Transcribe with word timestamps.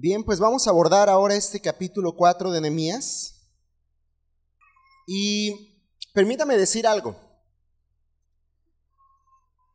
Bien, 0.00 0.22
pues 0.22 0.38
vamos 0.38 0.64
a 0.64 0.70
abordar 0.70 1.08
ahora 1.08 1.34
este 1.34 1.60
capítulo 1.60 2.14
4 2.14 2.52
de 2.52 2.60
Nehemías. 2.60 3.34
Y 5.08 5.82
permítame 6.14 6.56
decir 6.56 6.86
algo. 6.86 7.16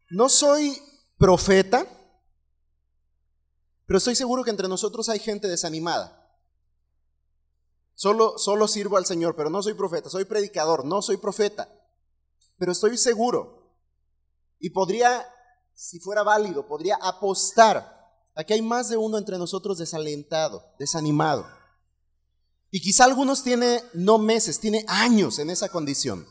No 0.09 0.29
soy 0.29 0.81
profeta, 1.17 1.85
pero 3.85 3.97
estoy 3.97 4.15
seguro 4.15 4.45
que 4.45 4.51
entre 4.51 4.69
nosotros 4.69 5.09
hay 5.09 5.19
gente 5.19 5.49
desanimada. 5.49 6.25
Solo, 7.93 8.37
solo 8.37 8.69
sirvo 8.69 8.95
al 8.95 9.05
Señor, 9.05 9.35
pero 9.35 9.49
no 9.49 9.61
soy 9.61 9.73
profeta, 9.73 10.09
soy 10.09 10.23
predicador, 10.23 10.85
no 10.85 11.01
soy 11.01 11.17
profeta. 11.17 11.67
Pero 12.57 12.71
estoy 12.71 12.97
seguro 12.97 13.75
y 14.57 14.69
podría, 14.69 15.27
si 15.73 15.99
fuera 15.99 16.23
válido, 16.23 16.65
podría 16.65 16.95
apostar 17.01 18.02
Aquí 18.35 18.53
hay 18.53 18.61
más 18.61 18.89
de 18.89 18.97
uno 18.97 19.17
entre 19.17 19.37
nosotros 19.37 19.77
desalentado, 19.77 20.63
desanimado. 20.79 21.45
Y 22.71 22.81
quizá 22.81 23.05
algunos 23.05 23.43
tiene 23.43 23.83
no 23.93 24.17
meses, 24.17 24.59
tiene 24.59 24.83
años 24.87 25.37
en 25.37 25.51
esa 25.51 25.69
condición. 25.69 26.25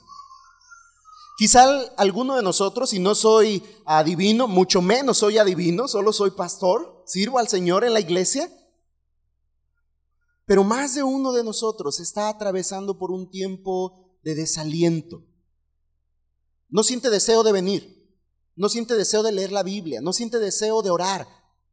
Quizá 1.39 1.65
alguno 1.97 2.37
de 2.37 2.43
nosotros, 2.43 2.93
y 2.93 2.99
no 2.99 3.15
soy 3.15 3.63
adivino, 3.87 4.49
mucho 4.49 4.83
menos 4.83 5.19
soy 5.19 5.39
adivino, 5.39 5.87
solo 5.89 6.13
soy 6.13 6.33
pastor, 6.33 7.05
sirvo 7.07 7.39
al 7.39 7.49
Señor 7.49 7.85
en 7.85 7.95
la 7.95 8.01
iglesia. 8.01 8.51
Pero 10.45 10.65
más 10.65 10.95
de 10.95 11.05
uno 11.05 11.33
de 11.33 11.45
nosotros 11.45 12.01
está 12.01 12.29
atravesando 12.29 12.99
por 12.99 13.13
un 13.13 13.31
tiempo 13.31 14.19
de 14.23 14.35
desaliento. 14.35 15.25
No 16.69 16.83
siente 16.83 17.11
deseo 17.11 17.43
de 17.45 17.53
venir, 17.53 18.13
no 18.57 18.69
siente 18.69 18.95
deseo 18.95 19.23
de 19.23 19.33
leer 19.33 19.53
la 19.53 19.63
Biblia, 19.63 20.01
no 20.01 20.13
siente 20.13 20.39
deseo 20.39 20.83
de 20.83 20.91
orar, 20.91 21.29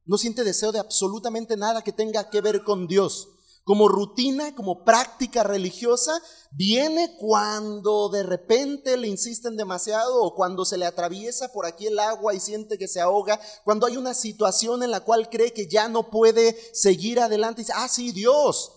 no 0.09 0.17
siente 0.17 0.43
deseo 0.43 0.71
de 0.71 0.79
absolutamente 0.79 1.55
nada 1.55 1.83
que 1.83 1.91
tenga 1.91 2.31
que 2.31 2.41
ver 2.41 2.63
con 2.63 2.88
Dios. 2.88 3.29
Como 3.63 3.88
rutina, 3.88 4.55
como 4.55 4.83
práctica 4.83 5.43
religiosa, 5.43 6.19
viene 6.49 7.15
cuando 7.19 8.09
de 8.09 8.23
repente 8.23 8.97
le 8.97 9.07
insisten 9.07 9.55
demasiado 9.55 10.23
o 10.23 10.33
cuando 10.33 10.65
se 10.65 10.80
le 10.80 10.87
atraviesa 10.87 11.52
por 11.52 11.67
aquí 11.67 11.85
el 11.85 11.99
agua 11.99 12.33
y 12.33 12.39
siente 12.39 12.80
que 12.80 12.87
se 12.87 12.99
ahoga, 12.99 13.39
cuando 13.63 13.85
hay 13.85 13.97
una 13.97 14.15
situación 14.15 14.81
en 14.81 14.89
la 14.89 15.02
cual 15.02 15.30
cree 15.30 15.53
que 15.53 15.69
ya 15.69 15.87
no 15.87 16.09
puede 16.09 16.57
seguir 16.73 17.19
adelante 17.19 17.61
y 17.61 17.65
dice, 17.65 17.73
ah, 17.75 17.87
sí, 17.87 18.11
Dios. 18.11 18.71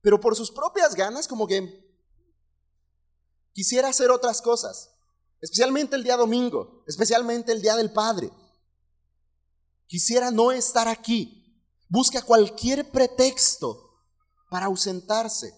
Pero 0.00 0.18
por 0.18 0.34
sus 0.34 0.50
propias 0.50 0.96
ganas, 0.96 1.28
como 1.28 1.46
que 1.46 1.96
quisiera 3.52 3.86
hacer 3.86 4.10
otras 4.10 4.42
cosas, 4.42 4.90
especialmente 5.40 5.94
el 5.94 6.02
día 6.02 6.16
domingo, 6.16 6.82
especialmente 6.88 7.52
el 7.52 7.62
día 7.62 7.76
del 7.76 7.92
Padre. 7.92 8.32
Quisiera 9.88 10.30
no 10.30 10.52
estar 10.52 10.86
aquí. 10.86 11.64
Busca 11.88 12.22
cualquier 12.22 12.90
pretexto 12.90 14.04
para 14.50 14.66
ausentarse. 14.66 15.54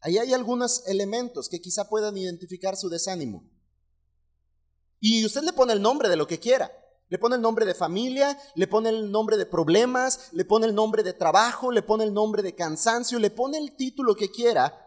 Ahí 0.00 0.18
hay 0.18 0.34
algunos 0.34 0.86
elementos 0.86 1.48
que 1.48 1.60
quizá 1.60 1.88
puedan 1.88 2.16
identificar 2.16 2.76
su 2.76 2.88
desánimo. 2.88 3.50
Y 5.00 5.24
usted 5.24 5.42
le 5.42 5.52
pone 5.52 5.72
el 5.72 5.82
nombre 5.82 6.08
de 6.08 6.16
lo 6.16 6.26
que 6.26 6.38
quiera. 6.38 6.70
Le 7.08 7.18
pone 7.18 7.36
el 7.36 7.42
nombre 7.42 7.64
de 7.64 7.74
familia, 7.74 8.38
le 8.54 8.66
pone 8.66 8.90
el 8.90 9.10
nombre 9.10 9.38
de 9.38 9.46
problemas, 9.46 10.28
le 10.32 10.44
pone 10.44 10.66
el 10.66 10.74
nombre 10.74 11.02
de 11.02 11.14
trabajo, 11.14 11.72
le 11.72 11.82
pone 11.82 12.04
el 12.04 12.12
nombre 12.12 12.42
de 12.42 12.54
cansancio, 12.54 13.18
le 13.18 13.30
pone 13.30 13.56
el 13.56 13.76
título 13.76 14.14
que 14.14 14.30
quiera, 14.30 14.78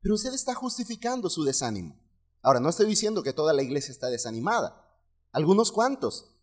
pero 0.00 0.14
usted 0.14 0.32
está 0.32 0.54
justificando 0.54 1.28
su 1.28 1.44
desánimo. 1.44 2.00
Ahora, 2.40 2.60
no 2.60 2.70
estoy 2.70 2.86
diciendo 2.86 3.22
que 3.22 3.34
toda 3.34 3.52
la 3.52 3.62
iglesia 3.62 3.92
está 3.92 4.08
desanimada. 4.08 4.82
Algunos 5.30 5.70
cuantos. 5.70 6.37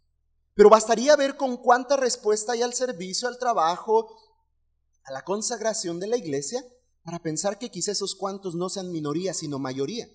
Pero 0.55 0.69
bastaría 0.69 1.15
ver 1.15 1.35
con 1.35 1.57
cuánta 1.57 1.97
respuesta 1.97 2.53
hay 2.53 2.61
al 2.61 2.73
servicio, 2.73 3.27
al 3.27 3.37
trabajo, 3.37 4.17
a 5.03 5.11
la 5.11 5.23
consagración 5.23 5.99
de 5.99 6.07
la 6.07 6.17
iglesia, 6.17 6.65
para 7.03 7.19
pensar 7.19 7.59
que 7.59 7.69
quizá 7.69 7.91
esos 7.91 8.15
cuantos 8.15 8.55
no 8.55 8.69
sean 8.69 8.91
minoría, 8.91 9.33
sino 9.33 9.59
mayoría. 9.59 10.09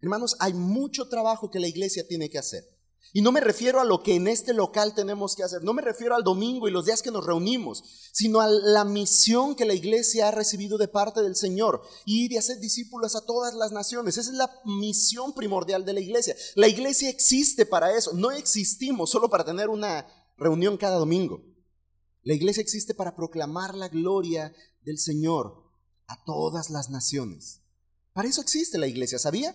Hermanos, 0.00 0.36
hay 0.38 0.54
mucho 0.54 1.08
trabajo 1.08 1.50
que 1.50 1.60
la 1.60 1.68
iglesia 1.68 2.06
tiene 2.06 2.30
que 2.30 2.38
hacer. 2.38 2.71
Y 3.14 3.20
no 3.20 3.30
me 3.30 3.40
refiero 3.40 3.80
a 3.80 3.84
lo 3.84 4.02
que 4.02 4.14
en 4.14 4.26
este 4.26 4.54
local 4.54 4.94
tenemos 4.94 5.36
que 5.36 5.42
hacer, 5.42 5.62
no 5.64 5.74
me 5.74 5.82
refiero 5.82 6.14
al 6.14 6.24
domingo 6.24 6.66
y 6.66 6.70
los 6.70 6.86
días 6.86 7.02
que 7.02 7.10
nos 7.10 7.26
reunimos, 7.26 7.84
sino 8.12 8.40
a 8.40 8.48
la 8.48 8.84
misión 8.84 9.54
que 9.54 9.66
la 9.66 9.74
iglesia 9.74 10.28
ha 10.28 10.30
recibido 10.30 10.78
de 10.78 10.88
parte 10.88 11.20
del 11.20 11.36
Señor, 11.36 11.82
ir 12.06 12.32
y 12.32 12.38
hacer 12.38 12.58
discípulos 12.58 13.14
a 13.14 13.26
todas 13.26 13.54
las 13.54 13.70
naciones. 13.70 14.16
Esa 14.16 14.30
es 14.30 14.36
la 14.36 14.50
misión 14.64 15.34
primordial 15.34 15.84
de 15.84 15.92
la 15.92 16.00
iglesia. 16.00 16.34
La 16.54 16.68
iglesia 16.68 17.10
existe 17.10 17.66
para 17.66 17.94
eso, 17.94 18.12
no 18.14 18.30
existimos 18.30 19.10
solo 19.10 19.28
para 19.28 19.44
tener 19.44 19.68
una 19.68 20.06
reunión 20.38 20.78
cada 20.78 20.96
domingo. 20.96 21.42
La 22.22 22.34
iglesia 22.34 22.62
existe 22.62 22.94
para 22.94 23.14
proclamar 23.14 23.74
la 23.74 23.88
gloria 23.88 24.54
del 24.82 24.98
Señor 24.98 25.64
a 26.06 26.24
todas 26.24 26.70
las 26.70 26.88
naciones. 26.88 27.60
Para 28.12 28.28
eso 28.28 28.40
existe 28.40 28.78
la 28.78 28.86
iglesia, 28.86 29.18
¿sabía? 29.18 29.54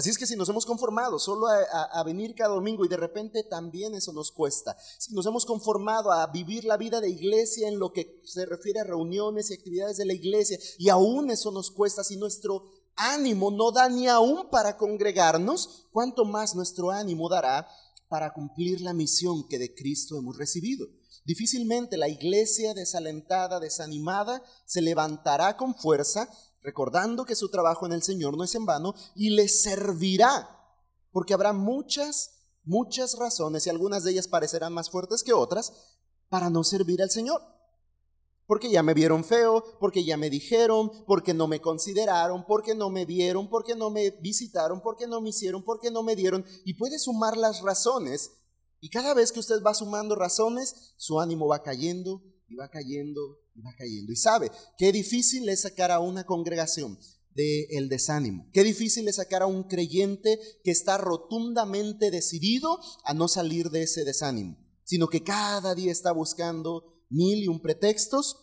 Así 0.00 0.08
es 0.08 0.16
que 0.16 0.26
si 0.26 0.34
nos 0.34 0.48
hemos 0.48 0.64
conformado 0.64 1.18
solo 1.18 1.46
a, 1.46 2.02
venir 2.04 2.34
cada 2.34 2.54
domingo 2.54 2.86
y 2.86 2.88
de 2.88 2.96
repente 2.96 3.42
también 3.42 3.94
eso 3.94 4.14
nos 4.14 4.32
cuesta, 4.32 4.74
si 4.96 5.12
nos 5.12 5.26
hemos 5.26 5.44
conformado 5.44 6.10
a 6.10 6.26
vivir 6.28 6.64
la 6.64 6.78
vida 6.78 7.02
de 7.02 7.10
iglesia 7.10 7.68
en 7.68 7.78
lo 7.78 7.92
que 7.92 8.22
se 8.24 8.46
refiere 8.46 8.80
a 8.80 8.84
reuniones 8.84 9.50
y 9.50 9.54
actividades 9.54 9.98
de 9.98 10.06
la 10.06 10.14
iglesia 10.14 10.58
y 10.78 10.88
aún 10.88 11.30
eso 11.30 11.50
nos 11.50 11.70
cuesta, 11.70 12.02
si 12.02 12.16
nuestro 12.16 12.64
ánimo 12.96 13.50
no 13.50 13.72
da 13.72 13.90
ni 13.90 14.08
aún 14.08 14.48
para 14.48 14.78
congregarnos, 14.78 15.88
¿cuánto 15.92 16.24
más 16.24 16.54
nuestro 16.54 16.90
ánimo 16.90 17.28
dará 17.28 17.68
para 18.08 18.32
cumplir 18.32 18.80
la 18.80 18.94
misión 18.94 19.46
que 19.48 19.58
de 19.58 19.74
Cristo 19.74 20.16
hemos 20.16 20.38
recibido? 20.38 20.86
Difícilmente 21.26 21.98
la 21.98 22.08
iglesia 22.08 22.72
desalentada, 22.72 23.60
desanimada, 23.60 24.42
se 24.64 24.80
levantará 24.80 25.58
con 25.58 25.74
fuerza 25.74 26.26
recordando 26.62 27.24
que 27.24 27.34
su 27.34 27.48
trabajo 27.48 27.86
en 27.86 27.92
el 27.92 28.02
Señor 28.02 28.36
no 28.36 28.44
es 28.44 28.54
en 28.54 28.66
vano 28.66 28.94
y 29.14 29.30
le 29.30 29.48
servirá, 29.48 30.48
porque 31.12 31.34
habrá 31.34 31.52
muchas, 31.52 32.30
muchas 32.64 33.18
razones 33.18 33.66
y 33.66 33.70
algunas 33.70 34.04
de 34.04 34.12
ellas 34.12 34.28
parecerán 34.28 34.72
más 34.72 34.90
fuertes 34.90 35.22
que 35.22 35.32
otras 35.32 35.72
para 36.28 36.50
no 36.50 36.64
servir 36.64 37.02
al 37.02 37.10
Señor. 37.10 37.42
Porque 38.46 38.70
ya 38.70 38.82
me 38.82 38.94
vieron 38.94 39.22
feo, 39.22 39.62
porque 39.78 40.04
ya 40.04 40.16
me 40.16 40.28
dijeron, 40.28 40.90
porque 41.06 41.34
no 41.34 41.46
me 41.46 41.60
consideraron, 41.60 42.44
porque 42.46 42.74
no 42.74 42.90
me 42.90 43.04
vieron, 43.06 43.48
porque 43.48 43.76
no 43.76 43.90
me 43.90 44.10
visitaron, 44.10 44.80
porque 44.80 45.06
no 45.06 45.20
me 45.20 45.28
hicieron, 45.28 45.62
porque 45.62 45.92
no 45.92 46.02
me 46.02 46.16
dieron. 46.16 46.44
Y 46.64 46.74
puede 46.74 46.98
sumar 46.98 47.36
las 47.36 47.62
razones. 47.62 48.32
Y 48.80 48.90
cada 48.90 49.14
vez 49.14 49.30
que 49.30 49.38
usted 49.38 49.62
va 49.62 49.72
sumando 49.72 50.16
razones, 50.16 50.94
su 50.96 51.20
ánimo 51.20 51.46
va 51.46 51.62
cayendo 51.62 52.22
y 52.50 52.56
va 52.56 52.68
cayendo 52.68 53.40
va 53.60 53.74
cayendo. 53.76 54.12
Y 54.12 54.16
sabe, 54.16 54.50
qué 54.76 54.92
difícil 54.92 55.48
es 55.48 55.62
sacar 55.62 55.90
a 55.90 56.00
una 56.00 56.24
congregación 56.24 56.98
del 57.34 57.88
desánimo. 57.88 58.48
Qué 58.52 58.64
difícil 58.64 59.08
es 59.08 59.16
sacar 59.16 59.42
a 59.42 59.46
un 59.46 59.64
creyente 59.64 60.38
que 60.64 60.70
está 60.70 60.98
rotundamente 60.98 62.10
decidido 62.10 62.78
a 63.04 63.14
no 63.14 63.28
salir 63.28 63.70
de 63.70 63.82
ese 63.82 64.04
desánimo, 64.04 64.58
sino 64.84 65.08
que 65.08 65.22
cada 65.22 65.74
día 65.74 65.92
está 65.92 66.12
buscando 66.12 67.04
mil 67.08 67.42
y 67.42 67.48
un 67.48 67.60
pretextos 67.60 68.36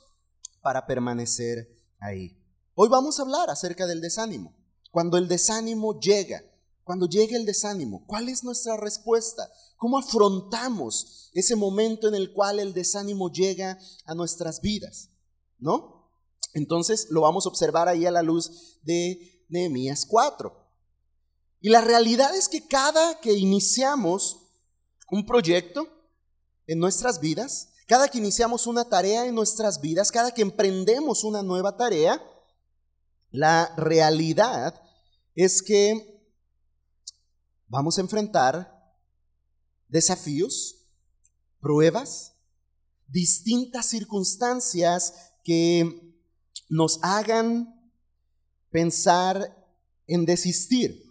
para 0.62 0.85
permanecer 0.88 1.67
ahí. 2.00 2.38
Hoy 2.73 2.90
vamos 2.90 3.19
a 3.19 3.23
hablar 3.23 3.50
acerca 3.50 3.88
del 3.88 4.01
desánimo. 4.01 4.56
Cuando 4.91 5.17
el 5.17 5.28
desánimo 5.28 6.00
llega, 6.00 6.44
cuando 6.88 7.06
llega 7.06 7.36
el 7.36 7.46
desánimo, 7.46 8.06
¿cuál 8.08 8.30
es 8.30 8.46
nuestra 8.46 8.78
respuesta? 8.78 9.52
¿Cómo 9.75 9.98
afrontamos 9.98 11.30
ese 11.34 11.58
momento 11.58 12.08
en 12.08 12.16
el 12.16 12.31
cual 12.31 12.62
el 12.62 12.74
desánimo 12.74 13.29
llega 13.29 13.78
a 14.06 14.16
nuestras 14.16 14.61
vidas? 14.61 15.09
¿No? 15.59 16.09
Entonces 16.53 17.08
lo 17.09 17.20
vamos 17.20 17.46
a 17.46 17.50
observar 17.50 17.90
ahí 17.90 18.06
a 18.06 18.11
la 18.11 18.22
luz 18.22 18.79
de 18.84 19.44
Nehemías 19.50 20.06
4. 20.06 20.66
Y 21.59 21.67
la 21.67 21.82
realidad 21.82 22.34
es 22.34 22.47
que 22.47 22.66
cada 22.66 23.20
que 23.20 23.34
iniciamos 23.34 24.47
un 25.11 25.26
proyecto 25.26 25.90
en 26.67 26.79
nuestras 26.79 27.20
vidas, 27.20 27.73
cada 27.85 28.08
que 28.08 28.20
iniciamos 28.20 28.66
una 28.66 28.88
tarea 28.88 29.26
en 29.26 29.35
nuestras 29.35 29.82
vidas, 29.82 30.09
cada 30.09 30.34
que 30.34 30.41
emprendemos 30.41 31.26
una 31.26 31.44
nueva 31.44 31.76
tarea, 31.76 32.23
la 33.29 33.76
realidad 33.76 34.82
es 35.35 35.61
que 35.61 36.16
vamos 37.67 37.97
a 37.97 38.02
enfrentar 38.02 38.73
desafíos, 39.87 40.85
pruebas, 41.59 42.34
distintas 43.08 43.85
circunstancias 43.87 45.14
que 45.43 46.16
nos 46.69 46.99
hagan 47.02 47.91
pensar 48.69 49.55
en 50.08 50.25
desistir. 50.25 51.03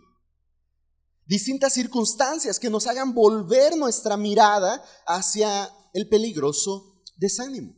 Distintas 1.25 1.73
circunstancias 1.73 2.61
que 2.61 2.71
nos 2.71 2.87
hagan 2.87 3.13
volver 3.15 3.77
nuestra 3.77 4.17
mirada 4.17 4.85
hacia 5.07 5.69
el 5.93 6.09
peligroso 6.09 7.03
desánimo. 7.17 7.75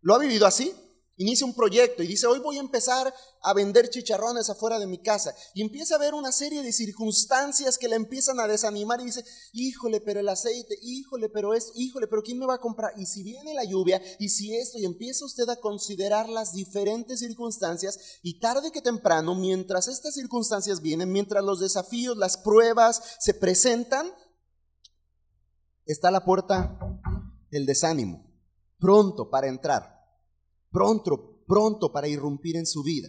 ¿Lo 0.00 0.14
ha 0.14 0.18
vivido 0.18 0.46
así? 0.46 0.74
Inicia 1.16 1.46
un 1.46 1.54
proyecto 1.54 2.02
y 2.02 2.06
dice, 2.06 2.26
hoy 2.26 2.40
voy 2.40 2.58
a 2.58 2.60
empezar 2.60 3.12
a 3.42 3.54
vender 3.54 3.88
chicharrones 3.88 4.50
afuera 4.50 4.78
de 4.78 4.86
mi 4.86 4.98
casa. 4.98 5.34
Y 5.54 5.62
empieza 5.62 5.94
a 5.94 5.98
ver 5.98 6.14
una 6.14 6.32
serie 6.32 6.62
de 6.62 6.72
circunstancias 6.72 7.78
que 7.78 7.88
le 7.88 7.96
empiezan 7.96 8.38
a 8.38 8.46
desanimar 8.46 9.00
y 9.00 9.06
dice, 9.06 9.24
híjole, 9.52 10.00
pero 10.00 10.20
el 10.20 10.28
aceite, 10.28 10.76
híjole, 10.82 11.28
pero 11.28 11.54
esto, 11.54 11.72
híjole, 11.74 12.06
pero 12.06 12.22
¿quién 12.22 12.38
me 12.38 12.46
va 12.46 12.54
a 12.54 12.60
comprar? 12.60 12.92
Y 12.96 13.06
si 13.06 13.22
viene 13.22 13.54
la 13.54 13.64
lluvia, 13.64 14.00
y 14.18 14.28
si 14.28 14.54
esto, 14.56 14.78
y 14.78 14.84
empieza 14.84 15.24
usted 15.24 15.48
a 15.48 15.56
considerar 15.56 16.28
las 16.28 16.52
diferentes 16.52 17.20
circunstancias, 17.20 17.98
y 18.22 18.38
tarde 18.38 18.70
que 18.70 18.82
temprano, 18.82 19.34
mientras 19.34 19.88
estas 19.88 20.14
circunstancias 20.14 20.82
vienen, 20.82 21.12
mientras 21.12 21.42
los 21.42 21.60
desafíos, 21.60 22.16
las 22.16 22.36
pruebas 22.36 23.02
se 23.20 23.32
presentan, 23.32 24.12
está 25.86 26.10
la 26.10 26.24
puerta 26.24 26.78
del 27.50 27.64
desánimo, 27.64 28.26
pronto 28.78 29.30
para 29.30 29.46
entrar 29.46 29.95
pronto, 30.70 31.44
pronto 31.46 31.92
para 31.92 32.08
irrumpir 32.08 32.56
en 32.56 32.66
su 32.66 32.82
vida. 32.82 33.08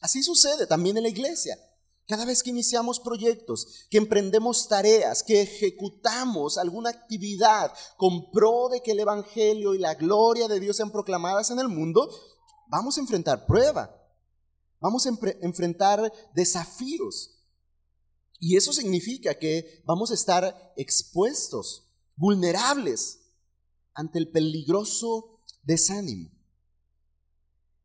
Así 0.00 0.22
sucede 0.22 0.66
también 0.66 0.96
en 0.96 1.04
la 1.04 1.08
iglesia. 1.08 1.58
Cada 2.06 2.26
vez 2.26 2.42
que 2.42 2.50
iniciamos 2.50 3.00
proyectos, 3.00 3.86
que 3.88 3.96
emprendemos 3.96 4.68
tareas, 4.68 5.22
que 5.22 5.40
ejecutamos 5.40 6.58
alguna 6.58 6.90
actividad 6.90 7.72
con 7.96 8.30
pro 8.30 8.68
de 8.68 8.82
que 8.82 8.90
el 8.90 9.00
Evangelio 9.00 9.74
y 9.74 9.78
la 9.78 9.94
gloria 9.94 10.46
de 10.46 10.60
Dios 10.60 10.76
sean 10.76 10.90
proclamadas 10.90 11.50
en 11.50 11.58
el 11.58 11.68
mundo, 11.68 12.10
vamos 12.68 12.98
a 12.98 13.00
enfrentar 13.00 13.46
prueba, 13.46 13.90
vamos 14.80 15.06
a 15.06 15.10
enfrentar 15.40 16.12
desafíos. 16.34 17.42
Y 18.38 18.58
eso 18.58 18.74
significa 18.74 19.38
que 19.38 19.82
vamos 19.86 20.10
a 20.10 20.14
estar 20.14 20.74
expuestos, 20.76 21.88
vulnerables 22.16 23.20
ante 23.94 24.18
el 24.18 24.30
peligroso 24.30 25.40
desánimo. 25.62 26.33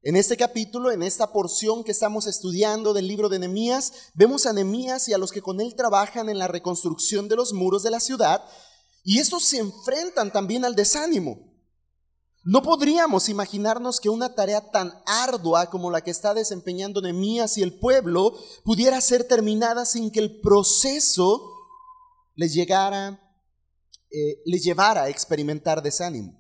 En 0.02 0.16
este 0.16 0.38
capítulo, 0.38 0.92
en 0.92 1.04
esta 1.04 1.34
porción 1.34 1.84
que 1.84 1.92
estamos 1.92 2.26
estudiando 2.26 2.94
del 2.94 3.06
libro 3.06 3.28
de 3.28 3.38
Nehemías, 3.38 3.92
vemos 4.14 4.46
a 4.46 4.54
Nehemías 4.54 5.10
y 5.10 5.14
a 5.14 5.18
los 5.18 5.34
que 5.34 5.42
con 5.42 5.60
él 5.60 5.76
trabajan 5.76 6.30
en 6.30 6.38
la 6.38 6.48
reconstrucción 6.48 7.28
de 7.28 7.36
los 7.36 7.52
muros 7.52 7.84
de 7.84 7.92
la 7.92 8.00
ciudad, 8.00 8.42
y 9.04 9.20
estos 9.20 9.44
se 9.44 9.58
enfrentan 9.58 10.32
también 10.32 10.64
al 10.64 10.76
desánimo. 10.76 11.50
No 12.46 12.64
podríamos 12.64 13.28
imaginarnos 13.28 14.00
que 14.00 14.08
una 14.08 14.36
tarea 14.36 14.72
tan 14.72 14.94
ardua 15.06 15.70
como 15.70 15.92
la 15.92 16.00
que 16.00 16.12
está 16.12 16.34
desempeñando 16.34 17.02
Nehemías 17.02 17.58
y 17.58 17.62
el 17.62 17.78
pueblo 17.78 18.38
pudiera 18.64 19.02
ser 19.02 19.26
terminada 19.26 19.86
sin 19.86 20.12
que 20.12 20.20
el 20.20 20.40
proceso 20.40 21.42
les 22.36 22.54
llegara, 22.54 23.20
eh, 24.10 24.42
les 24.46 24.64
llevara 24.64 25.04
a 25.04 25.10
experimentar 25.10 25.84
desánimo. 25.84 26.40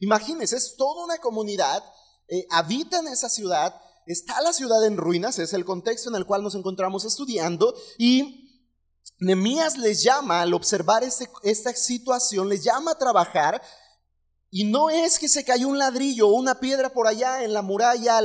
Imagínense, 0.00 0.56
es 0.56 0.74
toda 0.76 1.04
una 1.04 1.18
comunidad 1.18 1.84
eh, 2.28 2.46
habita 2.50 2.98
en 2.98 3.08
esa 3.08 3.28
ciudad, 3.28 3.74
está 4.06 4.40
la 4.40 4.52
ciudad 4.52 4.84
en 4.84 4.96
ruinas, 4.96 5.38
es 5.38 5.52
el 5.52 5.64
contexto 5.64 6.10
en 6.10 6.16
el 6.16 6.26
cual 6.26 6.42
nos 6.42 6.54
encontramos 6.54 7.04
estudiando, 7.04 7.74
y 7.98 8.46
Nemías 9.18 9.78
les 9.78 10.02
llama, 10.02 10.42
al 10.42 10.54
observar 10.54 11.02
este, 11.04 11.30
esta 11.42 11.72
situación, 11.72 12.48
les 12.48 12.64
llama 12.64 12.92
a 12.92 12.98
trabajar, 12.98 13.62
y 14.50 14.64
no 14.64 14.90
es 14.90 15.18
que 15.18 15.28
se 15.28 15.44
cayó 15.44 15.68
un 15.68 15.78
ladrillo 15.78 16.28
o 16.28 16.34
una 16.34 16.60
piedra 16.60 16.90
por 16.90 17.06
allá 17.06 17.42
en 17.42 17.52
la 17.52 17.62
muralla, 17.62 18.20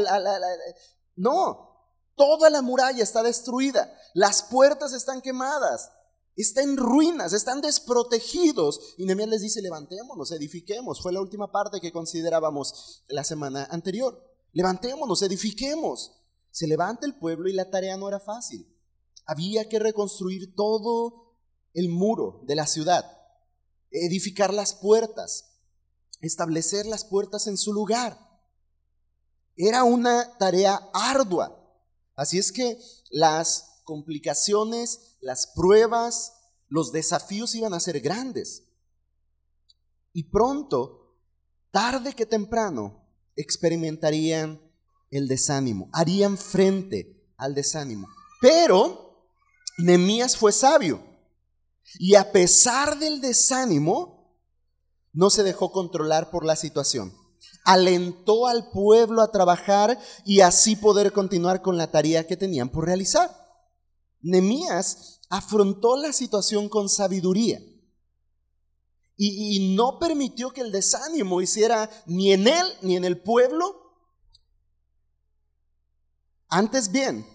no, 1.16 1.72
toda 2.16 2.50
la 2.50 2.62
muralla 2.62 3.04
está 3.04 3.24
destruida, 3.24 3.94
las 4.14 4.44
puertas 4.44 4.94
están 4.94 5.22
quemadas, 5.22 5.92
está 6.36 6.62
en 6.62 6.78
ruinas, 6.78 7.34
están 7.34 7.62
desprotegidos. 7.62 8.96
Y 8.98 9.06
Nehemías 9.06 9.30
les 9.30 9.42
dice, 9.42 9.62
levantémonos, 9.62 10.32
edifiquemos. 10.32 11.02
Fue 11.02 11.12
la 11.12 11.22
última 11.22 11.52
parte 11.52 11.82
que 11.82 11.92
considerábamos 11.92 13.04
la 13.08 13.24
semana 13.24 13.68
anterior. 13.72 14.22
Levantémonos, 14.54 15.22
edifiquemos. 15.22 16.12
Se 16.52 16.68
levanta 16.68 17.06
el 17.06 17.16
pueblo 17.16 17.50
y 17.50 17.54
la 17.54 17.70
tarea 17.70 17.98
no 17.98 18.08
era 18.08 18.20
fácil. 18.20 18.68
Había 19.26 19.70
que 19.70 19.80
reconstruir 19.80 20.56
todo 20.56 21.36
el 21.74 21.90
muro 21.90 22.42
de 22.44 22.56
la 22.56 22.68
ciudad, 22.68 23.06
edificar 23.92 24.54
las 24.54 24.74
puertas, 24.74 25.52
establecer 26.20 26.86
las 26.86 27.06
puertas 27.06 27.48
en 27.48 27.58
su 27.58 27.72
lugar. 27.72 28.18
Era 29.56 29.84
una 29.84 30.38
tarea 30.38 30.90
ardua. 30.94 31.58
Así 32.16 32.38
es 32.38 32.52
que 32.52 32.78
las 33.10 33.71
complicaciones 33.84 35.18
las 35.22 35.48
pruebas, 35.56 36.34
los 36.68 36.92
desafíos 36.92 37.56
iban 37.56 37.74
a 37.74 37.80
ser 37.80 38.00
grandes. 38.00 38.64
Y 40.14 40.30
pronto, 40.32 41.18
tarde 41.72 42.14
que 42.14 42.26
temprano, 42.26 43.08
experimentarían 43.36 44.62
el 45.10 45.28
desánimo, 45.28 45.90
harían 45.94 46.38
frente 46.38 47.32
al 47.38 47.56
desánimo. 47.56 48.08
Pero 48.42 49.30
Nemías 49.78 50.38
fue 50.38 50.52
sabio 50.52 51.04
y 52.00 52.16
a 52.16 52.32
pesar 52.32 53.00
del 53.00 53.22
desánimo, 53.22 54.40
no 55.14 55.30
se 55.30 55.44
dejó 55.44 55.72
controlar 55.72 56.32
por 56.32 56.46
la 56.46 56.56
situación. 56.56 57.14
Alentó 57.66 58.48
al 58.48 58.70
pueblo 58.72 59.22
a 59.22 59.32
trabajar 59.32 60.00
y 60.26 60.42
así 60.42 60.76
poder 60.76 61.12
continuar 61.12 61.62
con 61.62 61.78
la 61.78 61.92
tarea 61.92 62.26
que 62.26 62.38
tenían 62.38 62.70
por 62.70 62.86
realizar. 62.86 63.41
Nemías 64.22 65.22
afrontó 65.30 65.98
la 65.98 66.14
situación 66.14 66.70
con 66.70 66.90
sabiduría 66.90 67.60
y, 69.24 69.76
no 69.76 70.00
permitió 70.00 70.52
que 70.52 70.62
el 70.62 70.72
desánimo 70.72 71.42
hiciera 71.42 71.90
ni 72.08 72.34
en 72.34 72.48
él 72.48 72.66
ni 72.82 72.96
en 72.96 73.06
el 73.06 73.22
pueblo. 73.22 73.94
Antes 76.48 76.92
bien, 76.92 77.28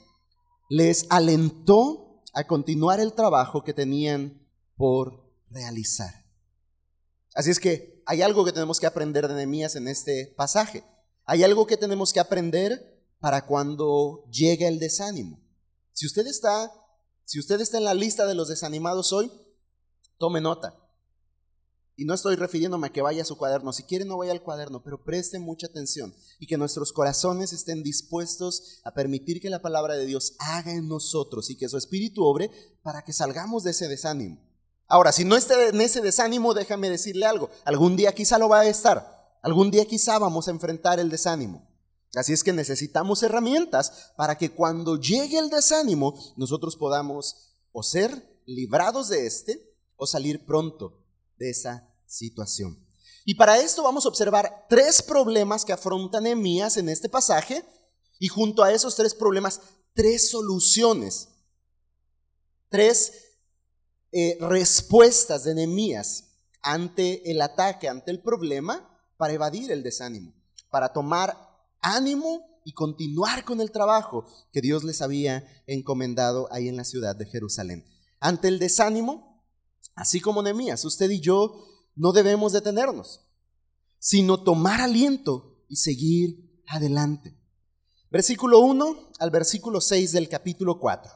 les 0.68 1.06
alentó 1.10 2.24
a 2.32 2.44
continuar 2.44 2.98
el 2.98 3.12
trabajo 3.12 3.62
que 3.62 3.72
tenían 3.72 4.44
por 4.76 5.32
realizar. 5.48 6.26
Así 7.34 7.50
es 7.50 7.60
que 7.60 8.02
hay 8.04 8.20
algo 8.20 8.44
que 8.44 8.52
tenemos 8.52 8.80
que 8.80 8.86
aprender 8.86 9.28
de 9.28 9.34
Nehemías 9.34 9.76
en 9.76 9.86
este 9.86 10.34
pasaje. 10.36 10.82
Hay 11.24 11.44
algo 11.44 11.68
que 11.68 11.76
tenemos 11.76 12.12
que 12.12 12.20
aprender 12.20 13.06
para 13.20 13.46
cuando 13.46 14.24
llegue 14.30 14.66
el 14.66 14.80
desánimo. 14.80 15.45
Si 15.96 16.04
usted 16.04 16.26
está, 16.26 16.70
si 17.24 17.40
usted 17.40 17.58
está 17.58 17.78
en 17.78 17.84
la 17.84 17.94
lista 17.94 18.26
de 18.26 18.34
los 18.34 18.48
desanimados 18.48 19.14
hoy, 19.14 19.32
tome 20.18 20.42
nota. 20.42 20.78
Y 21.96 22.04
no 22.04 22.12
estoy 22.12 22.36
refiriéndome 22.36 22.88
a 22.88 22.92
que 22.92 23.00
vaya 23.00 23.22
a 23.22 23.24
su 23.24 23.38
cuaderno. 23.38 23.72
Si 23.72 23.84
quiere, 23.84 24.04
no 24.04 24.18
vaya 24.18 24.32
al 24.32 24.42
cuaderno, 24.42 24.84
pero 24.84 25.02
preste 25.02 25.38
mucha 25.38 25.68
atención 25.68 26.14
y 26.38 26.46
que 26.46 26.58
nuestros 26.58 26.92
corazones 26.92 27.54
estén 27.54 27.82
dispuestos 27.82 28.82
a 28.84 28.92
permitir 28.92 29.40
que 29.40 29.48
la 29.48 29.62
palabra 29.62 29.94
de 29.94 30.04
Dios 30.04 30.36
haga 30.38 30.72
en 30.72 30.86
nosotros 30.86 31.48
y 31.48 31.56
que 31.56 31.70
su 31.70 31.78
espíritu 31.78 32.26
obre 32.26 32.50
para 32.82 33.02
que 33.02 33.14
salgamos 33.14 33.64
de 33.64 33.70
ese 33.70 33.88
desánimo. 33.88 34.38
Ahora, 34.88 35.12
si 35.12 35.24
no 35.24 35.34
esté 35.34 35.70
en 35.70 35.80
ese 35.80 36.02
desánimo, 36.02 36.52
déjame 36.52 36.90
decirle 36.90 37.24
algo. 37.24 37.48
Algún 37.64 37.96
día 37.96 38.14
quizá 38.14 38.36
lo 38.36 38.50
va 38.50 38.60
a 38.60 38.66
estar. 38.66 39.38
Algún 39.40 39.70
día 39.70 39.86
quizá 39.86 40.18
vamos 40.18 40.46
a 40.46 40.50
enfrentar 40.50 41.00
el 41.00 41.08
desánimo. 41.08 41.66
Así 42.16 42.32
es 42.32 42.42
que 42.42 42.52
necesitamos 42.52 43.22
herramientas 43.22 44.12
para 44.16 44.38
que 44.38 44.50
cuando 44.50 44.96
llegue 44.96 45.38
el 45.38 45.50
desánimo 45.50 46.14
nosotros 46.36 46.76
podamos 46.76 47.56
o 47.72 47.82
ser 47.82 48.40
librados 48.46 49.08
de 49.08 49.26
este 49.26 49.76
o 49.96 50.06
salir 50.06 50.46
pronto 50.46 51.04
de 51.36 51.50
esa 51.50 51.94
situación. 52.06 52.82
Y 53.26 53.34
para 53.34 53.58
esto 53.58 53.82
vamos 53.82 54.06
a 54.06 54.08
observar 54.08 54.66
tres 54.68 55.02
problemas 55.02 55.64
que 55.64 55.72
afronta 55.72 56.20
Nehemías 56.20 56.76
en 56.78 56.88
este 56.88 57.08
pasaje 57.08 57.64
y 58.18 58.28
junto 58.28 58.62
a 58.62 58.72
esos 58.72 58.94
tres 58.96 59.14
problemas, 59.14 59.60
tres 59.92 60.30
soluciones, 60.30 61.28
tres 62.70 63.12
eh, 64.12 64.38
respuestas 64.40 65.44
de 65.44 65.54
Nehemías 65.54 66.24
ante 66.62 67.30
el 67.30 67.42
ataque, 67.42 67.88
ante 67.88 68.10
el 68.10 68.22
problema, 68.22 68.90
para 69.18 69.34
evadir 69.34 69.70
el 69.70 69.82
desánimo, 69.82 70.32
para 70.70 70.92
tomar 70.92 71.45
ánimo 71.80 72.60
y 72.64 72.72
continuar 72.72 73.44
con 73.44 73.60
el 73.60 73.70
trabajo 73.70 74.26
que 74.52 74.60
Dios 74.60 74.82
les 74.82 75.00
había 75.00 75.46
encomendado 75.66 76.48
ahí 76.52 76.68
en 76.68 76.76
la 76.76 76.84
ciudad 76.84 77.14
de 77.14 77.26
Jerusalén. 77.26 77.84
Ante 78.18 78.48
el 78.48 78.58
desánimo, 78.58 79.44
así 79.94 80.20
como 80.20 80.42
Nehemías, 80.42 80.84
usted 80.84 81.10
y 81.10 81.20
yo 81.20 81.64
no 81.94 82.12
debemos 82.12 82.52
detenernos, 82.52 83.20
sino 83.98 84.42
tomar 84.42 84.80
aliento 84.80 85.64
y 85.68 85.76
seguir 85.76 86.62
adelante. 86.66 87.38
Versículo 88.10 88.60
1 88.60 89.10
al 89.18 89.30
versículo 89.30 89.80
6 89.80 90.12
del 90.12 90.28
capítulo 90.28 90.78
4. 90.78 91.12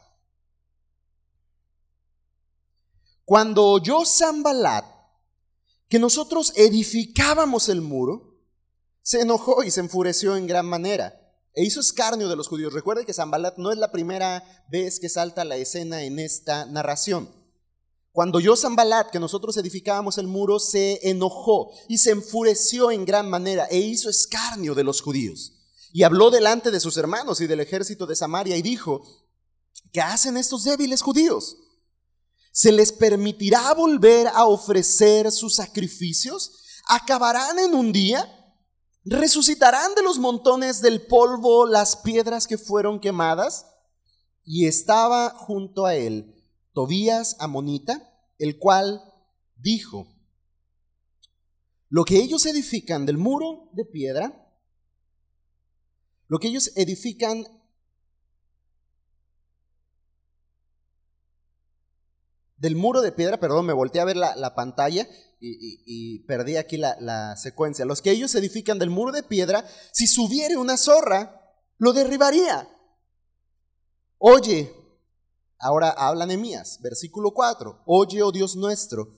Cuando 3.25 3.67
oyó 3.67 4.05
Zambalat 4.05 4.85
que 5.89 5.99
nosotros 5.99 6.53
edificábamos 6.57 7.69
el 7.69 7.81
muro, 7.81 8.30
se 9.11 9.23
enojó 9.23 9.65
y 9.65 9.73
se 9.73 9.81
enfureció 9.81 10.37
en 10.37 10.47
gran 10.47 10.67
manera 10.67 11.21
e 11.53 11.65
hizo 11.65 11.81
escarnio 11.81 12.29
de 12.29 12.37
los 12.37 12.47
judíos. 12.47 12.73
Recuerde 12.73 13.05
que 13.05 13.13
Zambalat 13.13 13.59
no 13.59 13.73
es 13.73 13.77
la 13.77 13.91
primera 13.91 14.45
vez 14.71 15.01
que 15.01 15.09
salta 15.09 15.45
la 15.45 15.57
escena 15.57 16.05
en 16.05 16.21
esta 16.21 16.65
narración. 16.67 17.29
Cuando 18.13 18.39
oyó 18.39 18.55
Zambalat 18.55 19.11
que 19.11 19.19
nosotros 19.19 19.57
edificábamos 19.57 20.17
el 20.19 20.29
muro, 20.29 20.61
se 20.61 21.01
enojó 21.11 21.73
y 21.89 21.99
se 21.99 22.13
enfureció 22.13 22.93
en 22.93 23.05
gran 23.05 23.29
manera 23.29 23.67
e 23.69 23.79
hizo 23.79 24.09
escarnio 24.09 24.77
de 24.77 24.85
los 24.85 25.03
judíos. 25.03 25.55
Y 25.93 26.05
habló 26.05 26.31
delante 26.31 26.71
de 26.71 26.79
sus 26.79 26.97
hermanos 26.97 27.41
y 27.41 27.49
del 27.49 27.59
ejército 27.59 28.07
de 28.07 28.15
Samaria 28.15 28.57
y 28.57 28.63
dijo, 28.63 29.03
¿qué 29.93 30.03
hacen 30.03 30.37
estos 30.37 30.63
débiles 30.63 31.03
judíos? 31.03 31.57
¿Se 32.53 32.71
les 32.71 32.93
permitirá 32.93 33.75
volver 33.75 34.29
a 34.29 34.45
ofrecer 34.45 35.33
sus 35.33 35.57
sacrificios? 35.57 36.53
¿Acabarán 36.87 37.59
en 37.59 37.75
un 37.75 37.91
día? 37.91 38.37
¿Resucitarán 39.05 39.95
de 39.95 40.03
los 40.03 40.19
montones 40.19 40.83
del 40.83 41.07
polvo 41.07 41.67
las 41.67 41.97
piedras 41.97 42.47
que 42.47 42.59
fueron 42.59 43.01
quemadas? 43.01 43.67
Y 44.45 44.67
estaba 44.67 45.31
junto 45.31 45.87
a 45.87 45.95
él 45.95 46.35
Tobías 46.75 47.37
Amonita, 47.41 48.13
el 48.39 48.59
cual 48.59 49.03
dijo, 49.57 50.07
lo 51.89 52.05
que 52.05 52.19
ellos 52.19 52.47
edifican 52.47 53.07
del 53.07 53.19
muro 53.19 53.71
de 53.73 53.85
piedra, 53.85 54.47
lo 56.29 56.39
que 56.39 56.49
ellos 56.49 56.71
edifican 56.77 57.47
del 62.61 62.77
muro 62.77 63.01
de 63.01 63.11
piedra, 63.11 63.41
perdón, 63.41 63.67
me 63.67 63.73
volteé 63.73 64.03
a 64.03 64.05
ver 64.05 64.17
la, 64.17 64.55
pantalla 64.55 65.09
y, 65.41 66.19
perdí 66.27 66.57
aquí 66.57 66.77
la, 66.77 66.97
la, 67.01 67.35
secuencia. 67.37 67.87
Los 67.87 68.03
que 68.03 68.11
ellos 68.11 68.35
edifican 68.35 68.79
del 68.79 68.91
muro 68.91 69.13
de 69.13 69.23
piedra, 69.23 69.67
si 69.93 70.07
subiere 70.07 70.59
una 70.59 70.77
zorra, 70.77 71.41
lo 71.79 71.95
derribaría. 71.95 72.69
Oye, 74.19 74.71
ahora 75.59 75.89
habla 75.89 76.27
Nehemías, 76.27 76.81
versículo 76.83 77.33
4. 77.33 77.83
Oye, 77.87 78.23
oh 78.23 78.31
Dios 78.31 78.57
nuestro, 78.57 79.09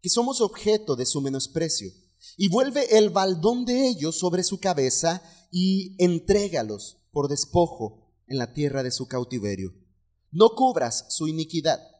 que 0.00 0.08
somos 0.08 0.40
objeto 0.40 0.94
de 0.94 1.04
su 1.04 1.20
menosprecio, 1.20 1.90
y 2.36 2.48
vuelve 2.48 2.96
el 2.96 3.10
baldón 3.10 3.64
de 3.64 3.88
ellos 3.88 4.16
sobre 4.16 4.44
su 4.44 4.60
cabeza 4.60 5.20
y 5.50 5.96
entrégalos 6.02 6.98
por 7.10 7.28
despojo 7.28 8.14
en 8.28 8.38
la 8.38 8.52
tierra 8.52 8.84
de 8.84 8.92
su 8.92 9.08
cautiverio. 9.08 9.74
No 10.30 10.50
cubras 10.50 11.06
su 11.08 11.26
iniquidad 11.26 11.91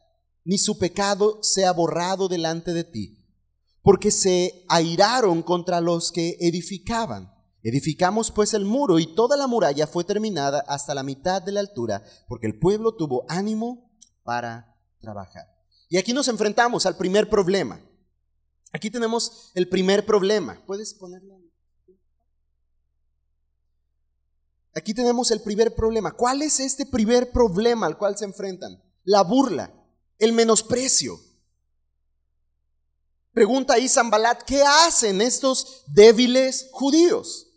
ni 0.45 0.57
su 0.57 0.77
pecado 0.77 1.41
sea 1.41 1.71
borrado 1.71 2.27
delante 2.27 2.73
de 2.73 2.83
ti, 2.83 3.25
porque 3.81 4.11
se 4.11 4.65
airaron 4.69 5.41
contra 5.41 5.81
los 5.81 6.11
que 6.11 6.37
edificaban. 6.39 7.31
Edificamos 7.61 8.29
pues 8.29 8.53
el 8.53 8.65
muro 8.65 8.99
y 8.99 9.15
toda 9.15 9.37
la 9.37 9.47
muralla 9.47 9.87
fue 9.87 10.03
terminada 10.03 10.59
hasta 10.67 10.93
la 10.93 11.03
mitad 11.03 11.41
de 11.41 11.53
la 11.53 11.61
altura, 11.61 12.03
porque 12.27 12.47
el 12.47 12.59
pueblo 12.59 12.95
tuvo 12.95 13.25
ánimo 13.29 13.89
para 14.23 14.75
trabajar. 14.99 15.47
Y 15.89 15.97
aquí 15.97 16.13
nos 16.13 16.27
enfrentamos 16.27 16.85
al 16.85 16.97
primer 16.97 17.29
problema. 17.29 17.79
Aquí 18.73 18.89
tenemos 18.89 19.51
el 19.53 19.69
primer 19.69 20.05
problema. 20.05 20.61
¿Puedes 20.65 20.93
ponerlo? 20.93 21.39
Aquí 24.75 24.93
tenemos 24.93 25.29
el 25.31 25.41
primer 25.41 25.75
problema. 25.75 26.11
¿Cuál 26.11 26.41
es 26.41 26.59
este 26.59 26.85
primer 26.85 27.31
problema 27.31 27.85
al 27.85 27.97
cual 27.97 28.17
se 28.17 28.25
enfrentan? 28.25 28.81
La 29.03 29.21
burla 29.21 29.71
el 30.23 30.31
menosprecio. 30.31 31.19
Pregunta 33.33 33.73
ahí 33.73 33.89
Zambalat, 33.89 34.43
¿qué 34.43 34.61
hacen 34.61 35.21
estos 35.21 35.83
débiles 35.87 36.69
judíos? 36.71 37.47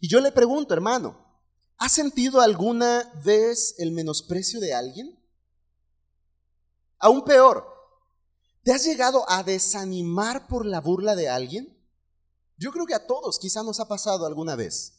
Y 0.00 0.08
yo 0.08 0.20
le 0.20 0.32
pregunto, 0.32 0.72
hermano, 0.72 1.22
¿has 1.76 1.92
sentido 1.92 2.40
alguna 2.40 3.12
vez 3.24 3.74
el 3.76 3.92
menosprecio 3.92 4.58
de 4.58 4.72
alguien? 4.72 5.22
Aún 6.98 7.24
peor, 7.26 7.66
¿te 8.62 8.72
has 8.72 8.82
llegado 8.82 9.28
a 9.28 9.42
desanimar 9.42 10.46
por 10.46 10.64
la 10.64 10.80
burla 10.80 11.14
de 11.14 11.28
alguien? 11.28 11.78
Yo 12.56 12.72
creo 12.72 12.86
que 12.86 12.94
a 12.94 13.06
todos 13.06 13.38
quizá 13.38 13.62
nos 13.62 13.80
ha 13.80 13.88
pasado 13.88 14.24
alguna 14.24 14.56
vez. 14.56 14.94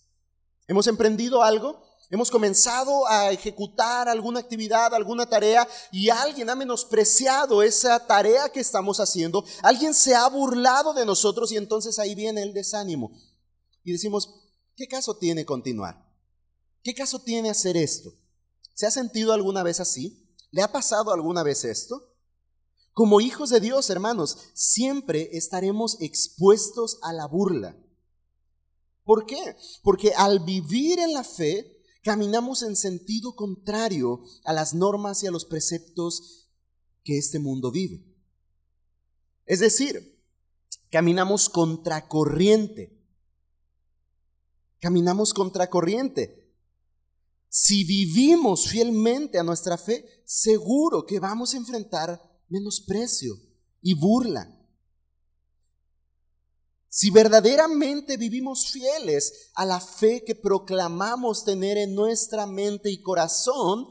Hemos 0.68 0.86
emprendido 0.86 1.42
algo 1.42 1.84
Hemos 2.10 2.30
comenzado 2.30 3.08
a 3.08 3.32
ejecutar 3.32 4.08
alguna 4.08 4.40
actividad, 4.40 4.94
alguna 4.94 5.26
tarea 5.26 5.68
y 5.92 6.10
alguien 6.10 6.50
ha 6.50 6.56
menospreciado 6.56 7.64
esa 7.64 8.06
tarea 8.06 8.50
que 8.50 8.60
estamos 8.60 9.00
haciendo. 9.00 9.44
Alguien 9.64 9.94
se 9.94 10.14
ha 10.14 10.28
burlado 10.28 10.94
de 10.94 11.06
nosotros 11.06 11.52
y 11.52 11.58
entonces 11.58 11.98
ahí 12.00 12.14
viene 12.14 12.44
el 12.44 12.54
desánimo. 12.54 13.12
Y 13.84 13.92
decimos, 13.92 14.30
¿qué 14.76 14.88
caso 14.88 15.18
tiene 15.18 15.46
continuar? 15.46 16.06
¿Qué 16.84 16.94
caso 16.94 17.20
tiene 17.20 17.50
hacer 17.50 17.78
esto? 17.78 18.14
¿Se 18.74 18.86
ha 18.86 18.92
sentido 18.92 19.34
alguna 19.34 19.64
vez 19.64 19.80
así? 19.80 20.24
¿Le 20.52 20.62
ha 20.62 20.72
pasado 20.72 21.14
alguna 21.14 21.42
vez 21.42 21.64
esto? 21.64 22.14
Como 22.94 23.22
hijos 23.22 23.50
de 23.50 23.60
Dios, 23.60 23.90
hermanos, 23.90 24.38
siempre 24.54 25.30
estaremos 25.34 25.98
expuestos 26.00 27.00
a 27.02 27.12
la 27.12 27.26
burla. 27.26 27.76
¿Por 29.04 29.26
qué? 29.26 29.56
Porque 29.82 30.14
al 30.14 30.40
vivir 30.40 31.00
en 31.00 31.14
la 31.14 31.24
fe, 31.24 31.73
caminamos 32.04 32.62
en 32.64 32.76
sentido 32.76 33.36
contrario 33.36 34.24
a 34.44 34.54
las 34.54 34.74
normas 34.74 35.24
y 35.24 35.28
a 35.28 35.32
los 35.32 35.46
preceptos 35.46 36.50
que 37.04 37.18
este 37.18 37.40
mundo 37.40 37.72
vive. 37.72 38.06
Es 39.46 39.60
decir, 39.60 40.22
caminamos 40.92 41.50
contracorriente. 41.50 43.02
Caminamos 44.80 45.34
contracorriente. 45.34 46.54
Si 47.48 47.84
vivimos 47.84 48.68
fielmente 48.68 49.40
a 49.40 49.44
nuestra 49.44 49.78
fe, 49.78 50.24
seguro 50.26 51.06
que 51.06 51.20
vamos 51.20 51.54
a 51.54 51.58
enfrentar 51.58 52.22
menosprecio 52.50 53.36
y 53.82 53.94
burla. 53.94 54.63
Si 56.96 57.10
verdaderamente 57.10 58.18
vivimos 58.18 58.68
fieles 58.68 59.50
a 59.56 59.66
la 59.66 59.80
fe 59.80 60.24
que 60.24 60.36
proclamamos 60.36 61.44
tener 61.44 61.76
en 61.76 61.96
nuestra 61.96 62.46
mente 62.46 62.92
y 62.92 63.02
corazón, 63.02 63.88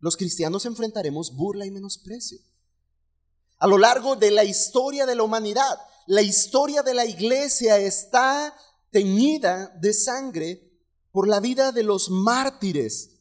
los 0.00 0.16
cristianos 0.16 0.66
enfrentaremos 0.66 1.36
burla 1.36 1.66
y 1.66 1.70
menosprecio. 1.70 2.40
A 3.58 3.68
lo 3.68 3.78
largo 3.78 4.16
de 4.16 4.32
la 4.32 4.42
historia 4.42 5.06
de 5.06 5.14
la 5.14 5.22
humanidad, 5.22 5.78
la 6.06 6.20
historia 6.20 6.82
de 6.82 6.94
la 6.94 7.06
iglesia 7.06 7.78
está 7.78 8.56
teñida 8.90 9.68
de 9.80 9.94
sangre 9.94 10.68
por 11.12 11.28
la 11.28 11.38
vida 11.38 11.70
de 11.70 11.84
los 11.84 12.10
mártires 12.10 13.15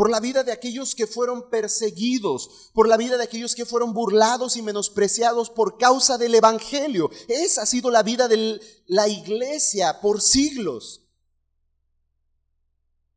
por 0.00 0.08
la 0.08 0.18
vida 0.18 0.44
de 0.44 0.52
aquellos 0.52 0.94
que 0.94 1.06
fueron 1.06 1.50
perseguidos, 1.50 2.70
por 2.72 2.88
la 2.88 2.96
vida 2.96 3.18
de 3.18 3.24
aquellos 3.24 3.54
que 3.54 3.66
fueron 3.66 3.92
burlados 3.92 4.56
y 4.56 4.62
menospreciados 4.62 5.50
por 5.50 5.76
causa 5.76 6.16
del 6.16 6.34
Evangelio. 6.34 7.10
Esa 7.28 7.64
ha 7.64 7.66
sido 7.66 7.90
la 7.90 8.02
vida 8.02 8.26
de 8.26 8.62
la 8.86 9.08
iglesia 9.08 10.00
por 10.00 10.22
siglos. 10.22 11.02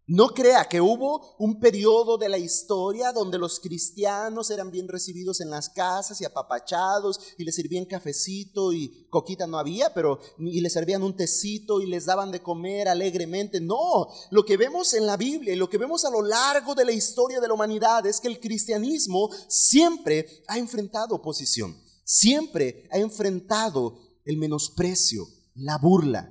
No 0.05 0.27
crea 0.29 0.65
que 0.65 0.81
hubo 0.81 1.33
un 1.39 1.61
periodo 1.61 2.17
de 2.17 2.27
la 2.27 2.37
historia 2.37 3.13
donde 3.13 3.37
los 3.37 3.61
cristianos 3.61 4.51
eran 4.51 4.69
bien 4.69 4.89
recibidos 4.89 5.39
en 5.39 5.49
las 5.49 5.69
casas 5.69 6.19
y 6.19 6.25
apapachados 6.25 7.21
y 7.37 7.45
les 7.45 7.55
servían 7.55 7.85
cafecito 7.85 8.73
y 8.73 9.07
coquita 9.09 9.47
no 9.47 9.57
había, 9.57 9.93
pero 9.93 10.19
y 10.39 10.59
les 10.59 10.73
servían 10.73 11.03
un 11.03 11.15
tecito 11.15 11.79
y 11.79 11.85
les 11.85 12.05
daban 12.05 12.31
de 12.31 12.41
comer 12.41 12.89
alegremente. 12.89 13.61
No, 13.61 14.09
lo 14.29 14.43
que 14.43 14.57
vemos 14.57 14.93
en 14.93 15.05
la 15.05 15.15
Biblia 15.15 15.53
y 15.53 15.57
lo 15.57 15.69
que 15.69 15.77
vemos 15.77 16.03
a 16.03 16.09
lo 16.09 16.21
largo 16.21 16.75
de 16.75 16.83
la 16.83 16.91
historia 16.91 17.39
de 17.39 17.47
la 17.47 17.53
humanidad 17.53 18.05
es 18.05 18.19
que 18.19 18.27
el 18.27 18.41
cristianismo 18.41 19.29
siempre 19.47 20.43
ha 20.49 20.57
enfrentado 20.57 21.15
oposición, 21.15 21.81
siempre 22.03 22.89
ha 22.91 22.97
enfrentado 22.97 23.97
el 24.25 24.35
menosprecio, 24.35 25.29
la 25.55 25.77
burla. 25.77 26.29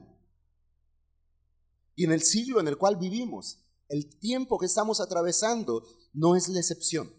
Y 1.95 2.05
en 2.05 2.13
el 2.13 2.23
siglo 2.23 2.61
en 2.61 2.69
el 2.69 2.77
cual 2.77 2.97
vivimos, 2.97 3.62
el 3.93 4.09
tiempo 4.19 4.59
que 4.59 4.65
estamos 4.65 5.01
atravesando 5.01 5.87
no 6.15 6.35
es 6.35 6.49
la 6.49 6.59
excepción. 6.59 7.15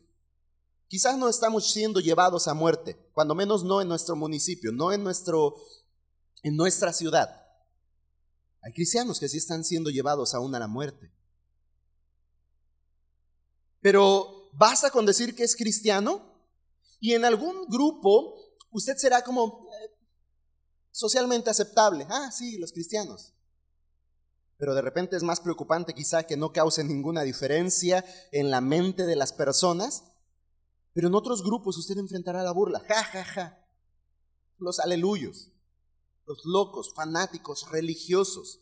Quizás 0.88 1.16
no 1.20 1.30
estamos 1.30 1.72
siendo 1.72 2.00
llevados 2.00 2.48
a 2.48 2.56
muerte, 2.56 2.98
cuando 3.14 3.36
menos 3.36 3.64
no 3.64 3.80
en 3.80 3.88
nuestro 3.88 4.16
municipio, 4.16 4.72
no 4.72 4.92
en, 4.92 5.04
nuestro, 5.04 5.56
en 6.42 6.56
nuestra 6.56 6.92
ciudad. 6.92 7.46
Hay 8.64 8.74
cristianos 8.74 9.20
que 9.20 9.30
sí 9.30 9.38
están 9.38 9.64
siendo 9.64 9.92
llevados 9.92 10.34
aún 10.34 10.56
a 10.56 10.60
la 10.60 10.68
muerte. 10.68 11.12
Pero 13.80 14.50
basta 14.54 14.90
con 14.90 15.06
decir 15.06 15.36
que 15.36 15.44
es 15.44 15.56
cristiano 15.56 16.24
y 17.00 17.14
en 17.14 17.24
algún 17.24 17.68
grupo 17.68 18.34
usted 18.72 18.98
será 18.98 19.24
como 19.24 19.68
eh, 19.70 19.92
socialmente 20.90 21.52
aceptable. 21.52 22.08
Ah, 22.10 22.32
sí, 22.32 22.58
los 22.58 22.72
cristianos 22.72 23.33
pero 24.64 24.76
de 24.76 24.82
repente 24.82 25.18
es 25.18 25.24
más 25.24 25.42
preocupante 25.42 25.94
quizá 25.94 26.24
que 26.24 26.38
no 26.38 26.54
cause 26.54 26.86
ninguna 26.86 27.24
diferencia 27.24 28.06
en 28.32 28.50
la 28.50 28.62
mente 28.62 29.06
de 29.06 29.18
las 29.18 29.34
personas. 29.34 30.06
Pero 30.94 31.10
en 31.10 31.16
otros 31.16 31.44
grupos 31.44 31.78
usted 31.78 31.98
enfrentará 31.98 32.44
la 32.44 32.54
burla, 32.54 32.80
ja, 32.88 33.04
ja, 33.04 33.26
ja. 33.26 33.68
Los 34.60 34.80
aleluyos, 34.80 35.52
los 36.26 36.46
locos, 36.46 36.94
fanáticos, 36.96 37.70
religiosos. 37.72 38.62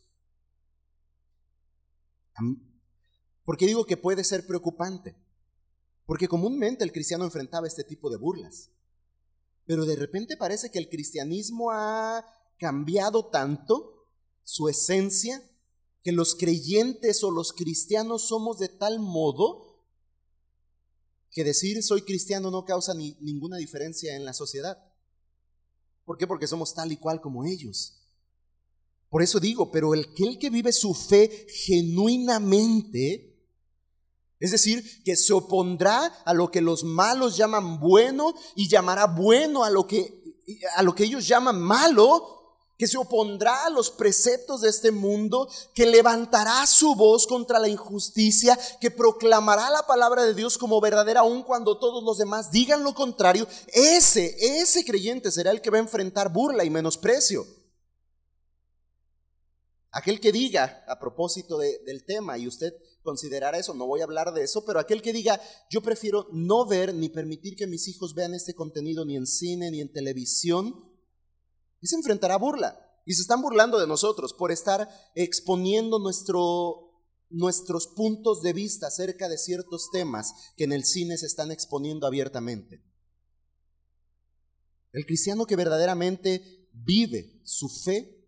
¿Por 3.43 3.57
qué 3.57 3.67
digo 3.67 3.85
que 3.85 3.95
puede 3.95 4.23
ser 4.23 4.47
preocupante? 4.47 5.15
Porque 6.07 6.27
comúnmente 6.27 6.83
el 6.83 6.91
cristiano 6.91 7.25
enfrentaba 7.25 7.67
este 7.67 7.83
tipo 7.83 8.09
de 8.09 8.17
burlas. 8.17 8.71
Pero 9.67 9.85
de 9.85 9.97
repente 9.97 10.35
parece 10.35 10.71
que 10.71 10.79
el 10.79 10.89
cristianismo 10.89 11.69
ha 11.69 12.25
cambiado 12.57 13.29
tanto 13.29 14.07
su 14.41 14.67
esencia 14.67 15.47
que 16.03 16.11
los 16.11 16.35
creyentes 16.35 17.23
o 17.23 17.31
los 17.31 17.53
cristianos 17.53 18.27
somos 18.27 18.57
de 18.57 18.69
tal 18.69 18.99
modo 18.99 19.71
que 21.31 21.43
decir 21.43 21.81
soy 21.81 22.01
cristiano 22.01 22.51
no 22.51 22.65
causa 22.65 22.93
ni, 22.93 23.17
ninguna 23.21 23.57
diferencia 23.57 24.15
en 24.15 24.25
la 24.25 24.33
sociedad. 24.33 24.77
¿Por 26.05 26.17
qué? 26.17 26.27
Porque 26.27 26.47
somos 26.47 26.73
tal 26.73 26.91
y 26.91 26.97
cual 26.97 27.21
como 27.21 27.45
ellos. 27.45 28.01
Por 29.09 29.21
eso 29.21 29.39
digo, 29.39 29.71
pero 29.71 29.93
el 29.93 30.13
que, 30.13 30.23
el 30.23 30.39
que 30.39 30.49
vive 30.49 30.71
su 30.71 30.93
fe 30.93 31.47
genuinamente, 31.49 33.37
es 34.39 34.51
decir, 34.51 35.03
que 35.03 35.15
se 35.15 35.33
opondrá 35.33 36.05
a 36.25 36.33
lo 36.33 36.49
que 36.49 36.61
los 36.61 36.83
malos 36.83 37.37
llaman 37.37 37.79
bueno 37.79 38.33
y 38.55 38.67
llamará 38.67 39.05
bueno 39.05 39.63
a 39.63 39.69
lo 39.69 39.85
que, 39.85 40.23
a 40.75 40.83
lo 40.83 40.95
que 40.95 41.03
ellos 41.03 41.27
llaman 41.27 41.61
malo, 41.61 42.40
que 42.81 42.87
se 42.87 42.97
opondrá 42.97 43.67
a 43.67 43.69
los 43.69 43.91
preceptos 43.91 44.61
de 44.61 44.69
este 44.69 44.89
mundo, 44.89 45.47
que 45.75 45.85
levantará 45.85 46.65
su 46.65 46.95
voz 46.95 47.27
contra 47.27 47.59
la 47.59 47.67
injusticia, 47.67 48.57
que 48.79 48.89
proclamará 48.89 49.69
la 49.69 49.85
palabra 49.85 50.23
de 50.23 50.33
Dios 50.33 50.57
como 50.57 50.81
verdadera 50.81 51.19
aun 51.19 51.43
cuando 51.43 51.77
todos 51.77 52.03
los 52.03 52.17
demás 52.17 52.49
digan 52.49 52.83
lo 52.83 52.95
contrario, 52.95 53.47
ese, 53.67 54.35
ese 54.59 54.83
creyente 54.83 55.31
será 55.31 55.51
el 55.51 55.61
que 55.61 55.69
va 55.69 55.77
a 55.77 55.81
enfrentar 55.81 56.33
burla 56.33 56.65
y 56.65 56.71
menosprecio. 56.71 57.45
Aquel 59.91 60.19
que 60.19 60.31
diga, 60.31 60.83
a 60.87 60.97
propósito 60.97 61.59
del 61.59 62.03
tema, 62.03 62.39
y 62.39 62.47
usted 62.47 62.73
considerará 63.03 63.59
eso, 63.59 63.75
no 63.75 63.85
voy 63.85 64.01
a 64.01 64.05
hablar 64.05 64.33
de 64.33 64.41
eso, 64.41 64.65
pero 64.65 64.79
aquel 64.79 65.03
que 65.03 65.13
diga, 65.13 65.39
yo 65.69 65.83
prefiero 65.83 66.29
no 66.31 66.65
ver 66.65 66.95
ni 66.95 67.09
permitir 67.09 67.55
que 67.55 67.67
mis 67.67 67.87
hijos 67.87 68.15
vean 68.15 68.33
este 68.33 68.55
contenido 68.55 69.05
ni 69.05 69.17
en 69.17 69.27
cine 69.27 69.69
ni 69.69 69.81
en 69.81 69.93
televisión, 69.93 70.90
y 71.81 71.87
se 71.87 71.95
enfrentará 71.95 72.35
a 72.35 72.37
burla. 72.37 72.79
Y 73.05 73.13
se 73.13 73.21
están 73.21 73.41
burlando 73.41 73.79
de 73.79 73.87
nosotros 73.87 74.33
por 74.33 74.51
estar 74.51 74.87
exponiendo 75.15 75.99
nuestro, 75.99 76.91
nuestros 77.29 77.87
puntos 77.87 78.41
de 78.41 78.53
vista 78.53 78.87
acerca 78.87 79.27
de 79.27 79.37
ciertos 79.37 79.89
temas 79.91 80.33
que 80.55 80.65
en 80.65 80.71
el 80.71 80.85
cine 80.85 81.17
se 81.17 81.25
están 81.25 81.51
exponiendo 81.51 82.05
abiertamente. 82.05 82.83
El 84.93 85.05
cristiano 85.05 85.45
que 85.45 85.55
verdaderamente 85.55 86.69
vive 86.73 87.41
su 87.43 87.69
fe 87.69 88.27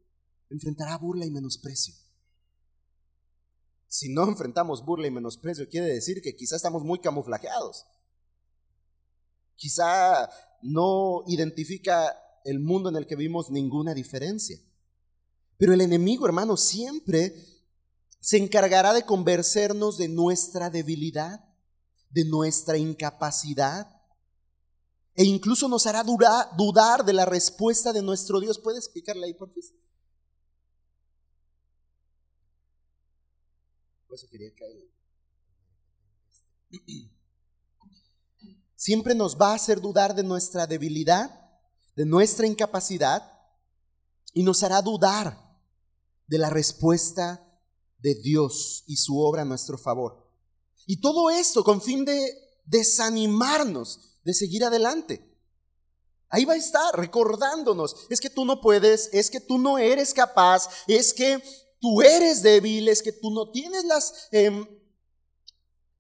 enfrentará 0.50 0.98
burla 0.98 1.26
y 1.26 1.32
menosprecio. 1.32 1.94
Si 3.88 4.12
no 4.12 4.24
enfrentamos 4.24 4.84
burla 4.84 5.08
y 5.08 5.12
menosprecio, 5.12 5.70
quiere 5.70 5.88
decir 5.88 6.22
que 6.22 6.36
quizá 6.36 6.56
estamos 6.56 6.84
muy 6.84 7.00
camuflajeados. 7.00 7.86
Quizá 9.56 10.30
no 10.64 11.24
identifica 11.28 12.18
el 12.44 12.60
mundo 12.60 12.90
en 12.90 12.96
el 12.96 13.06
que 13.06 13.16
vivimos 13.16 13.50
ninguna 13.50 13.94
diferencia. 13.94 14.60
Pero 15.58 15.74
el 15.74 15.82
enemigo, 15.82 16.26
hermano, 16.26 16.58
siempre 16.58 17.36
se 18.20 18.38
encargará 18.38 18.94
de 18.94 19.06
convencernos 19.06 19.98
de 19.98 20.08
nuestra 20.08 20.70
debilidad, 20.70 21.44
de 22.10 22.26
nuestra 22.26 22.78
incapacidad, 22.78 23.90
e 25.16 25.24
incluso 25.24 25.68
nos 25.68 25.86
hará 25.86 26.04
dudar 26.04 27.06
de 27.06 27.14
la 27.14 27.26
respuesta 27.26 27.94
de 27.94 28.02
nuestro 28.02 28.40
Dios. 28.40 28.60
¿Puede 28.60 28.80
explicarle 28.80 29.28
ahí, 29.28 29.34
por 29.34 29.50
favor? 29.50 29.84
quería 34.30 34.52
Siempre 38.76 39.16
nos 39.16 39.38
va 39.40 39.52
a 39.52 39.56
hacer 39.56 39.82
dudar 39.82 40.14
de 40.14 40.24
nuestra 40.24 40.68
debilidad 40.68 41.43
de 41.96 42.06
nuestra 42.06 42.48
incapacidad 42.48 43.32
y 44.34 44.44
nos 44.44 44.64
hará 44.64 44.82
dudar 44.82 45.60
de 46.28 46.38
la 46.38 46.50
respuesta 46.50 47.62
de 48.00 48.16
Dios 48.16 48.84
y 48.88 48.98
su 48.98 49.20
obra 49.20 49.44
a 49.44 49.46
nuestro 49.46 49.78
favor. 49.78 50.30
Y 50.86 51.00
todo 51.00 51.30
esto 51.30 51.64
con 51.64 51.82
fin 51.82 52.04
de 52.06 52.34
desanimarnos 52.66 54.20
de 54.24 54.34
seguir 54.34 54.64
adelante. 54.64 55.30
Ahí 56.30 56.46
va 56.46 56.54
a 56.54 56.58
estar 56.58 56.98
recordándonos, 56.98 57.96
es 58.10 58.20
que 58.20 58.30
tú 58.30 58.44
no 58.44 58.60
puedes, 58.60 59.10
es 59.14 59.30
que 59.30 59.40
tú 59.40 59.60
no 59.60 59.78
eres 59.78 60.14
capaz, 60.14 60.68
es 60.88 61.14
que 61.14 61.42
tú 61.80 62.02
eres 62.02 62.42
débil, 62.42 62.88
es 62.88 63.04
que 63.04 63.12
tú 63.12 63.30
no 63.30 63.52
tienes 63.52 63.86
las... 63.86 64.28
Em, 64.32 64.66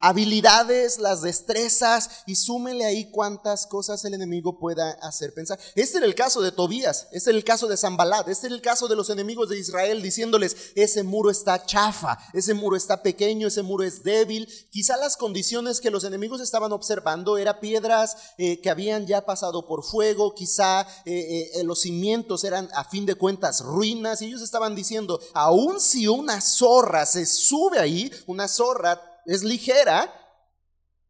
habilidades, 0.03 0.99
las 0.99 1.21
destrezas 1.21 2.09
y 2.25 2.35
súmele 2.35 2.83
ahí 2.83 3.09
cuántas 3.09 3.65
cosas 3.65 4.03
el 4.03 4.13
enemigo 4.13 4.59
pueda 4.59 4.91
hacer 5.01 5.33
pensar. 5.33 5.57
Este 5.75 5.99
era 5.99 6.05
el 6.05 6.13
caso 6.13 6.41
de 6.41 6.51
Tobías, 6.51 7.07
este 7.13 7.29
era 7.29 7.37
el 7.37 7.45
caso 7.45 7.69
de 7.69 7.77
Zambalat, 7.77 8.27
este 8.27 8.47
era 8.47 8.55
el 8.55 8.61
caso 8.61 8.89
de 8.89 8.97
los 8.97 9.09
enemigos 9.09 9.47
de 9.47 9.57
Israel 9.57 10.01
diciéndoles, 10.01 10.73
ese 10.75 11.03
muro 11.03 11.31
está 11.31 11.65
chafa, 11.65 12.17
ese 12.33 12.53
muro 12.53 12.75
está 12.75 13.01
pequeño, 13.01 13.47
ese 13.47 13.61
muro 13.61 13.85
es 13.85 14.03
débil. 14.03 14.49
Quizá 14.71 14.97
las 14.97 15.15
condiciones 15.15 15.79
que 15.79 15.89
los 15.89 16.03
enemigos 16.03 16.41
estaban 16.41 16.73
observando 16.73 17.37
eran 17.37 17.61
piedras 17.61 18.17
eh, 18.37 18.59
que 18.59 18.69
habían 18.69 19.07
ya 19.07 19.25
pasado 19.25 19.65
por 19.65 19.85
fuego, 19.85 20.35
quizá 20.35 20.81
eh, 21.05 21.49
eh, 21.53 21.63
los 21.63 21.79
cimientos 21.79 22.43
eran 22.43 22.67
a 22.75 22.83
fin 22.83 23.05
de 23.05 23.15
cuentas 23.15 23.61
ruinas 23.61 24.21
y 24.21 24.25
ellos 24.25 24.41
estaban 24.41 24.75
diciendo, 24.75 25.21
aun 25.33 25.79
si 25.79 26.09
una 26.09 26.41
zorra 26.41 27.05
se 27.05 27.25
sube 27.25 27.79
ahí, 27.79 28.11
una 28.27 28.49
zorra 28.49 29.12
es 29.25 29.43
ligera, 29.43 30.11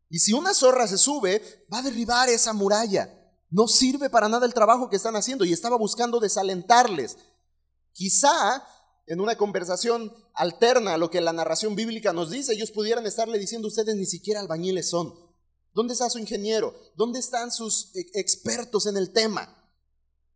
y 0.09 0.19
si 0.19 0.33
una 0.33 0.53
zorra 0.53 0.87
se 0.87 0.97
sube, 0.97 1.41
va 1.73 1.79
a 1.79 1.81
derribar 1.81 2.29
esa 2.29 2.53
muralla. 2.53 3.09
No 3.49 3.67
sirve 3.67 4.09
para 4.09 4.29
nada 4.29 4.45
el 4.45 4.53
trabajo 4.53 4.89
que 4.89 4.95
están 4.95 5.15
haciendo 5.15 5.43
y 5.45 5.53
estaba 5.53 5.77
buscando 5.77 6.19
desalentarles. 6.19 7.17
Quizá 7.93 8.63
en 9.07 9.19
una 9.19 9.35
conversación 9.37 10.13
alterna 10.33 10.93
a 10.93 10.97
lo 10.97 11.09
que 11.09 11.21
la 11.21 11.33
narración 11.33 11.75
bíblica 11.75 12.13
nos 12.13 12.29
dice, 12.29 12.53
ellos 12.53 12.71
pudieran 12.71 13.05
estarle 13.05 13.39
diciendo, 13.39 13.67
ustedes 13.67 13.95
ni 13.95 14.05
siquiera 14.05 14.39
albañiles 14.39 14.89
son. 14.89 15.13
¿Dónde 15.73 15.93
está 15.93 16.09
su 16.09 16.19
ingeniero? 16.19 16.75
¿Dónde 16.95 17.19
están 17.19 17.51
sus 17.51 17.95
e-, 17.95 18.05
expertos 18.13 18.85
en 18.85 18.97
el 18.97 19.11
tema? 19.11 19.62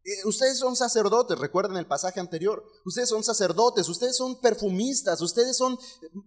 Eh, 0.08 0.26
ustedes 0.26 0.58
son 0.58 0.78
sacerdotes, 0.78 1.38
recuerden 1.38 1.76
el 1.76 1.86
pasaje 1.86 2.22
anterior. 2.22 2.63
Ustedes 2.86 3.10
son 3.10 3.26
sacerdotes, 3.26 3.89
ustedes 3.89 4.15
son 4.15 4.39
perfumistas, 4.39 5.20
ustedes 5.22 5.58
son 5.58 5.78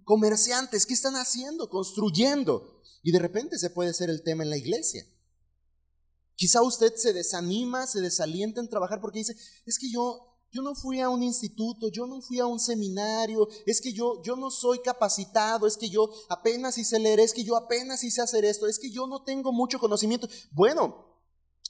comerciantes. 0.04 0.84
¿Qué 0.84 0.92
están 0.92 1.14
haciendo? 1.14 1.70
Construyendo. 1.70 2.82
Y 3.02 3.10
de 3.10 3.18
repente 3.18 3.58
se 3.58 3.70
puede 3.70 3.94
ser 3.94 4.10
el 4.10 4.22
tema 4.22 4.42
en 4.42 4.50
la 4.50 4.58
iglesia. 4.58 5.06
Quizá 6.34 6.60
usted 6.60 6.94
se 6.94 7.14
desanima, 7.14 7.86
se 7.86 8.02
desalienta 8.02 8.60
en 8.60 8.68
trabajar 8.68 9.00
porque 9.00 9.20
dice, 9.20 9.34
es 9.64 9.78
que 9.78 9.90
yo, 9.90 10.36
yo 10.50 10.60
no 10.60 10.74
fui 10.74 11.00
a 11.00 11.08
un 11.08 11.22
instituto, 11.22 11.88
yo 11.88 12.06
no 12.06 12.20
fui 12.20 12.38
a 12.38 12.44
un 12.44 12.60
seminario, 12.60 13.48
es 13.64 13.80
que 13.80 13.94
yo, 13.94 14.22
yo 14.22 14.36
no 14.36 14.50
soy 14.50 14.80
capacitado, 14.80 15.66
es 15.66 15.78
que 15.78 15.88
yo 15.88 16.10
apenas 16.28 16.76
hice 16.76 16.98
leer, 16.98 17.20
es 17.20 17.32
que 17.32 17.44
yo 17.44 17.56
apenas 17.56 18.04
hice 18.04 18.20
hacer 18.20 18.44
esto, 18.44 18.66
es 18.66 18.78
que 18.78 18.90
yo 18.90 19.06
no 19.06 19.22
tengo 19.24 19.52
mucho 19.52 19.78
conocimiento. 19.78 20.28
Bueno, 20.50 21.09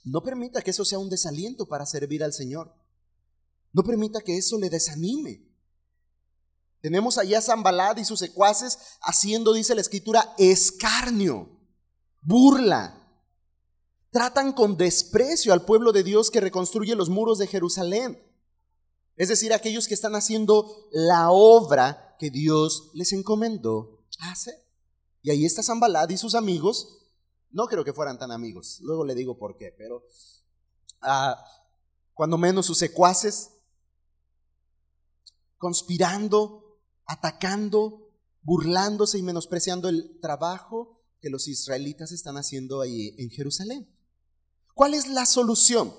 no 0.05 0.23
permita 0.23 0.63
que 0.63 0.71
eso 0.71 0.85
sea 0.85 0.99
un 0.99 1.11
desaliento 1.11 1.67
para 1.67 1.87
servir 1.87 2.25
al 2.25 2.33
Señor. 2.33 2.75
No 3.73 3.83
permita 3.83 4.21
que 4.21 4.37
eso 4.37 4.59
le 4.59 4.71
desanime. 4.71 5.47
Tenemos 6.81 7.19
allá 7.19 7.39
a 7.39 7.43
Zambalad 7.43 7.99
y 7.99 8.05
sus 8.05 8.19
secuaces 8.19 8.79
haciendo, 9.03 9.53
dice 9.53 9.75
la 9.75 9.83
escritura, 9.83 10.35
escarnio, 10.39 11.49
burla. 12.23 12.97
Tratan 14.11 14.53
con 14.53 14.77
desprecio 14.77 15.53
al 15.53 15.65
pueblo 15.65 15.93
de 15.93 16.03
Dios 16.03 16.31
que 16.31 16.41
reconstruye 16.41 16.95
los 16.97 17.11
muros 17.11 17.39
de 17.39 17.47
Jerusalén. 17.47 18.21
Es 19.17 19.29
decir, 19.29 19.53
aquellos 19.53 19.87
que 19.87 19.95
están 19.95 20.15
haciendo 20.15 20.89
la 20.91 21.31
obra 21.31 22.17
que 22.19 22.31
Dios 22.31 22.91
les 22.95 23.13
encomendó 23.13 24.07
hacer. 24.19 24.55
Y 25.23 25.31
ahí 25.31 25.45
está 25.45 25.63
Zambalad 25.63 26.09
y 26.09 26.17
sus 26.17 26.35
amigos 26.35 27.00
no 27.51 27.67
creo 27.67 27.85
que 27.85 27.93
fueran 27.93 28.19
tan 28.19 28.31
amigos, 28.31 28.79
luego 28.83 29.05
le 29.05 29.15
digo 29.15 29.39
por 29.39 29.57
qué, 29.57 29.75
pero 29.77 30.05
ah, 31.03 31.43
cuando 32.15 32.39
menos 32.39 32.67
sus 32.67 32.79
secuaces, 32.79 33.51
conspirando, 35.59 36.81
atacando, 37.07 38.11
burlándose 38.43 39.19
y 39.19 39.23
menospreciando 39.23 39.89
el 39.89 40.19
trabajo 40.21 41.03
que 41.21 41.31
los 41.31 41.49
israelitas 41.49 42.13
están 42.13 42.37
haciendo 42.37 42.81
ahí 42.81 43.15
en 43.19 43.31
Jerusalén. 43.31 43.89
¿Cuál 44.75 44.95
es 44.95 45.09
la 45.09 45.27
solución? 45.27 45.95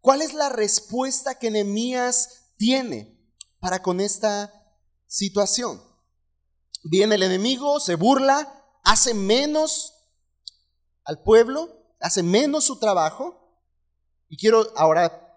¿Cuál 0.00 0.22
es 0.22 0.34
la 0.34 0.48
respuesta 0.48 1.38
que 1.38 1.50
Nehemías 1.50 2.52
tiene 2.56 3.16
para 3.60 3.82
con 3.82 4.00
esta 4.00 4.52
situación? 5.06 5.80
Viene 6.82 7.14
el 7.14 7.22
enemigo, 7.22 7.78
se 7.78 7.94
burla, 7.94 8.64
hace 8.82 9.14
menos 9.14 9.94
al 11.04 11.22
pueblo, 11.22 11.68
hace 12.00 12.22
menos 12.22 12.64
su 12.64 12.78
trabajo. 12.78 13.36
Y 14.28 14.36
quiero 14.36 14.66
ahora 14.76 15.30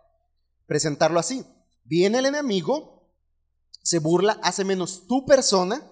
presentarlo 0.65 1.19
así. 1.19 1.45
Viene 1.83 2.19
el 2.19 2.25
enemigo, 2.25 3.11
se 3.81 3.99
burla, 3.99 4.39
hace 4.43 4.63
menos 4.63 5.07
tu 5.07 5.25
persona, 5.25 5.85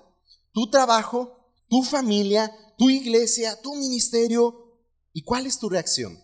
tu 0.53 0.69
trabajo, 0.69 1.51
tu 1.67 1.83
familia, 1.83 2.55
tu 2.77 2.89
iglesia, 2.89 3.61
tu 3.61 3.75
ministerio. 3.75 4.79
¿Y 5.13 5.23
cuál 5.23 5.45
es 5.45 5.59
tu 5.59 5.69
reacción? 5.69 6.17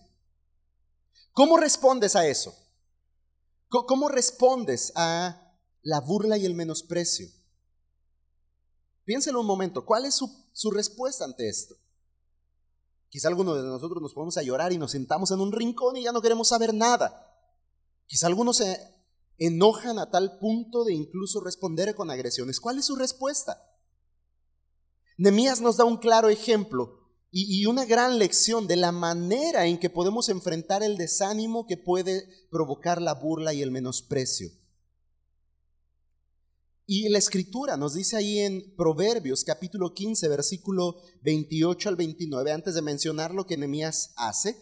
¿Cómo 1.34 1.58
respondes 1.58 2.16
a 2.16 2.26
eso? 2.28 2.56
¿Cómo 3.70 4.08
respondes 4.08 4.94
a 4.96 5.56
la 5.82 6.00
burla 6.00 6.38
y 6.38 6.46
el 6.46 6.56
menosprecio? 6.56 7.28
Piénselo 9.04 9.42
un 9.42 9.46
momento, 9.46 9.86
¿cuál 9.86 10.06
es 10.06 10.16
su, 10.16 10.50
su 10.52 10.72
respuesta 10.72 11.26
ante 11.26 11.48
esto? 11.48 11.76
Quizá 13.10 13.30
algunos 13.30 13.56
de 13.56 13.64
nosotros 13.64 14.02
nos 14.02 14.14
ponemos 14.14 14.38
a 14.38 14.44
llorar 14.44 14.74
y 14.74 14.78
nos 14.78 14.92
sentamos 14.92 15.32
en 15.32 15.40
un 15.40 15.52
rincón 15.52 15.96
y 15.98 16.04
ya 16.04 16.12
no 16.12 16.22
queremos 16.22 16.50
saber 16.50 16.74
nada. 16.74 17.24
Quizá 18.06 18.28
algunos 18.28 18.58
se 18.58 18.78
enojan 19.38 20.00
a 20.00 20.10
tal 20.10 20.40
punto 20.40 20.84
de 20.84 20.94
incluso 20.94 21.42
responder 21.42 21.96
con 21.96 22.10
agresiones. 22.10 22.60
¿Cuál 22.60 22.80
es 22.80 22.86
su 22.86 22.96
respuesta? 22.96 23.62
Nemías 25.18 25.62
nos 25.62 25.78
da 25.78 25.86
un 25.86 25.98
claro 25.98 26.30
ejemplo 26.30 26.98
y, 27.32 27.66
una 27.66 27.86
gran 27.86 28.20
lección 28.20 28.68
de 28.68 28.78
la 28.78 28.92
manera 28.92 29.66
en 29.66 29.80
que 29.80 29.90
podemos 29.90 30.30
enfrentar 30.30 30.82
el 30.82 30.98
desánimo 30.98 31.68
que 31.68 31.78
puede 31.78 32.28
provocar 32.50 33.02
la 33.02 33.14
burla 33.14 33.54
y 33.54 33.62
el 33.62 33.70
menosprecio. 33.70 34.50
Y 36.90 37.10
la 37.10 37.18
escritura 37.18 37.76
nos 37.76 37.96
dice 37.96 38.16
ahí 38.16 38.40
en 38.40 38.74
Proverbios 38.78 39.44
capítulo 39.44 39.94
15, 39.94 40.30
versículo 40.30 40.96
28 41.22 41.90
al 41.90 41.98
29, 41.98 42.50
antes 42.54 42.76
de 42.76 42.82
mencionar 42.82 43.34
lo 43.34 43.46
que 43.46 43.58
Nehemías 43.58 44.14
hace. 44.16 44.58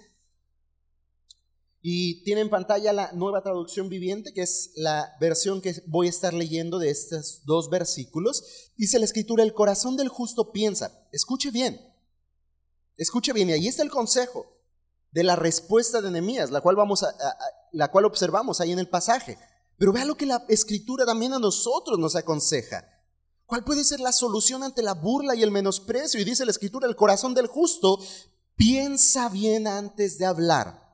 Y 1.83 2.23
tiene 2.23 2.41
en 2.41 2.49
pantalla 2.49 2.93
la 2.93 3.11
nueva 3.11 3.43
traducción 3.43 3.89
viviente, 3.89 4.33
que 4.33 4.41
es 4.41 4.71
la 4.75 5.15
versión 5.21 5.61
que 5.61 5.75
voy 5.85 6.07
a 6.07 6.09
estar 6.09 6.33
leyendo 6.33 6.79
de 6.79 6.89
estos 6.89 7.43
dos 7.45 7.69
versículos. 7.69 8.71
Dice 8.75 8.97
la 8.97 9.05
escritura, 9.05 9.43
el 9.43 9.53
corazón 9.53 9.95
del 9.95 10.09
justo 10.09 10.51
piensa, 10.51 11.07
escuche 11.11 11.51
bien, 11.51 11.79
escuche 12.97 13.33
bien, 13.33 13.51
y 13.51 13.53
ahí 13.53 13.67
está 13.67 13.83
el 13.83 13.91
consejo 13.91 14.47
de 15.11 15.23
la 15.23 15.35
respuesta 15.35 16.01
de 16.01 16.09
Nehemías, 16.09 16.49
la 16.49 16.61
cual, 16.61 16.75
vamos 16.75 17.05
la 17.71 17.91
cual 17.91 18.05
observamos 18.05 18.61
ahí 18.61 18.71
en 18.71 18.79
el 18.79 18.89
pasaje. 18.89 19.37
Pero 19.77 19.91
vea 19.91 20.05
lo 20.05 20.15
que 20.15 20.25
la 20.25 20.45
escritura 20.47 21.05
también 21.05 21.33
a 21.33 21.39
nosotros 21.39 21.99
nos 21.99 22.15
aconseja. 22.15 22.85
¿Cuál 23.45 23.63
puede 23.63 23.83
ser 23.83 23.99
la 23.99 24.11
solución 24.11 24.63
ante 24.63 24.81
la 24.81 24.93
burla 24.93 25.35
y 25.35 25.43
el 25.43 25.51
menosprecio? 25.51 26.19
Y 26.19 26.23
dice 26.23 26.45
la 26.45 26.51
escritura, 26.51 26.87
el 26.87 26.95
corazón 26.95 27.33
del 27.33 27.47
justo 27.47 27.99
piensa 28.55 29.29
bien 29.29 29.67
antes 29.67 30.17
de 30.17 30.25
hablar. 30.25 30.85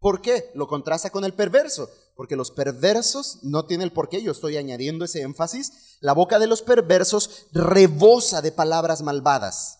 ¿Por 0.00 0.20
qué? 0.20 0.50
Lo 0.54 0.68
contrasta 0.68 1.10
con 1.10 1.24
el 1.24 1.34
perverso, 1.34 1.90
porque 2.14 2.36
los 2.36 2.50
perversos 2.50 3.40
no 3.42 3.64
tienen 3.66 3.86
el 3.86 3.92
por 3.92 4.08
qué, 4.08 4.22
yo 4.22 4.32
estoy 4.32 4.56
añadiendo 4.56 5.04
ese 5.04 5.22
énfasis, 5.22 5.98
la 6.00 6.12
boca 6.12 6.38
de 6.38 6.46
los 6.46 6.62
perversos 6.62 7.46
rebosa 7.52 8.42
de 8.42 8.52
palabras 8.52 9.02
malvadas. 9.02 9.78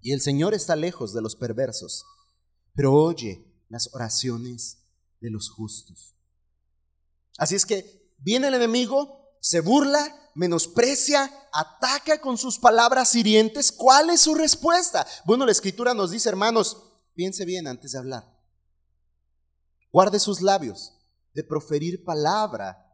Y 0.00 0.12
el 0.12 0.20
Señor 0.20 0.52
está 0.52 0.76
lejos 0.76 1.12
de 1.14 1.22
los 1.22 1.36
perversos, 1.36 2.04
pero 2.74 2.94
oye 2.94 3.46
las 3.68 3.94
oraciones 3.94 4.79
de 5.20 5.30
los 5.30 5.50
justos. 5.50 6.14
Así 7.38 7.54
es 7.54 7.64
que 7.64 8.14
viene 8.18 8.48
el 8.48 8.54
enemigo, 8.54 9.36
se 9.40 9.60
burla, 9.60 10.30
menosprecia, 10.34 11.30
ataca 11.52 12.20
con 12.20 12.36
sus 12.36 12.58
palabras 12.58 13.14
hirientes. 13.14 13.72
¿Cuál 13.72 14.10
es 14.10 14.20
su 14.20 14.34
respuesta? 14.34 15.06
Bueno, 15.24 15.46
la 15.46 15.52
escritura 15.52 15.94
nos 15.94 16.10
dice, 16.10 16.28
hermanos, 16.28 16.82
piense 17.14 17.44
bien 17.44 17.66
antes 17.66 17.92
de 17.92 17.98
hablar. 17.98 18.38
Guarde 19.92 20.20
sus 20.20 20.40
labios 20.40 20.92
de 21.32 21.44
proferir 21.44 22.04
palabra 22.04 22.86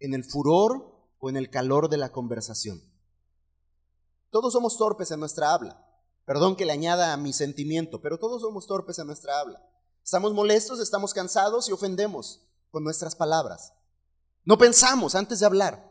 en 0.00 0.14
el 0.14 0.24
furor 0.24 0.92
o 1.18 1.28
en 1.30 1.36
el 1.36 1.50
calor 1.50 1.88
de 1.88 1.96
la 1.96 2.10
conversación. 2.10 2.82
Todos 4.30 4.52
somos 4.52 4.76
torpes 4.78 5.10
en 5.10 5.20
nuestra 5.20 5.52
habla. 5.52 5.86
Perdón 6.24 6.56
que 6.56 6.64
le 6.64 6.72
añada 6.72 7.12
a 7.12 7.16
mi 7.16 7.32
sentimiento, 7.32 8.00
pero 8.00 8.18
todos 8.18 8.42
somos 8.42 8.66
torpes 8.66 8.98
en 8.98 9.06
nuestra 9.06 9.38
habla. 9.38 9.62
Estamos 10.04 10.32
molestos, 10.34 10.80
estamos 10.80 11.14
cansados 11.14 11.68
y 11.68 11.72
ofendemos 11.72 12.40
con 12.70 12.82
nuestras 12.82 13.14
palabras. 13.14 13.72
No 14.44 14.58
pensamos 14.58 15.14
antes 15.14 15.40
de 15.40 15.46
hablar. 15.46 15.90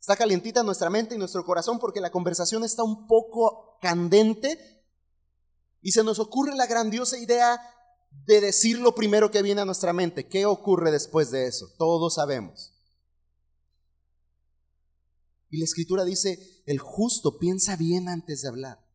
Está 0.00 0.16
calientita 0.16 0.62
nuestra 0.62 0.88
mente 0.88 1.16
y 1.16 1.18
nuestro 1.18 1.44
corazón 1.44 1.80
porque 1.80 2.00
la 2.00 2.12
conversación 2.12 2.62
está 2.62 2.84
un 2.84 3.08
poco 3.08 3.78
candente 3.80 4.84
y 5.82 5.90
se 5.90 6.04
nos 6.04 6.20
ocurre 6.20 6.54
la 6.54 6.66
grandiosa 6.66 7.18
idea 7.18 7.60
de 8.24 8.40
decir 8.40 8.78
lo 8.78 8.94
primero 8.94 9.30
que 9.30 9.42
viene 9.42 9.62
a 9.62 9.64
nuestra 9.64 9.92
mente. 9.92 10.28
¿Qué 10.28 10.46
ocurre 10.46 10.92
después 10.92 11.32
de 11.32 11.46
eso? 11.46 11.68
Todos 11.76 12.14
sabemos. 12.14 12.72
Y 15.50 15.58
la 15.58 15.64
escritura 15.64 16.04
dice, 16.04 16.62
el 16.66 16.78
justo 16.78 17.38
piensa 17.38 17.76
bien 17.76 18.08
antes 18.08 18.42
de 18.42 18.48
hablar. 18.48 18.85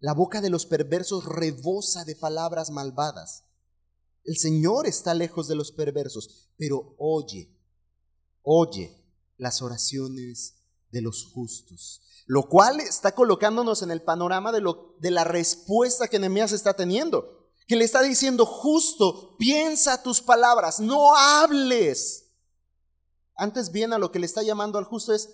La 0.00 0.14
boca 0.14 0.40
de 0.40 0.48
los 0.48 0.64
perversos 0.64 1.26
rebosa 1.26 2.04
de 2.04 2.16
palabras 2.16 2.70
malvadas. 2.70 3.44
El 4.24 4.38
Señor 4.38 4.86
está 4.86 5.12
lejos 5.12 5.46
de 5.46 5.54
los 5.54 5.72
perversos, 5.72 6.48
pero 6.56 6.94
oye, 6.98 7.54
oye 8.42 8.96
las 9.36 9.60
oraciones 9.60 10.54
de 10.90 11.02
los 11.02 11.30
justos. 11.32 12.02
Lo 12.26 12.48
cual 12.48 12.80
está 12.80 13.14
colocándonos 13.14 13.82
en 13.82 13.90
el 13.90 14.02
panorama 14.02 14.52
de, 14.52 15.10
la 15.10 15.24
respuesta 15.24 16.08
que 16.08 16.18
Nehemías 16.18 16.52
está 16.52 16.74
teniendo. 16.74 17.50
Que 17.66 17.76
le 17.76 17.84
está 17.84 18.02
diciendo, 18.02 18.46
justo, 18.46 19.36
piensa 19.36 20.02
tus 20.02 20.22
palabras, 20.22 20.80
no 20.80 21.14
hables. 21.14 22.32
Antes 23.36 23.70
bien 23.70 23.92
a 23.92 23.98
lo 23.98 24.10
que 24.10 24.18
le 24.18 24.26
está 24.26 24.42
llamando 24.42 24.78
al 24.78 24.84
justo 24.84 25.12
es, 25.12 25.30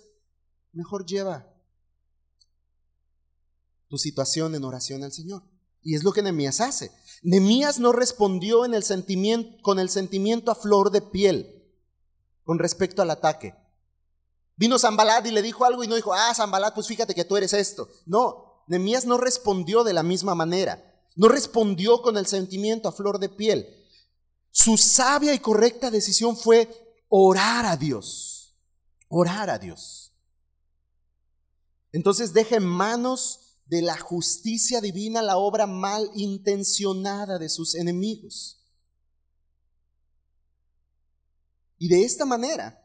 mejor 0.73 1.05
lleva 1.05 1.56
tu 3.87 3.97
situación 3.97 4.55
en 4.55 4.63
oración 4.63 5.03
al 5.03 5.11
Señor. 5.11 5.43
Y 5.81 5.95
es 5.95 6.03
lo 6.03 6.11
que 6.11 6.21
Nemías 6.21 6.59
hace. 6.59 6.91
Nemías 7.23 7.79
no 7.79 7.91
respondió 7.91 8.65
en 8.65 8.73
el 8.73 8.83
sentimiento, 8.83 9.57
con 9.61 9.79
el 9.79 9.89
sentimiento 9.89 10.51
a 10.51 10.55
flor 10.55 10.91
de 10.91 11.01
piel 11.01 11.57
con 12.43 12.59
respecto 12.59 13.01
al 13.01 13.11
ataque. 13.11 13.55
Vino 14.55 14.79
Zambalat 14.79 15.25
y 15.27 15.31
le 15.31 15.41
dijo 15.41 15.65
algo 15.65 15.83
y 15.83 15.87
no 15.87 15.95
dijo, 15.95 16.13
ah, 16.13 16.33
Zambalat, 16.33 16.73
pues 16.73 16.87
fíjate 16.87 17.13
que 17.13 17.25
tú 17.25 17.35
eres 17.35 17.53
esto. 17.53 17.89
No, 18.05 18.63
Nemías 18.67 19.05
no 19.05 19.17
respondió 19.17 19.83
de 19.83 19.93
la 19.93 20.01
misma 20.01 20.33
manera. 20.33 20.83
No 21.15 21.27
respondió 21.27 22.01
con 22.01 22.17
el 22.17 22.25
sentimiento 22.25 22.87
a 22.87 22.91
flor 22.91 23.19
de 23.19 23.29
piel. 23.29 23.67
Su 24.51 24.77
sabia 24.77 25.33
y 25.33 25.39
correcta 25.39 25.91
decisión 25.91 26.37
fue 26.37 26.69
orar 27.09 27.65
a 27.65 27.75
Dios. 27.75 28.55
Orar 29.09 29.49
a 29.49 29.59
Dios. 29.59 30.13
Entonces 31.91 32.33
deja 32.33 32.55
en 32.55 32.65
manos 32.65 33.46
de 33.69 33.81
la 33.81 33.97
justicia 33.97 34.81
divina 34.81 35.21
la 35.21 35.37
obra 35.37 35.67
mal 35.67 36.09
intencionada 36.15 37.37
de 37.37 37.49
sus 37.49 37.75
enemigos. 37.75 38.63
Y 41.77 41.89
de 41.89 42.03
esta 42.03 42.25
manera, 42.25 42.81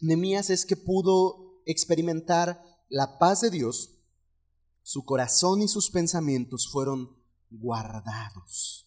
Nemías 0.00 0.50
es 0.50 0.66
que 0.66 0.76
pudo 0.76 1.62
experimentar 1.66 2.62
la 2.88 3.18
paz 3.18 3.40
de 3.40 3.50
Dios, 3.50 3.90
su 4.82 5.04
corazón 5.04 5.62
y 5.62 5.68
sus 5.68 5.90
pensamientos 5.90 6.68
fueron 6.70 7.16
guardados. 7.50 8.86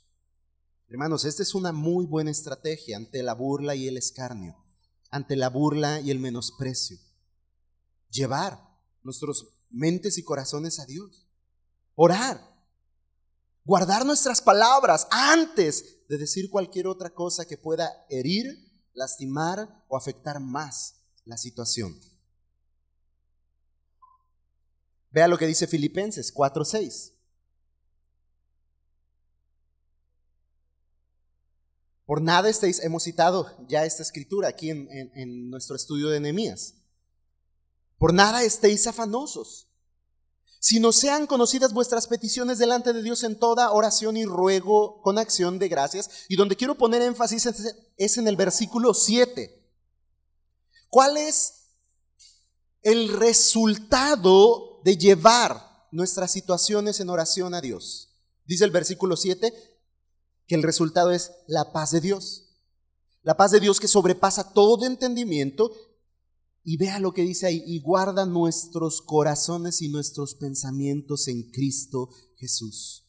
Hermanos, 0.87 1.25
esta 1.25 1.43
es 1.43 1.55
una 1.55 1.71
muy 1.71 2.05
buena 2.05 2.31
estrategia 2.31 2.95
ante 2.95 3.23
la 3.23 3.33
burla 3.33 3.75
y 3.75 3.87
el 3.87 3.97
escarnio, 3.97 4.55
ante 5.09 5.35
la 5.35 5.49
burla 5.49 5.99
y 5.99 6.11
el 6.11 6.19
menosprecio. 6.19 6.99
Llevar 8.09 8.61
nuestros 9.03 9.56
mentes 9.69 10.17
y 10.17 10.23
corazones 10.23 10.79
a 10.79 10.85
Dios. 10.85 11.27
Orar. 11.95 12.55
Guardar 13.63 14.05
nuestras 14.05 14.41
palabras 14.41 15.07
antes 15.11 16.07
de 16.07 16.17
decir 16.17 16.49
cualquier 16.49 16.87
otra 16.87 17.09
cosa 17.09 17.45
que 17.45 17.57
pueda 17.57 18.05
herir, 18.09 18.45
lastimar 18.93 19.83
o 19.89 19.97
afectar 19.97 20.39
más 20.39 21.03
la 21.25 21.37
situación. 21.37 21.99
Vea 25.11 25.27
lo 25.27 25.37
que 25.37 25.47
dice 25.47 25.67
Filipenses 25.67 26.33
4:6. 26.33 27.13
Por 32.05 32.21
nada 32.21 32.49
estéis, 32.49 32.81
hemos 32.81 33.03
citado 33.03 33.67
ya 33.67 33.83
esta 33.83 34.01
escritura 34.01 34.47
aquí 34.47 34.69
en, 34.69 34.87
en 34.89 35.49
nuestro 35.49 35.75
estudio 35.75 36.07
de 36.07 36.21
Nehemías. 36.21 36.75
Por 37.97 38.13
nada 38.13 38.43
estéis 38.43 38.85
afanosos, 38.87 39.67
sino 40.59 40.91
sean 40.91 41.27
conocidas 41.27 41.73
vuestras 41.73 42.07
peticiones 42.07 42.57
delante 42.57 42.93
de 42.93 43.01
Dios 43.01 43.23
en 43.23 43.37
toda 43.37 43.71
oración 43.71 44.17
y 44.17 44.25
ruego 44.25 45.01
con 45.01 45.17
acción 45.17 45.59
de 45.59 45.67
gracias. 45.67 46.09
Y 46.29 46.35
donde 46.35 46.55
quiero 46.55 46.75
poner 46.75 47.01
énfasis 47.01 47.47
es 47.97 48.17
en 48.17 48.27
el 48.27 48.35
versículo 48.35 48.93
7. 48.93 49.57
¿Cuál 50.89 51.17
es 51.17 51.53
el 52.81 53.09
resultado 53.09 54.81
de 54.83 54.97
llevar 54.97 55.87
nuestras 55.91 56.31
situaciones 56.31 56.99
en 56.99 57.09
oración 57.09 57.53
a 57.53 57.61
Dios? 57.61 58.15
Dice 58.45 58.63
el 58.63 58.71
versículo 58.71 59.17
7 59.17 59.53
que 60.47 60.55
el 60.55 60.63
resultado 60.63 61.11
es 61.11 61.31
la 61.47 61.73
paz 61.73 61.91
de 61.91 62.01
Dios. 62.01 62.43
La 63.23 63.35
paz 63.35 63.51
de 63.51 63.59
Dios 63.59 63.79
que 63.79 63.89
sobrepasa 63.89 64.53
todo 64.53 64.85
entendimiento 64.85 65.71
Y 66.69 66.75
vea 66.75 66.99
lo 66.99 67.13
que 67.13 67.21
dice 67.21 67.47
ahí, 67.47 67.63
y 67.65 67.79
guarda 67.79 68.25
nuestros 68.25 69.01
corazones 69.01 69.81
y 69.81 69.87
nuestros 69.87 70.35
pensamientos 70.35 71.29
en 71.29 71.49
Cristo 71.49 72.09
Jesús. 72.35 73.05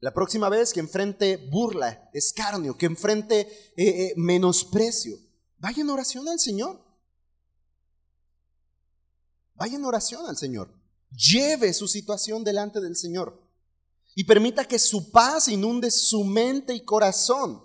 La 0.00 0.12
próxima 0.12 0.50
vez 0.50 0.74
que 0.74 0.80
enfrente 0.80 1.38
burla, 1.38 2.10
escarnio, 2.12 2.76
que 2.76 2.84
enfrente 2.84 3.40
eh, 3.40 3.48
eh, 3.78 4.14
menosprecio, 4.18 5.16
vaya 5.56 5.80
en 5.80 5.88
oración 5.88 6.28
al 6.28 6.38
Señor. 6.38 6.84
Vaya 9.54 9.76
en 9.76 9.84
oración 9.86 10.26
al 10.26 10.36
Señor. 10.36 10.70
Lleve 11.12 11.72
su 11.72 11.88
situación 11.88 12.44
delante 12.44 12.82
del 12.82 12.94
Señor. 12.94 13.42
Y 14.14 14.24
permita 14.24 14.68
que 14.68 14.78
su 14.78 15.10
paz 15.10 15.48
inunde 15.48 15.90
su 15.90 16.24
mente 16.24 16.74
y 16.74 16.84
corazón. 16.84 17.64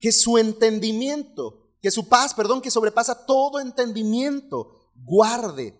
Que 0.00 0.10
su 0.10 0.38
entendimiento 0.38 1.63
que 1.84 1.90
su 1.90 2.08
paz, 2.08 2.32
perdón, 2.32 2.62
que 2.62 2.70
sobrepasa 2.70 3.26
todo 3.26 3.60
entendimiento, 3.60 4.70
guarde 5.04 5.78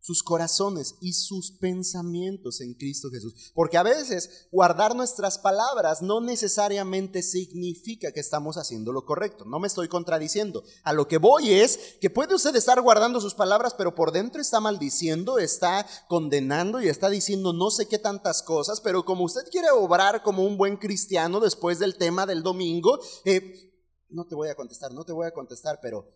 sus 0.00 0.22
corazones 0.22 0.96
y 1.00 1.14
sus 1.14 1.50
pensamientos 1.50 2.60
en 2.60 2.74
Cristo 2.74 3.08
Jesús. 3.10 3.52
Porque 3.54 3.78
a 3.78 3.82
veces 3.82 4.48
guardar 4.52 4.94
nuestras 4.94 5.38
palabras 5.38 6.02
no 6.02 6.20
necesariamente 6.20 7.22
significa 7.22 8.12
que 8.12 8.20
estamos 8.20 8.58
haciendo 8.58 8.92
lo 8.92 9.06
correcto. 9.06 9.46
No 9.46 9.58
me 9.58 9.66
estoy 9.66 9.88
contradiciendo. 9.88 10.62
A 10.82 10.92
lo 10.92 11.08
que 11.08 11.16
voy 11.16 11.54
es 11.54 11.96
que 12.02 12.10
puede 12.10 12.34
usted 12.34 12.54
estar 12.54 12.78
guardando 12.82 13.22
sus 13.22 13.32
palabras, 13.32 13.72
pero 13.72 13.94
por 13.94 14.12
dentro 14.12 14.42
está 14.42 14.60
maldiciendo, 14.60 15.38
está 15.38 15.86
condenando 16.06 16.82
y 16.82 16.88
está 16.88 17.08
diciendo 17.08 17.54
no 17.54 17.70
sé 17.70 17.88
qué 17.88 17.98
tantas 17.98 18.42
cosas, 18.42 18.82
pero 18.82 19.06
como 19.06 19.24
usted 19.24 19.48
quiere 19.50 19.70
obrar 19.70 20.22
como 20.22 20.44
un 20.44 20.58
buen 20.58 20.76
cristiano 20.76 21.40
después 21.40 21.78
del 21.78 21.96
tema 21.96 22.26
del 22.26 22.42
domingo, 22.42 23.00
eh, 23.24 23.72
no 24.08 24.26
te 24.26 24.34
voy 24.34 24.48
a 24.48 24.54
contestar, 24.54 24.92
no 24.92 25.04
te 25.04 25.12
voy 25.12 25.26
a 25.26 25.32
contestar, 25.32 25.78
pero 25.80 26.06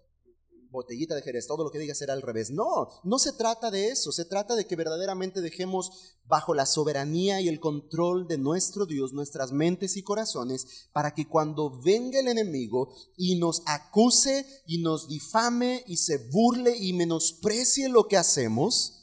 botellita 0.70 1.14
de 1.14 1.22
Jerez, 1.22 1.46
todo 1.46 1.64
lo 1.64 1.70
que 1.70 1.79
digas 1.79 1.98
será 1.98 2.12
al 2.12 2.22
revés. 2.22 2.50
No, 2.50 2.88
no 3.03 3.18
se 3.18 3.33
trata 3.33 3.70
de 3.70 3.88
eso, 3.88 4.12
se 4.12 4.24
trata 4.24 4.55
de 4.55 4.66
que 4.66 4.76
verdaderamente 4.76 5.40
dejemos 5.40 6.16
bajo 6.24 6.55
la 6.55 6.66
soberanía 6.66 7.40
y 7.40 7.48
el 7.48 7.61
control 7.61 8.29
de 8.29 8.38
nuestro 8.38 8.87
Dios 8.87 9.12
nuestras 9.12 9.53
mentes 9.53 9.96
y 9.96 10.03
corazones 10.03 10.88
para 10.92 11.12
que 11.12 11.26
cuando 11.26 11.81
venga 11.83 12.20
el 12.20 12.29
enemigo 12.29 12.94
y 13.16 13.38
nos 13.38 13.62
acuse 13.66 14.46
y 14.66 14.79
nos 14.83 15.09
difame 15.09 15.85
y 15.87 15.96
se 15.96 16.18
burle 16.31 16.76
y 16.76 16.92
menosprecie 16.92 17.88
lo 17.88 18.07
que 18.07 18.16
hacemos, 18.16 18.96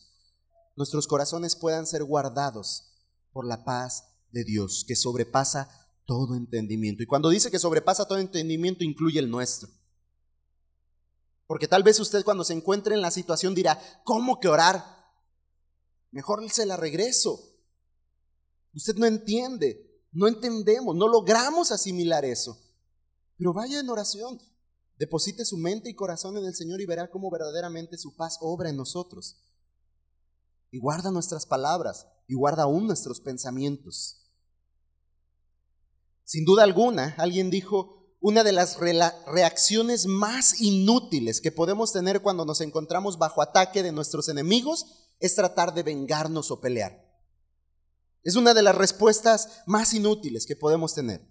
nuestros 0.75 1.07
corazones 1.07 1.55
puedan 1.55 1.85
ser 1.85 2.03
guardados 2.03 2.93
por 3.33 3.45
la 3.45 3.65
paz 3.65 4.05
de 4.31 4.43
Dios 4.43 4.85
que 4.87 4.95
sobrepasa 4.95 5.86
todo 6.07 6.35
entendimiento. 6.35 7.03
Y 7.03 7.05
cuando 7.05 7.29
dice 7.29 7.51
que 7.51 7.59
sobrepasa 7.59 8.07
todo 8.07 8.17
entendimiento, 8.17 8.83
incluye 8.83 9.19
el 9.19 9.29
nuestro. 9.29 9.69
Porque 11.45 11.67
tal 11.67 11.83
vez 11.83 11.99
usted 11.99 12.23
cuando 12.23 12.43
se 12.43 12.53
encuentre 12.53 12.95
en 12.95 13.01
la 13.01 13.11
situación 13.11 13.53
dirá, 13.53 13.79
¿cómo 14.03 14.39
que 14.39 14.47
orar? 14.47 14.83
Mejor 16.11 16.49
se 16.49 16.65
la 16.65 16.77
regreso. 16.77 17.39
Usted 18.73 18.95
no 18.95 19.05
entiende, 19.05 20.01
no 20.11 20.27
entendemos, 20.27 20.95
no 20.95 21.07
logramos 21.07 21.71
asimilar 21.71 22.25
eso. 22.25 22.57
Pero 23.37 23.53
vaya 23.53 23.79
en 23.79 23.89
oración, 23.89 24.41
deposite 24.97 25.45
su 25.45 25.57
mente 25.57 25.89
y 25.89 25.95
corazón 25.95 26.37
en 26.37 26.45
el 26.45 26.55
Señor 26.55 26.81
y 26.81 26.85
verá 26.85 27.09
cómo 27.11 27.29
verdaderamente 27.29 27.97
su 27.97 28.15
paz 28.15 28.37
obra 28.41 28.69
en 28.69 28.77
nosotros. 28.77 29.43
Y 30.71 30.79
guarda 30.79 31.11
nuestras 31.11 31.45
palabras 31.45 32.07
y 32.27 32.35
guarda 32.35 32.63
aún 32.63 32.87
nuestros 32.87 33.19
pensamientos. 33.19 34.26
Sin 36.27 36.43
duda 36.43 36.63
alguna, 36.63 37.15
alguien 37.17 37.49
dijo, 37.49 38.17
una 38.19 38.43
de 38.43 38.51
las 38.51 38.77
reacciones 38.77 40.07
más 40.07 40.59
inútiles 40.59 41.39
que 41.39 41.53
podemos 41.53 41.93
tener 41.93 42.21
cuando 42.21 42.43
nos 42.43 42.59
encontramos 42.59 43.17
bajo 43.17 43.41
ataque 43.41 43.81
de 43.81 43.93
nuestros 43.93 44.27
enemigos 44.27 45.13
es 45.21 45.35
tratar 45.35 45.73
de 45.73 45.83
vengarnos 45.83 46.51
o 46.51 46.59
pelear. 46.59 47.01
Es 48.23 48.35
una 48.35 48.53
de 48.53 48.61
las 48.61 48.75
respuestas 48.75 49.61
más 49.67 49.93
inútiles 49.93 50.45
que 50.45 50.57
podemos 50.57 50.93
tener. 50.93 51.25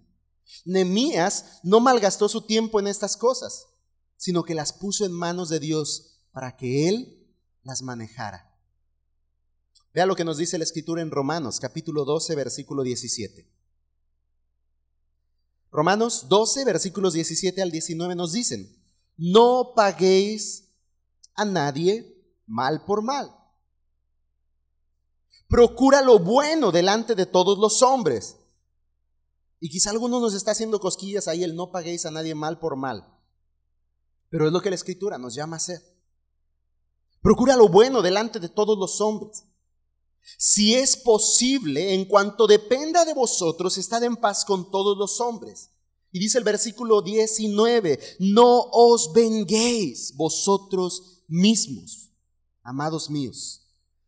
Nemías 0.65 1.59
no 1.61 1.79
malgastó 1.79 2.27
su 2.27 2.47
tiempo 2.47 2.79
en 2.79 2.87
estas 2.87 3.17
cosas, 3.17 3.67
sino 4.15 4.41
que 4.41 4.55
las 4.55 4.73
puso 4.73 5.05
en 5.05 5.11
manos 5.11 5.49
de 5.49 5.59
Dios 5.59 6.23
para 6.31 6.57
que 6.57 6.89
Él 6.89 7.35
las 7.61 7.83
manejara. 7.83 8.51
Vea 9.93 10.07
lo 10.07 10.15
que 10.15 10.25
nos 10.25 10.37
dice 10.37 10.57
la 10.57 10.63
escritura 10.63 11.03
en 11.03 11.11
Romanos 11.11 11.59
capítulo 11.59 12.03
12, 12.03 12.33
versículo 12.33 12.81
17. 12.81 13.56
Romanos 15.71 16.27
12, 16.29 16.65
versículos 16.65 17.13
17 17.13 17.61
al 17.61 17.71
19 17.71 18.15
nos 18.15 18.31
dicen, 18.31 18.75
no 19.17 19.73
paguéis 19.75 20.69
a 21.35 21.45
nadie 21.45 22.15
mal 22.45 22.85
por 22.85 23.01
mal. 23.01 23.33
Procura 25.47 26.01
lo 26.01 26.19
bueno 26.19 26.71
delante 26.71 27.15
de 27.15 27.25
todos 27.25 27.57
los 27.57 27.81
hombres. 27.81 28.37
Y 29.59 29.69
quizá 29.69 29.89
alguno 29.89 30.19
nos 30.19 30.33
está 30.33 30.51
haciendo 30.51 30.79
cosquillas 30.79 31.27
ahí 31.27 31.43
el 31.43 31.55
no 31.55 31.71
paguéis 31.71 32.05
a 32.05 32.11
nadie 32.11 32.35
mal 32.35 32.59
por 32.59 32.75
mal. 32.75 33.07
Pero 34.29 34.47
es 34.47 34.53
lo 34.53 34.61
que 34.61 34.69
la 34.69 34.75
escritura 34.75 35.17
nos 35.17 35.33
llama 35.33 35.55
a 35.55 35.57
hacer. 35.57 35.81
Procura 37.21 37.55
lo 37.55 37.69
bueno 37.69 38.01
delante 38.01 38.39
de 38.39 38.49
todos 38.49 38.77
los 38.77 39.01
hombres. 39.01 39.45
Si 40.37 40.75
es 40.75 40.97
posible, 40.97 41.93
en 41.93 42.05
cuanto 42.05 42.47
dependa 42.47 43.05
de 43.05 43.13
vosotros, 43.13 43.77
estad 43.77 44.03
en 44.03 44.17
paz 44.17 44.43
con 44.43 44.69
todos 44.71 44.97
los 44.97 45.21
hombres. 45.21 45.69
Y 46.11 46.19
dice 46.19 46.37
el 46.37 46.43
versículo 46.43 47.01
19, 47.01 47.99
no 48.19 48.69
os 48.71 49.13
venguéis 49.13 50.15
vosotros 50.15 51.23
mismos, 51.27 52.11
amados 52.63 53.09
míos, 53.09 53.61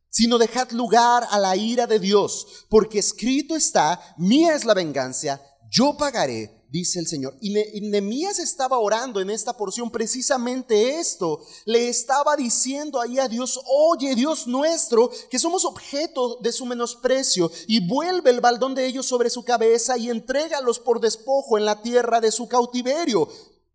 sino 0.09 0.37
dejad 0.37 0.71
lugar 0.71 1.27
a 1.29 1.39
la 1.39 1.55
ira 1.55 1.87
de 1.87 1.99
Dios, 1.99 2.65
porque 2.69 2.99
escrito 2.99 3.55
está, 3.55 4.15
mía 4.17 4.55
es 4.55 4.65
la 4.65 4.73
venganza, 4.73 5.41
yo 5.69 5.97
pagaré, 5.97 6.58
dice 6.69 6.99
el 6.99 7.07
Señor. 7.07 7.35
Y, 7.41 7.51
Nehemías 7.81 8.39
estaba 8.39 8.79
orando 8.79 9.19
en 9.19 9.29
esta 9.29 9.53
porción 9.53 9.89
precisamente 9.89 10.99
esto. 10.99 11.41
Le 11.65 11.89
estaba 11.89 12.35
diciendo 12.35 13.01
ahí 13.01 13.19
a 13.19 13.27
Dios, 13.27 13.59
oye 13.65 14.15
Dios 14.15 14.47
nuestro, 14.47 15.09
que 15.29 15.39
somos 15.39 15.65
objeto 15.65 16.37
de 16.41 16.51
su 16.51 16.65
menosprecio, 16.65 17.51
y 17.67 17.87
vuelve 17.87 18.29
el 18.29 18.41
baldón 18.41 18.75
de 18.75 18.85
ellos 18.85 19.05
sobre 19.05 19.29
su 19.29 19.43
cabeza 19.43 19.97
y 19.97 20.09
entrégalos 20.09 20.79
por 20.79 20.99
despojo 20.99 21.57
en 21.57 21.65
la 21.65 21.81
tierra 21.81 22.21
de 22.21 22.31
su 22.31 22.47
cautiverio. 22.47 23.27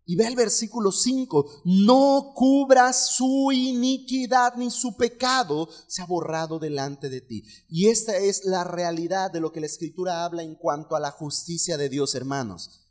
Y 0.07 0.15
ve 0.15 0.27
el 0.27 0.35
versículo 0.35 0.91
5, 0.91 1.63
no 1.65 2.33
cubra 2.35 2.93
su 2.93 3.51
iniquidad 3.51 4.53
ni 4.55 4.69
su 4.69 4.95
pecado 4.95 5.67
se 5.87 6.03
ha 6.03 6.05
borrado 6.05 6.59
delante 6.59 7.09
de 7.09 7.21
ti. 7.21 7.43
Y 7.67 7.87
esta 7.87 8.15
es 8.15 8.45
la 8.45 8.63
realidad 8.63 9.31
de 9.31 9.39
lo 9.39 9.51
que 9.51 9.61
la 9.61 9.65
escritura 9.65 10.23
habla 10.23 10.43
en 10.43 10.53
cuanto 10.53 10.95
a 10.95 10.99
la 10.99 11.09
justicia 11.09 11.75
de 11.77 11.89
Dios, 11.89 12.13
hermanos. 12.13 12.84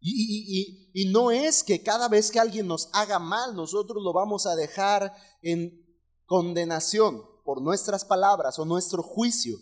Y, 0.00 1.10
no 1.12 1.30
es 1.30 1.62
que 1.62 1.82
cada 1.82 2.08
vez 2.08 2.30
que 2.30 2.38
alguien 2.38 2.66
nos 2.66 2.88
haga 2.92 3.18
mal, 3.18 3.54
nosotros 3.54 4.02
lo 4.02 4.12
vamos 4.12 4.46
a 4.46 4.54
dejar 4.54 5.14
en 5.42 5.84
condenación 6.26 7.22
por 7.44 7.62
nuestras 7.62 8.04
palabras 8.04 8.58
o 8.58 8.64
nuestro 8.64 9.02
juicio. 9.02 9.56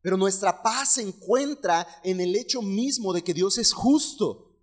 Pero 0.00 0.16
nuestra 0.16 0.62
paz 0.62 0.94
se 0.94 1.02
encuentra 1.02 1.86
en 2.02 2.20
el 2.20 2.34
hecho 2.34 2.62
mismo 2.62 3.12
de 3.12 3.22
que 3.22 3.34
Dios 3.34 3.58
es 3.58 3.72
justo 3.72 4.56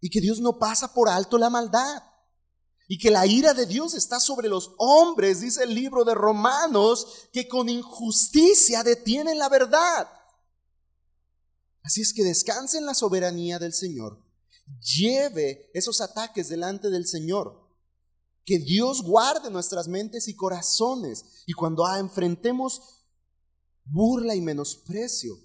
y 0.00 0.10
que 0.10 0.20
Dios 0.20 0.40
no 0.40 0.58
pasa 0.58 0.92
por 0.94 1.08
alto 1.08 1.38
la 1.38 1.50
maldad. 1.50 2.02
Y 2.88 2.98
que 2.98 3.10
la 3.10 3.26
ira 3.26 3.54
de 3.54 3.66
Dios 3.66 3.94
está 3.94 4.20
sobre 4.20 4.48
los 4.48 4.74
hombres, 4.76 5.40
dice 5.40 5.62
el 5.62 5.74
libro 5.74 6.04
de 6.04 6.14
Romanos, 6.14 7.28
que 7.32 7.48
con 7.48 7.68
injusticia 7.68 8.82
detienen 8.82 9.38
la 9.38 9.48
verdad. 9.48 10.08
Así 11.82 12.00
es 12.00 12.12
que 12.12 12.24
descanse 12.24 12.78
en 12.78 12.86
la 12.86 12.94
soberanía 12.94 13.58
del 13.58 13.72
Señor. 13.72 14.22
Lleve 14.96 15.70
esos 15.74 16.00
ataques 16.00 16.48
delante 16.48 16.90
del 16.90 17.06
Señor. 17.06 17.60
Que 18.44 18.58
Dios 18.58 19.02
guarde 19.02 19.50
nuestras 19.50 19.88
mentes 19.88 20.28
y 20.28 20.34
corazones. 20.34 21.42
Y 21.46 21.52
cuando 21.52 21.84
ah, 21.84 21.98
enfrentemos 21.98 23.04
burla 23.84 24.34
y 24.34 24.40
menosprecio, 24.40 25.36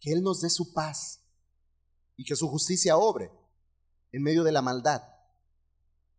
que 0.00 0.12
Él 0.12 0.22
nos 0.22 0.40
dé 0.40 0.50
su 0.50 0.72
paz 0.72 1.20
y 2.16 2.24
que 2.24 2.36
su 2.36 2.48
justicia 2.48 2.96
obre 2.96 3.30
en 4.12 4.22
medio 4.22 4.44
de 4.44 4.52
la 4.52 4.62
maldad 4.62 5.02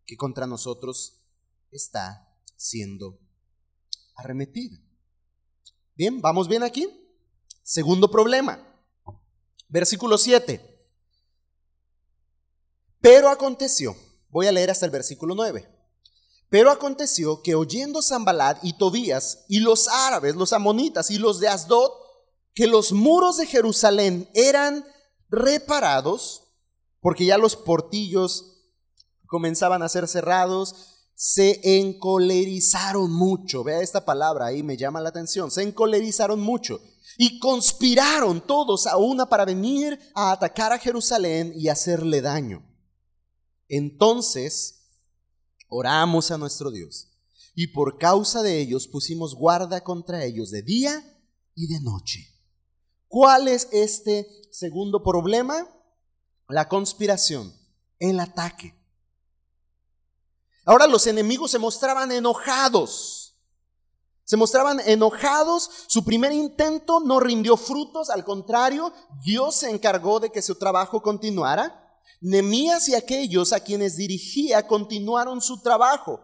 que 0.06 0.18
contra 0.18 0.48
nosotros 0.48 1.22
está 1.72 2.36
siendo 2.56 3.20
arremetida. 4.16 4.78
Bien, 5.96 6.20
¿vamos 6.22 6.48
bien 6.48 6.64
aquí? 6.64 6.88
Segundo 7.62 8.10
problema. 8.10 8.69
Versículo 9.70 10.18
7. 10.18 10.66
Pero 13.02 13.30
aconteció, 13.30 13.96
voy 14.30 14.48
a 14.48 14.52
leer 14.52 14.72
hasta 14.72 14.86
el 14.86 14.92
versículo 14.92 15.36
9. 15.36 15.68
Pero 16.50 16.72
aconteció 16.72 17.44
que 17.44 17.56
oyendo 17.56 18.02
Zambalad 18.02 18.58
y 18.64 18.78
Tobías 18.78 19.46
y 19.48 19.60
los 19.60 19.88
árabes, 19.88 20.36
los 20.36 20.52
amonitas 20.52 21.12
y 21.12 21.20
los 21.20 21.40
de 21.40 21.48
Asdod, 21.48 21.92
que 22.56 22.66
los 22.66 22.92
muros 22.92 23.38
de 23.38 23.46
Jerusalén 23.46 24.28
eran 24.34 24.84
reparados, 25.30 26.44
porque 27.00 27.26
ya 27.26 27.38
los 27.38 27.56
portillos 27.56 28.60
comenzaban 29.28 29.84
a 29.84 29.90
ser 29.90 30.08
cerrados, 30.08 31.06
se 31.14 31.80
encolerizaron 31.80 33.12
mucho. 33.12 33.64
Vea 33.64 33.82
esta 33.82 34.04
palabra 34.04 34.48
ahí, 34.48 34.64
me 34.64 34.78
llama 34.78 35.02
la 35.02 35.10
atención. 35.10 35.52
Se 35.52 35.62
encolerizaron 35.62 36.40
mucho 36.40 36.82
y 37.22 37.38
conspiraron 37.38 38.40
todos 38.40 38.88
a 38.88 38.96
una 38.96 39.26
para 39.26 39.44
venir 39.44 40.00
a 40.16 40.32
atacar 40.32 40.72
a 40.72 40.80
Jerusalén 40.80 41.52
y 41.54 41.68
hacerle 41.68 42.22
daño. 42.22 42.66
Entonces 43.68 44.86
oramos 45.68 46.32
a 46.32 46.38
nuestro 46.38 46.72
Dios 46.72 47.10
y 47.54 47.68
por 47.68 47.98
causa 47.98 48.42
de 48.42 48.62
ellos 48.62 48.88
pusimos 48.88 49.36
guarda 49.36 49.84
contra 49.84 50.24
ellos 50.24 50.50
de 50.50 50.62
día 50.62 51.22
y 51.56 51.68
de 51.68 51.82
noche. 51.82 52.26
¿Cuál 53.10 53.50
es 53.50 53.68
este 53.74 54.26
segundo 54.50 55.04
problema? 55.04 55.68
La 56.48 56.70
conspiración, 56.70 57.54
el 58.00 58.22
ataque. 58.22 58.74
Ahora 60.64 60.88
los 60.88 61.06
enemigos 61.06 61.52
se 61.52 61.60
mostraban 61.60 62.14
enojados. 62.14 63.19
Se 64.30 64.38
mostraban 64.38 64.80
enojados, 64.82 65.72
su 65.88 66.06
primer 66.06 66.32
intento 66.32 67.00
no 67.00 67.20
rindió 67.20 67.58
frutos, 67.58 68.12
al 68.12 68.24
contrario, 68.24 68.94
Dios 69.24 69.56
se 69.56 69.72
encargó 69.72 70.20
de 70.20 70.32
que 70.32 70.44
su 70.44 70.54
trabajo 70.54 71.02
continuara. 71.02 71.98
Nemías 72.22 72.88
y 72.90 72.94
aquellos 72.94 73.54
a 73.54 73.62
quienes 73.62 73.98
dirigía 73.98 74.68
continuaron 74.68 75.42
su 75.42 75.64
trabajo. 75.64 76.22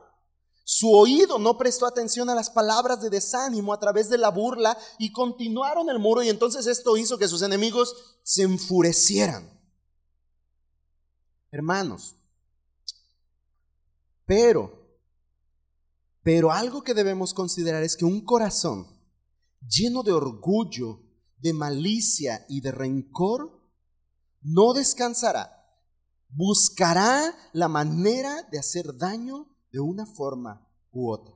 Su 0.64 0.94
oído 0.94 1.40
no 1.40 1.58
prestó 1.58 1.88
atención 1.88 2.30
a 2.30 2.36
las 2.36 2.52
palabras 2.52 3.02
de 3.02 3.10
desánimo 3.10 3.74
a 3.74 3.80
través 3.80 4.08
de 4.08 4.20
la 4.20 4.30
burla 4.30 4.78
y 5.00 5.12
continuaron 5.12 5.90
el 5.90 5.98
muro 5.98 6.22
y 6.22 6.30
entonces 6.30 6.68
esto 6.68 6.98
hizo 6.98 7.18
que 7.18 7.28
sus 7.28 7.42
enemigos 7.42 8.20
se 8.22 8.44
enfurecieran. 8.44 9.50
Hermanos, 11.50 12.14
pero, 14.28 14.85
pero 16.26 16.52
algo 16.52 16.82
que 16.82 16.96
debemos 16.96 17.36
considerar 17.36 17.84
es 17.84 17.96
que 17.96 18.04
un 18.04 18.26
corazón 18.26 18.88
lleno 19.62 20.02
de 20.02 20.12
orgullo, 20.12 21.04
de 21.38 21.54
malicia 21.54 22.48
y 22.50 22.62
de 22.62 22.72
rencor 22.72 23.62
no 24.42 24.74
descansará. 24.74 25.52
Buscará 26.30 27.32
la 27.54 27.68
manera 27.68 28.42
de 28.52 28.58
hacer 28.58 28.98
daño 28.98 29.56
de 29.72 29.80
una 29.80 30.08
forma 30.08 30.68
u 30.92 31.12
otra. 31.12 31.36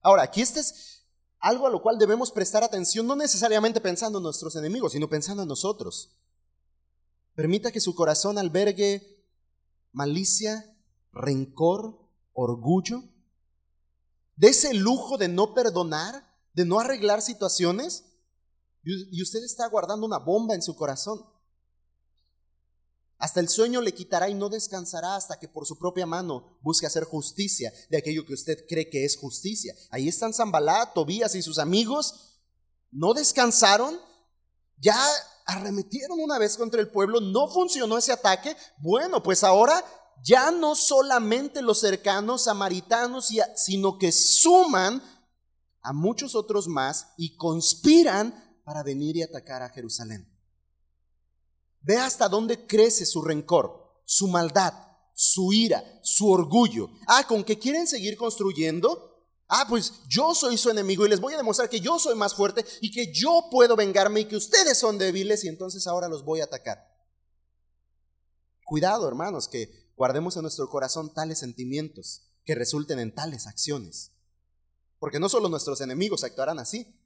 Ahora, 0.00 0.24
aquí 0.24 0.42
este 0.42 0.58
es 0.58 1.06
algo 1.38 1.68
a 1.68 1.70
lo 1.70 1.80
cual 1.80 1.96
debemos 1.96 2.32
prestar 2.32 2.64
atención, 2.64 3.06
no 3.06 3.14
necesariamente 3.14 3.80
pensando 3.80 4.18
en 4.18 4.24
nuestros 4.24 4.56
enemigos, 4.56 4.94
sino 4.94 5.08
pensando 5.08 5.44
en 5.44 5.48
nosotros. 5.48 6.18
Permita 7.36 7.70
que 7.70 7.78
su 7.78 7.94
corazón 7.94 8.36
albergue 8.36 9.24
malicia, 9.92 10.76
rencor, 11.12 12.00
orgullo, 12.32 13.13
de 14.36 14.48
ese 14.48 14.74
lujo 14.74 15.16
de 15.18 15.28
no 15.28 15.54
perdonar, 15.54 16.28
de 16.52 16.64
no 16.64 16.80
arreglar 16.80 17.22
situaciones, 17.22 18.04
y 18.82 19.22
usted 19.22 19.42
está 19.42 19.66
guardando 19.68 20.04
una 20.04 20.18
bomba 20.18 20.54
en 20.54 20.62
su 20.62 20.76
corazón. 20.76 21.24
Hasta 23.18 23.40
el 23.40 23.48
sueño 23.48 23.80
le 23.80 23.94
quitará 23.94 24.28
y 24.28 24.34
no 24.34 24.50
descansará 24.50 25.16
hasta 25.16 25.38
que 25.38 25.48
por 25.48 25.66
su 25.66 25.78
propia 25.78 26.04
mano 26.04 26.58
busque 26.60 26.86
hacer 26.86 27.04
justicia 27.04 27.72
de 27.88 27.96
aquello 27.96 28.26
que 28.26 28.34
usted 28.34 28.66
cree 28.68 28.90
que 28.90 29.04
es 29.06 29.16
justicia. 29.16 29.74
Ahí 29.90 30.08
están 30.08 30.34
Zambalá, 30.34 30.92
Tobías 30.92 31.34
y 31.34 31.40
sus 31.40 31.58
amigos. 31.58 32.40
No 32.90 33.14
descansaron, 33.14 33.98
ya 34.76 34.98
arremetieron 35.46 36.20
una 36.20 36.38
vez 36.38 36.56
contra 36.58 36.80
el 36.80 36.90
pueblo, 36.90 37.20
no 37.20 37.48
funcionó 37.48 37.96
ese 37.96 38.12
ataque. 38.12 38.56
Bueno, 38.78 39.22
pues 39.22 39.42
ahora 39.42 39.82
ya 40.24 40.50
no 40.50 40.74
solamente 40.74 41.60
los 41.60 41.80
cercanos 41.80 42.44
samaritanos, 42.44 43.28
sino 43.56 43.98
que 43.98 44.10
suman 44.10 45.02
a 45.82 45.92
muchos 45.92 46.34
otros 46.34 46.66
más 46.66 47.08
y 47.18 47.36
conspiran 47.36 48.58
para 48.64 48.82
venir 48.82 49.18
y 49.18 49.22
atacar 49.22 49.62
a 49.62 49.68
Jerusalén. 49.68 50.26
Ve 51.82 51.98
hasta 51.98 52.30
dónde 52.30 52.66
crece 52.66 53.04
su 53.04 53.20
rencor, 53.20 54.00
su 54.06 54.26
maldad, 54.28 54.72
su 55.12 55.52
ira, 55.52 55.84
su 56.02 56.30
orgullo. 56.30 56.88
Ah, 57.06 57.26
con 57.28 57.44
que 57.44 57.58
quieren 57.58 57.86
seguir 57.86 58.16
construyendo. 58.16 59.28
Ah, 59.46 59.66
pues 59.68 59.92
yo 60.08 60.34
soy 60.34 60.56
su 60.56 60.70
enemigo 60.70 61.04
y 61.04 61.10
les 61.10 61.20
voy 61.20 61.34
a 61.34 61.36
demostrar 61.36 61.68
que 61.68 61.80
yo 61.80 61.98
soy 61.98 62.14
más 62.14 62.34
fuerte 62.34 62.64
y 62.80 62.90
que 62.90 63.12
yo 63.12 63.48
puedo 63.50 63.76
vengarme 63.76 64.20
y 64.20 64.24
que 64.24 64.36
ustedes 64.36 64.78
son 64.78 64.96
débiles 64.96 65.44
y 65.44 65.48
entonces 65.48 65.86
ahora 65.86 66.08
los 66.08 66.24
voy 66.24 66.40
a 66.40 66.44
atacar. 66.44 66.78
Cuidado, 68.64 69.06
hermanos, 69.06 69.48
que 69.48 69.83
guardemos 69.96 70.36
en 70.36 70.42
nuestro 70.42 70.68
corazón 70.68 71.12
tales 71.12 71.38
sentimientos 71.38 72.22
que 72.44 72.54
resulten 72.54 72.98
en 72.98 73.14
tales 73.14 73.46
acciones. 73.46 74.12
Porque 74.98 75.20
no 75.20 75.28
solo 75.28 75.48
nuestros 75.48 75.80
enemigos 75.80 76.24
actuarán 76.24 76.58
así. 76.58 76.98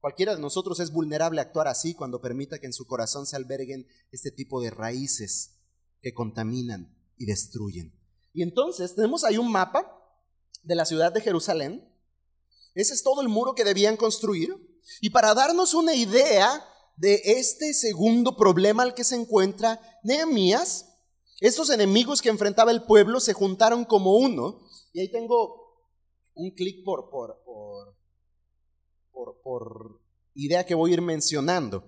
Cualquiera 0.00 0.34
de 0.34 0.40
nosotros 0.40 0.80
es 0.80 0.90
vulnerable 0.90 1.40
a 1.40 1.44
actuar 1.44 1.68
así 1.68 1.94
cuando 1.94 2.20
permita 2.20 2.58
que 2.58 2.66
en 2.66 2.72
su 2.72 2.86
corazón 2.86 3.26
se 3.26 3.36
alberguen 3.36 3.86
este 4.10 4.30
tipo 4.30 4.60
de 4.60 4.70
raíces 4.70 5.60
que 6.00 6.12
contaminan 6.12 6.96
y 7.16 7.26
destruyen. 7.26 7.94
Y 8.32 8.42
entonces 8.42 8.94
tenemos 8.94 9.24
ahí 9.24 9.38
un 9.38 9.50
mapa 9.50 9.86
de 10.62 10.74
la 10.74 10.84
ciudad 10.84 11.12
de 11.12 11.20
Jerusalén. 11.20 11.88
Ese 12.74 12.94
es 12.94 13.02
todo 13.02 13.20
el 13.20 13.28
muro 13.28 13.54
que 13.54 13.64
debían 13.64 13.96
construir. 13.96 14.56
Y 15.00 15.10
para 15.10 15.34
darnos 15.34 15.74
una 15.74 15.94
idea 15.94 16.66
de 16.96 17.20
este 17.24 17.74
segundo 17.74 18.36
problema 18.36 18.82
al 18.82 18.94
que 18.94 19.04
se 19.04 19.14
encuentra 19.14 19.80
Nehemías, 20.02 20.91
estos 21.42 21.70
enemigos 21.70 22.22
que 22.22 22.28
enfrentaba 22.28 22.70
el 22.70 22.84
pueblo 22.84 23.18
se 23.18 23.32
juntaron 23.32 23.84
como 23.84 24.14
uno. 24.14 24.60
Y 24.92 25.00
ahí 25.00 25.10
tengo 25.10 25.56
un 26.34 26.52
clic 26.52 26.84
por, 26.84 27.10
por, 27.10 27.42
por, 29.10 29.42
por, 29.42 30.00
idea 30.34 30.64
que 30.64 30.76
voy 30.76 30.92
a 30.92 30.94
ir 30.94 31.02
mencionando. 31.02 31.82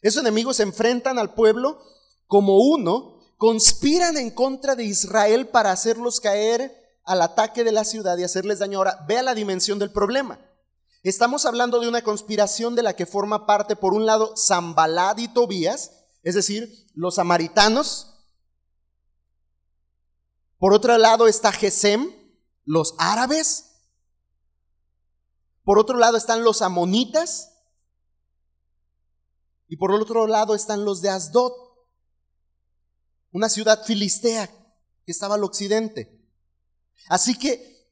Esos 0.00 0.22
enemigos 0.22 0.56
se 0.56 0.62
enfrentan 0.62 1.18
al 1.18 1.34
pueblo 1.34 1.82
como 2.26 2.56
uno, 2.56 3.20
conspiran 3.36 4.16
en 4.16 4.30
contra 4.30 4.74
de 4.74 4.84
Israel 4.84 5.48
para 5.48 5.70
hacerlos 5.70 6.18
caer 6.18 6.74
al 7.04 7.20
ataque 7.20 7.62
de 7.62 7.72
la 7.72 7.84
ciudad 7.84 8.16
y 8.16 8.24
hacerles 8.24 8.60
daño. 8.60 8.78
Ahora, 8.78 9.04
vea 9.06 9.22
la 9.22 9.34
dimensión 9.34 9.78
del 9.78 9.92
problema. 9.92 10.40
Estamos 11.02 11.44
hablando 11.44 11.78
de 11.78 11.88
una 11.88 12.00
conspiración 12.00 12.74
de 12.74 12.82
la 12.82 12.96
que 12.96 13.04
forma 13.04 13.44
parte, 13.44 13.76
por 13.76 13.92
un 13.92 14.06
lado, 14.06 14.34
Zambalad 14.34 15.18
y 15.18 15.28
Tobías, 15.28 15.90
es 16.22 16.34
decir, 16.34 16.86
los 16.94 17.16
samaritanos, 17.16 18.13
por 20.64 20.72
otro 20.72 20.96
lado 20.96 21.28
está 21.28 21.52
Gesem, 21.52 22.10
los 22.64 22.94
árabes. 22.96 23.82
Por 25.62 25.78
otro 25.78 25.98
lado 25.98 26.16
están 26.16 26.42
los 26.42 26.62
amonitas. 26.62 27.52
Y 29.68 29.76
por 29.76 29.92
otro 29.92 30.26
lado 30.26 30.54
están 30.54 30.86
los 30.86 31.02
de 31.02 31.10
Asdod, 31.10 31.52
una 33.30 33.50
ciudad 33.50 33.84
filistea 33.84 34.46
que 35.04 35.12
estaba 35.12 35.34
al 35.34 35.44
occidente. 35.44 36.26
Así 37.10 37.38
que 37.38 37.86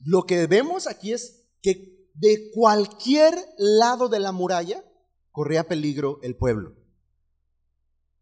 lo 0.00 0.24
que 0.24 0.48
vemos 0.48 0.88
aquí 0.88 1.12
es 1.12 1.46
que 1.62 2.10
de 2.14 2.50
cualquier 2.52 3.32
lado 3.58 4.08
de 4.08 4.18
la 4.18 4.32
muralla 4.32 4.84
corría 5.30 5.68
peligro 5.68 6.18
el 6.24 6.36
pueblo. 6.36 6.74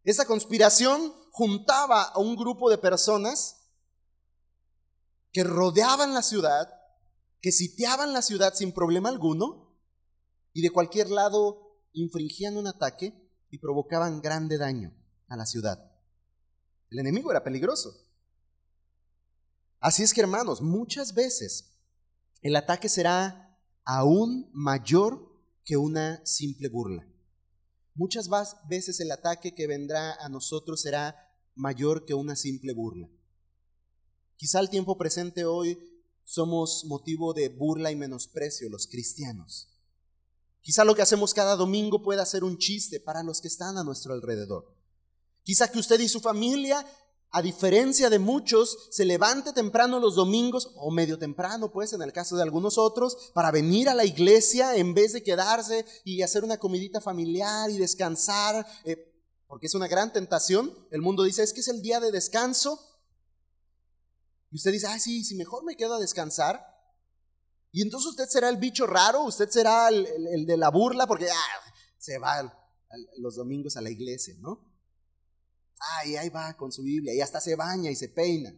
Esa 0.05 0.27
conspiración 0.27 1.15
juntaba 1.31 2.03
a 2.03 2.19
un 2.19 2.37
grupo 2.37 2.69
de 2.69 2.77
personas 2.77 3.63
que 5.37 5.45
rodeaban 5.45 6.15
la 6.15 6.23
ciudad, 6.23 6.67
que 7.43 7.53
sitiaban 7.53 8.15
la 8.15 8.23
ciudad 8.23 8.55
sin 8.55 8.73
problema 8.73 9.11
alguno 9.11 9.79
y 10.55 10.63
de 10.63 10.71
cualquier 10.71 11.11
lado 11.11 11.79
infringían 11.93 12.57
un 12.57 12.67
ataque 12.67 13.13
y 13.51 13.59
provocaban 13.59 14.23
grande 14.23 14.57
daño 14.57 14.97
a 15.29 15.37
la 15.37 15.45
ciudad. 15.45 15.93
El 16.89 17.01
enemigo 17.01 17.31
era 17.31 17.45
peligroso. 17.45 17.91
Así 19.79 20.03
es 20.03 20.15
que 20.15 20.23
hermanos, 20.23 20.63
muchas 20.63 21.13
veces 21.13 21.83
el 22.41 22.57
ataque 22.57 22.89
será 22.89 23.61
aún 23.85 24.49
mayor 24.55 25.21
que 25.67 25.77
una 25.77 26.25
simple 26.25 26.71
burla. 26.71 27.07
Muchas 27.95 28.31
veces 28.71 29.01
el 29.01 29.11
ataque 29.11 29.55
que 29.55 29.67
vendrá 29.67 30.15
a 30.15 30.31
nosotros 30.31 30.81
será 30.81 31.15
mayor 31.55 32.07
que 32.07 32.15
una 32.15 32.37
simple 32.37 32.73
burla. 32.73 33.11
Quizá 34.37 34.59
al 34.59 34.71
tiempo 34.71 34.99
presente 34.99 35.45
hoy 35.45 35.79
somos 36.25 36.85
motivo 36.85 37.33
de 37.33 37.49
burla 37.49 37.91
y 37.91 37.97
menosprecio 37.97 38.69
los 38.69 38.87
cristianos. 38.87 39.69
Quizá 40.61 40.85
lo 40.85 40.95
que 40.95 41.03
hacemos 41.03 41.33
cada 41.33 41.57
domingo 41.57 42.03
pueda 42.03 42.27
ser 42.27 42.45
un 42.45 42.59
chiste 42.59 43.01
para 43.01 43.23
los 43.23 43.41
que 43.41 43.49
están 43.49 43.79
a 43.79 43.85
nuestro 43.85 44.13
alrededor. 44.13 44.75
Quizá 45.45 45.71
que 45.71 45.79
usted 45.79 46.01
y 46.01 46.09
su 46.09 46.21
familia, 46.21 46.85
a 47.31 47.41
diferencia 47.41 48.11
de 48.11 48.19
muchos, 48.19 48.89
se 48.91 49.05
levante 49.05 49.53
temprano 49.53 50.01
los 50.01 50.17
domingos, 50.17 50.73
o 50.75 50.91
medio 50.91 51.19
temprano, 51.19 51.71
pues 51.71 51.93
en 51.93 52.03
el 52.03 52.13
caso 52.13 52.35
de 52.35 52.43
algunos 52.43 52.79
otros, 52.79 53.31
para 53.33 53.53
venir 53.53 53.89
a 53.89 53.95
la 53.95 54.05
iglesia 54.05 54.77
en 54.77 54.93
vez 54.93 55.13
de 55.13 55.23
quedarse 55.23 55.87
y 56.05 56.23
hacer 56.23 56.43
una 56.43 56.59
comidita 56.59 57.01
familiar 57.01 57.71
y 57.71 57.79
descansar, 57.79 58.67
eh, 58.85 59.15
porque 59.47 59.67
es 59.69 59.75
una 59.75 59.87
gran 59.87 60.13
tentación. 60.13 60.75
El 60.91 61.01
mundo 61.01 61.23
dice, 61.23 61.45
es 61.45 61.53
que 61.53 61.61
es 61.61 61.69
el 61.69 61.81
día 61.81 62.01
de 62.01 62.11
descanso, 62.11 62.81
Y 64.57 64.59
usted 64.59 64.73
dice, 64.73 64.87
ah, 64.87 64.99
sí, 64.99 65.23
si 65.23 65.35
mejor 65.35 65.65
me 65.65 65.77
quedo 65.77 65.97
a 65.97 65.99
descansar. 65.99 66.65
Y 67.73 67.83
entonces 67.83 68.09
usted 68.09 68.27
será 68.27 68.49
el 68.49 68.57
bicho 68.57 68.87
raro, 68.87 69.23
usted 69.25 69.51
será 69.51 69.91
el, 69.91 70.47
de 70.47 70.57
la 70.57 70.71
burla, 70.71 71.07
porque 71.07 71.29
ah, 71.31 71.73
se 71.99 72.17
va 72.17 72.73
los 73.19 73.37
domingos 73.37 73.77
a 73.77 73.83
la 73.83 73.91
iglesia, 73.91 74.35
¿no? 74.39 74.67
Ay, 75.99 76.17
ahí 76.17 76.31
va 76.31 76.57
con 76.57 76.73
su 76.73 76.83
Biblia, 76.83 77.13
y 77.13 77.21
hasta 77.21 77.39
se 77.39 77.55
baña 77.55 77.91
y 77.91 77.97
se 77.97 78.09
peina. 78.09 78.51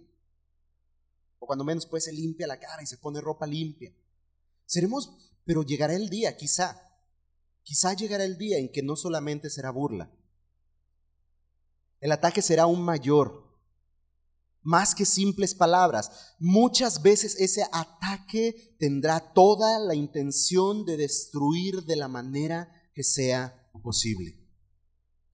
O 1.40 1.48
cuando 1.48 1.64
menos 1.64 1.84
pues 1.84 2.04
se 2.04 2.12
limpia 2.12 2.46
la 2.46 2.60
cara 2.60 2.80
y 2.80 2.86
se 2.86 2.98
pone 2.98 3.20
ropa 3.20 3.44
limpia. 3.44 3.92
Seremos, 4.66 5.34
pero 5.44 5.64
llegará 5.64 5.94
el 5.94 6.08
día, 6.08 6.36
quizá, 6.36 6.80
quizá 7.64 7.94
llegará 7.94 8.22
el 8.22 8.38
día 8.38 8.58
en 8.58 8.70
que 8.70 8.84
no 8.84 8.94
solamente 8.94 9.50
será 9.50 9.72
burla. 9.72 10.16
El 11.98 12.12
ataque 12.12 12.40
será 12.40 12.62
aún 12.62 12.82
mayor, 12.82 13.47
más 14.68 14.94
que 14.94 15.06
simples 15.06 15.54
palabras. 15.54 16.34
Muchas 16.38 17.00
veces 17.00 17.36
ese 17.38 17.64
ataque 17.72 18.76
tendrá 18.78 19.32
toda 19.32 19.78
la 19.78 19.94
intención 19.94 20.84
de 20.84 20.98
destruir 20.98 21.84
de 21.84 21.96
la 21.96 22.06
manera 22.06 22.70
que 22.92 23.02
sea 23.02 23.70
posible. 23.82 24.38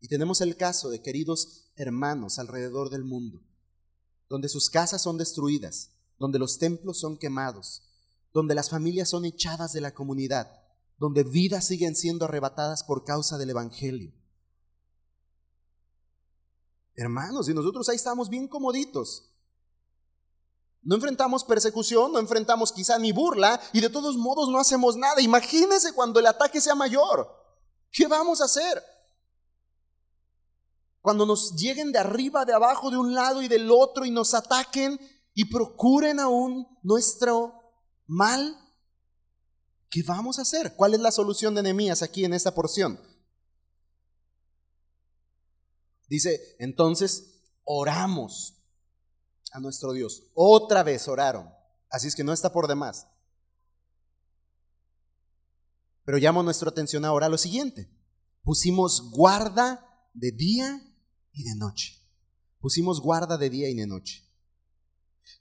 Y 0.00 0.06
tenemos 0.06 0.40
el 0.40 0.56
caso 0.56 0.88
de 0.88 1.02
queridos 1.02 1.72
hermanos 1.74 2.38
alrededor 2.38 2.90
del 2.90 3.02
mundo, 3.02 3.42
donde 4.28 4.48
sus 4.48 4.70
casas 4.70 5.02
son 5.02 5.18
destruidas, 5.18 5.90
donde 6.20 6.38
los 6.38 6.58
templos 6.58 7.00
son 7.00 7.18
quemados, 7.18 7.82
donde 8.32 8.54
las 8.54 8.70
familias 8.70 9.08
son 9.08 9.24
echadas 9.24 9.72
de 9.72 9.80
la 9.80 9.94
comunidad, 9.94 10.48
donde 10.96 11.24
vidas 11.24 11.66
siguen 11.66 11.96
siendo 11.96 12.26
arrebatadas 12.26 12.84
por 12.84 13.02
causa 13.02 13.36
del 13.36 13.50
Evangelio. 13.50 14.12
Hermanos, 16.96 17.48
y 17.48 17.54
nosotros 17.54 17.88
ahí 17.88 17.96
estamos 17.96 18.28
bien 18.28 18.46
comoditos. 18.46 19.30
No 20.82 20.96
enfrentamos 20.96 21.44
persecución, 21.44 22.12
no 22.12 22.18
enfrentamos 22.18 22.70
quizá 22.70 22.98
ni 22.98 23.10
burla 23.10 23.60
y 23.72 23.80
de 23.80 23.88
todos 23.88 24.16
modos 24.16 24.50
no 24.50 24.58
hacemos 24.58 24.96
nada. 24.96 25.20
Imagínense 25.22 25.94
cuando 25.94 26.20
el 26.20 26.26
ataque 26.26 26.60
sea 26.60 26.74
mayor. 26.74 27.26
¿Qué 27.90 28.06
vamos 28.06 28.40
a 28.40 28.44
hacer? 28.44 28.82
Cuando 31.00 31.24
nos 31.24 31.54
lleguen 31.56 31.90
de 31.90 31.98
arriba, 31.98 32.44
de 32.44 32.52
abajo, 32.52 32.90
de 32.90 32.98
un 32.98 33.14
lado 33.14 33.42
y 33.42 33.48
del 33.48 33.70
otro 33.70 34.04
y 34.04 34.10
nos 34.10 34.34
ataquen 34.34 35.00
y 35.32 35.46
procuren 35.46 36.20
aún 36.20 36.66
nuestro 36.82 37.54
mal, 38.06 38.56
¿qué 39.90 40.02
vamos 40.02 40.38
a 40.38 40.42
hacer? 40.42 40.74
¿Cuál 40.76 40.94
es 40.94 41.00
la 41.00 41.12
solución 41.12 41.54
de 41.54 41.62
Nehemías 41.62 42.02
aquí 42.02 42.24
en 42.24 42.34
esta 42.34 42.54
porción? 42.54 43.00
Dice, 46.14 46.54
entonces 46.60 47.42
oramos 47.64 48.62
a 49.50 49.58
nuestro 49.58 49.92
Dios. 49.92 50.30
Otra 50.34 50.84
vez 50.84 51.08
oraron. 51.08 51.50
Así 51.90 52.06
es 52.06 52.14
que 52.14 52.22
no 52.22 52.32
está 52.32 52.52
por 52.52 52.68
demás. 52.68 53.08
Pero 56.04 56.18
llamo 56.18 56.44
nuestra 56.44 56.70
atención 56.70 57.04
ahora 57.04 57.26
a 57.26 57.30
lo 57.30 57.36
siguiente. 57.36 57.90
Pusimos 58.44 59.10
guarda 59.10 60.08
de 60.12 60.30
día 60.30 60.80
y 61.32 61.42
de 61.42 61.56
noche. 61.56 62.00
Pusimos 62.60 63.00
guarda 63.00 63.36
de 63.36 63.50
día 63.50 63.68
y 63.68 63.74
de 63.74 63.86
noche. 63.88 64.22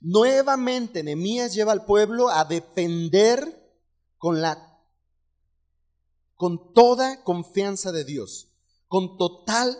Nuevamente 0.00 1.04
Nehemías 1.04 1.54
lleva 1.54 1.70
al 1.70 1.84
pueblo 1.84 2.30
a 2.30 2.44
depender 2.46 3.78
con 4.18 4.40
la 4.40 4.72
con 6.34 6.72
toda 6.74 7.22
confianza 7.22 7.92
de 7.92 8.04
Dios, 8.04 8.48
con 8.88 9.16
total 9.16 9.78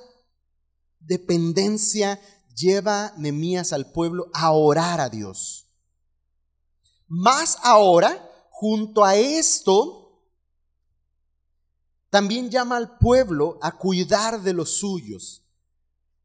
dependencia 1.06 2.20
lleva 2.56 3.12
Nehemías 3.16 3.72
al 3.72 3.90
pueblo 3.90 4.30
a 4.32 4.52
orar 4.52 5.00
a 5.00 5.08
Dios. 5.08 5.66
Más 7.06 7.58
ahora, 7.62 8.30
junto 8.50 9.04
a 9.04 9.16
esto, 9.16 10.04
también 12.10 12.50
llama 12.50 12.76
al 12.76 12.98
pueblo 12.98 13.58
a 13.60 13.72
cuidar 13.72 14.40
de 14.42 14.52
los 14.52 14.78
suyos. 14.78 15.42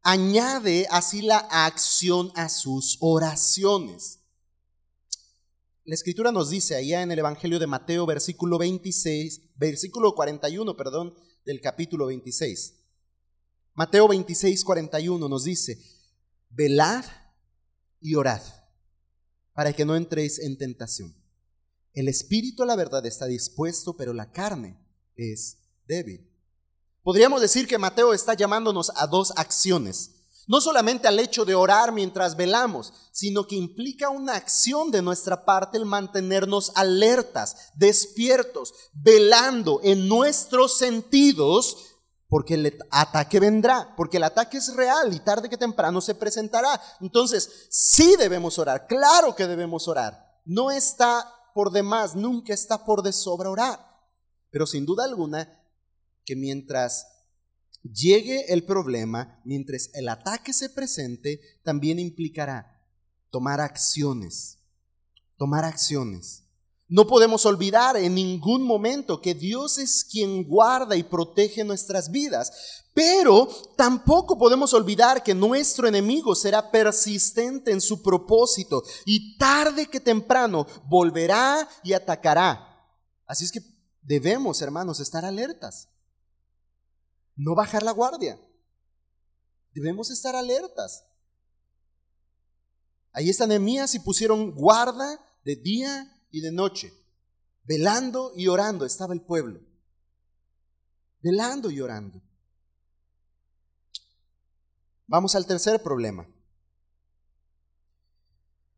Añade 0.02 0.86
así 0.90 1.20
la 1.20 1.38
acción 1.38 2.32
a 2.34 2.48
sus 2.48 2.96
oraciones. 3.00 4.20
La 5.84 5.94
escritura 5.94 6.30
nos 6.30 6.50
dice 6.50 6.76
allá 6.76 7.02
en 7.02 7.10
el 7.10 7.18
Evangelio 7.18 7.58
de 7.58 7.66
Mateo, 7.66 8.06
versículo 8.06 8.58
26, 8.58 9.56
versículo 9.56 10.14
41, 10.14 10.76
perdón, 10.76 11.14
del 11.44 11.60
capítulo 11.60 12.06
26. 12.06 12.79
Mateo 13.80 14.08
26, 14.08 14.62
41 14.62 15.26
nos 15.26 15.44
dice, 15.44 15.82
velad 16.50 17.02
y 17.98 18.14
orad 18.14 18.42
para 19.54 19.72
que 19.72 19.86
no 19.86 19.96
entréis 19.96 20.38
en 20.38 20.58
tentación. 20.58 21.16
El 21.94 22.08
espíritu 22.08 22.66
la 22.66 22.76
verdad 22.76 23.06
está 23.06 23.24
dispuesto, 23.24 23.96
pero 23.96 24.12
la 24.12 24.32
carne 24.32 24.78
es 25.16 25.56
débil. 25.86 26.30
Podríamos 27.02 27.40
decir 27.40 27.66
que 27.66 27.78
Mateo 27.78 28.12
está 28.12 28.34
llamándonos 28.34 28.92
a 28.96 29.06
dos 29.06 29.32
acciones. 29.36 30.10
No 30.46 30.60
solamente 30.60 31.08
al 31.08 31.18
hecho 31.18 31.46
de 31.46 31.54
orar 31.54 31.90
mientras 31.90 32.36
velamos, 32.36 32.92
sino 33.12 33.46
que 33.46 33.56
implica 33.56 34.10
una 34.10 34.34
acción 34.34 34.90
de 34.90 35.00
nuestra 35.00 35.46
parte 35.46 35.78
el 35.78 35.86
mantenernos 35.86 36.70
alertas, 36.74 37.70
despiertos, 37.76 38.74
velando 38.92 39.80
en 39.82 40.06
nuestros 40.06 40.76
sentidos 40.76 41.89
porque 42.30 42.54
el 42.54 42.78
ataque 42.92 43.40
vendrá, 43.40 43.92
porque 43.96 44.18
el 44.18 44.22
ataque 44.22 44.58
es 44.58 44.74
real 44.76 45.12
y 45.12 45.18
tarde 45.18 45.48
que 45.48 45.58
temprano 45.58 46.00
se 46.00 46.14
presentará. 46.14 46.80
Entonces, 47.00 47.66
sí 47.70 48.14
debemos 48.16 48.56
orar, 48.58 48.86
claro 48.86 49.34
que 49.34 49.48
debemos 49.48 49.88
orar. 49.88 50.40
No 50.44 50.70
está 50.70 51.26
por 51.54 51.72
demás, 51.72 52.14
nunca 52.14 52.54
está 52.54 52.84
por 52.84 53.02
de 53.02 53.12
sobra 53.12 53.50
orar. 53.50 53.80
Pero 54.50 54.64
sin 54.64 54.86
duda 54.86 55.04
alguna, 55.04 55.60
que 56.24 56.36
mientras 56.36 57.08
llegue 57.82 58.52
el 58.52 58.64
problema, 58.64 59.40
mientras 59.44 59.90
el 59.94 60.08
ataque 60.08 60.52
se 60.52 60.70
presente, 60.70 61.40
también 61.64 61.98
implicará 61.98 62.80
tomar 63.30 63.60
acciones, 63.60 64.58
tomar 65.36 65.64
acciones. 65.64 66.44
No 66.90 67.06
podemos 67.06 67.46
olvidar 67.46 67.96
en 67.96 68.16
ningún 68.16 68.64
momento 68.64 69.20
que 69.20 69.32
Dios 69.32 69.78
es 69.78 70.04
quien 70.04 70.42
guarda 70.42 70.96
y 70.96 71.04
protege 71.04 71.62
nuestras 71.62 72.10
vidas, 72.10 72.82
pero 72.92 73.48
tampoco 73.76 74.36
podemos 74.36 74.74
olvidar 74.74 75.22
que 75.22 75.32
nuestro 75.32 75.86
enemigo 75.86 76.34
será 76.34 76.72
persistente 76.72 77.70
en 77.70 77.80
su 77.80 78.02
propósito 78.02 78.82
y 79.04 79.38
tarde 79.38 79.86
que 79.86 80.00
temprano 80.00 80.66
volverá 80.88 81.68
y 81.84 81.92
atacará. 81.92 82.66
Así 83.24 83.44
es 83.44 83.52
que 83.52 83.60
debemos, 84.02 84.60
hermanos, 84.60 84.98
estar 84.98 85.24
alertas. 85.24 85.88
No 87.36 87.54
bajar 87.54 87.84
la 87.84 87.92
guardia. 87.92 88.36
Debemos 89.72 90.10
estar 90.10 90.34
alertas. 90.34 91.04
Ahí 93.12 93.30
están 93.30 93.50
Nehemías 93.50 93.94
y 93.94 94.00
pusieron 94.00 94.50
guarda 94.50 95.24
de 95.44 95.54
día 95.54 96.16
y 96.30 96.40
de 96.40 96.52
noche. 96.52 96.92
Velando 97.64 98.32
y 98.36 98.48
orando 98.48 98.84
estaba 98.84 99.14
el 99.14 99.22
pueblo. 99.22 99.60
Velando 101.22 101.70
y 101.70 101.80
orando. 101.80 102.22
Vamos 105.06 105.34
al 105.34 105.46
tercer 105.46 105.82
problema. 105.82 106.26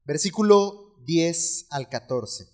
Versículo 0.05 0.97
10 1.05 1.67
al 1.71 1.89
14. 1.89 2.49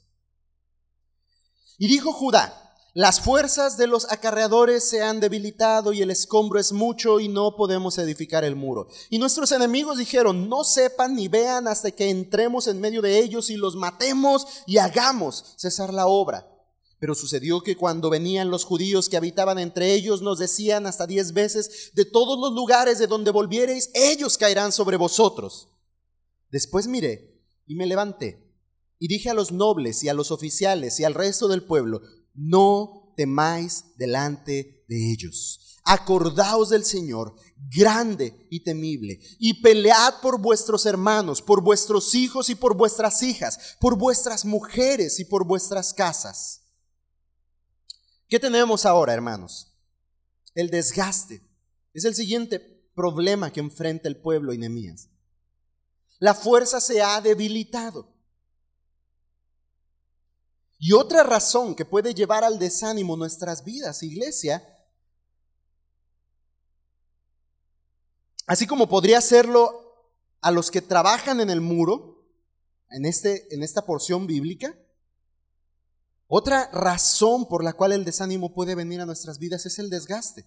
Y 1.79 1.89
dijo 1.89 2.13
Judá, 2.13 2.68
las 2.95 3.21
fuerzas 3.21 3.77
de 3.77 3.87
los 3.87 4.11
acarreadores 4.11 4.89
se 4.89 5.03
han 5.03 5.21
debilitado 5.21 5.93
y 5.93 6.03
el 6.03 6.11
escombro 6.11 6.59
es 6.59 6.73
mucho 6.73 7.21
y 7.21 7.29
no 7.29 7.55
podemos 7.55 7.99
edificar 7.99 8.45
el 8.45 8.57
muro. 8.57 8.89
Y 9.11 9.19
nuestros 9.19 9.53
enemigos 9.53 9.99
dijeron, 9.99 10.49
no 10.49 10.65
sepan 10.65 11.15
ni 11.15 11.29
vean 11.29 11.69
hasta 11.69 11.91
que 11.91 12.09
entremos 12.09 12.67
en 12.67 12.81
medio 12.81 13.03
de 13.03 13.19
ellos 13.19 13.51
y 13.51 13.57
los 13.57 13.77
matemos 13.77 14.47
y 14.67 14.79
hagamos 14.79 15.55
cesar 15.57 15.93
la 15.93 16.07
obra. 16.07 16.51
Pero 16.99 17.15
sucedió 17.15 17.61
que 17.61 17.77
cuando 17.77 18.11
venían 18.11 18.51
los 18.51 18.65
judíos 18.65 19.09
que 19.09 19.17
habitaban 19.17 19.59
entre 19.59 19.95
ellos, 19.95 20.21
nos 20.21 20.39
decían 20.39 20.87
hasta 20.87 21.07
diez 21.07 21.33
veces, 21.33 21.93
de 21.95 22.05
todos 22.05 22.39
los 22.41 22.53
lugares 22.53 22.99
de 22.99 23.07
donde 23.07 23.31
volviereis, 23.31 23.91
ellos 23.95 24.37
caerán 24.37 24.73
sobre 24.73 24.97
vosotros. 24.97 25.69
Después 26.51 26.89
miré 26.89 27.39
y 27.67 27.77
me 27.77 27.87
levanté 27.87 28.49
y 28.99 29.09
dije 29.09 29.31
a 29.31 29.35
los 29.35 29.53
nobles 29.53 30.03
y 30.03 30.09
a 30.09 30.15
los 30.15 30.31
oficiales 30.31 30.99
y 30.99 31.05
al 31.05 31.15
resto 31.15 31.47
del 31.49 31.63
pueblo, 31.63 32.03
no 32.39 33.13
temáis 33.17 33.85
delante 33.97 34.85
de 34.89 35.13
ellos. 35.13 35.77
Acordaos 35.85 36.69
del 36.69 36.85
Señor, 36.85 37.35
grande 37.75 38.47
y 38.51 38.63
temible, 38.63 39.19
y 39.39 39.63
pelead 39.63 40.21
por 40.21 40.41
vuestros 40.41 40.87
hermanos, 40.87 41.43
por 41.43 41.63
vuestros 41.63 42.15
hijos 42.15 42.49
y 42.51 42.55
por 42.55 42.77
vuestras 42.77 43.23
hijas, 43.23 43.77
por 43.81 43.97
vuestras 43.97 44.45
mujeres 44.45 45.19
y 45.19 45.25
por 45.25 45.47
vuestras 45.47 45.93
casas. 45.93 46.63
¿Qué 48.29 48.39
tenemos 48.39 48.85
ahora, 48.85 49.15
hermanos? 49.15 49.75
El 50.55 50.71
desgaste. 50.71 51.43
Es 51.95 52.05
el 52.05 52.15
siguiente 52.15 52.61
problema 52.95 53.51
que 53.51 53.61
enfrenta 53.61 54.09
el 54.09 54.21
pueblo 54.21 54.53
y 54.53 54.59
Nehemías. 54.59 55.09
La 56.19 56.35
fuerza 56.35 56.81
se 56.81 57.01
ha 57.01 57.21
debilitado. 57.21 58.18
Y 60.79 60.93
otra 60.93 61.25
razón 61.25 61.75
que 61.75 61.85
puede 61.85 62.15
llevar 62.15 62.45
al 62.45 62.59
desánimo 62.59 63.17
nuestras 63.17 63.65
vidas, 63.65 64.03
iglesia, 64.05 64.63
así 68.47 68.67
como 68.67 68.89
podría 68.89 69.19
hacerlo 69.19 70.13
a 70.41 70.53
los 70.53 70.71
que 70.71 70.81
trabajan 70.81 71.41
en 71.41 71.51
el 71.51 71.61
muro, 71.61 72.25
en, 72.91 73.05
este, 73.07 73.53
en 73.53 73.65
esta 73.65 73.85
porción 73.85 74.29
bíblica, 74.29 74.79
otra 76.29 76.71
razón 76.73 77.49
por 77.49 77.65
la 77.65 77.73
cual 77.73 77.93
el 77.93 78.05
desánimo 78.05 78.55
puede 78.55 78.75
venir 78.75 79.01
a 79.01 79.07
nuestras 79.07 79.39
vidas 79.39 79.67
es 79.67 79.79
el 79.79 79.91
desgaste, 79.91 80.47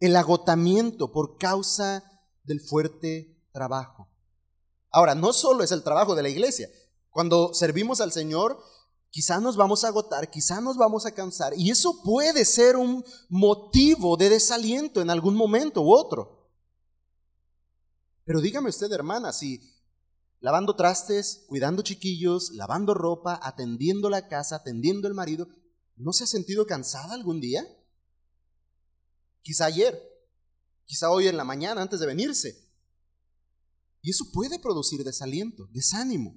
el 0.00 0.16
agotamiento 0.16 1.12
por 1.12 1.36
causa 1.36 2.04
del 2.44 2.60
fuerte 2.60 3.36
trabajo. 3.52 4.08
Ahora, 4.90 5.14
no 5.14 5.32
solo 5.32 5.62
es 5.62 5.72
el 5.72 5.82
trabajo 5.82 6.14
de 6.14 6.22
la 6.22 6.28
iglesia. 6.28 6.68
Cuando 7.10 7.52
servimos 7.52 8.00
al 8.00 8.12
Señor, 8.12 8.62
quizá 9.12 9.40
nos 9.40 9.56
vamos 9.56 9.84
a 9.84 9.88
agotar, 9.88 10.30
quizá 10.30 10.60
nos 10.62 10.78
vamos 10.78 11.04
a 11.04 11.12
cansar, 11.12 11.52
y 11.54 11.70
eso 11.70 12.02
puede 12.02 12.46
ser 12.46 12.76
un 12.76 13.04
motivo 13.28 14.16
de 14.16 14.30
desaliento 14.30 15.02
en 15.02 15.10
algún 15.10 15.36
momento 15.36 15.82
u 15.82 15.94
otro. 15.94 16.50
Pero 18.24 18.40
dígame 18.40 18.70
usted, 18.70 18.90
hermana, 18.90 19.32
si 19.34 19.60
lavando 20.40 20.74
trastes, 20.76 21.44
cuidando 21.46 21.82
chiquillos, 21.82 22.52
lavando 22.52 22.94
ropa, 22.94 23.38
atendiendo 23.42 24.08
la 24.08 24.28
casa, 24.28 24.56
atendiendo 24.56 25.08
el 25.08 25.14
marido, 25.14 25.46
¿no 25.96 26.14
se 26.14 26.24
ha 26.24 26.26
sentido 26.26 26.66
cansada 26.66 27.12
algún 27.12 27.38
día? 27.38 27.66
Quizá 29.42 29.66
ayer, 29.66 30.00
quizá 30.86 31.10
hoy 31.10 31.28
en 31.28 31.36
la 31.36 31.44
mañana 31.44 31.82
antes 31.82 32.00
de 32.00 32.06
venirse. 32.06 32.66
Y 34.00 34.10
eso 34.10 34.24
puede 34.32 34.58
producir 34.58 35.04
desaliento, 35.04 35.68
desánimo. 35.70 36.34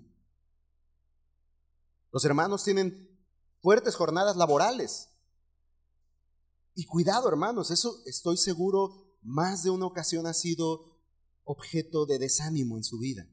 Los 2.15 2.23
hermanos 2.23 2.63
tienen 2.63 3.09
fuertes 3.61 3.93
jornadas 3.93 4.37
laborales. 4.37 5.09
Y 6.73 6.85
cuidado, 6.85 7.27
hermanos, 7.27 7.71
eso 7.71 8.03
estoy 8.05 8.37
seguro 8.37 9.17
más 9.21 9.63
de 9.63 9.69
una 9.69 9.85
ocasión 9.85 10.25
ha 10.25 10.33
sido 10.33 10.97
objeto 11.43 12.05
de 12.05 12.17
desánimo 12.17 12.77
en 12.77 12.85
su 12.85 12.99
vida. 12.99 13.27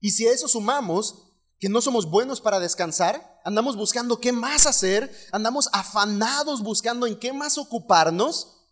Y 0.00 0.10
si 0.10 0.28
a 0.28 0.32
eso 0.32 0.48
sumamos 0.48 1.32
que 1.58 1.70
no 1.70 1.80
somos 1.80 2.10
buenos 2.10 2.42
para 2.42 2.60
descansar, 2.60 3.40
andamos 3.42 3.74
buscando 3.74 4.20
qué 4.20 4.30
más 4.30 4.66
hacer, 4.66 5.10
andamos 5.32 5.70
afanados 5.72 6.62
buscando 6.62 7.06
en 7.06 7.18
qué 7.18 7.32
más 7.32 7.56
ocuparnos. 7.56 8.68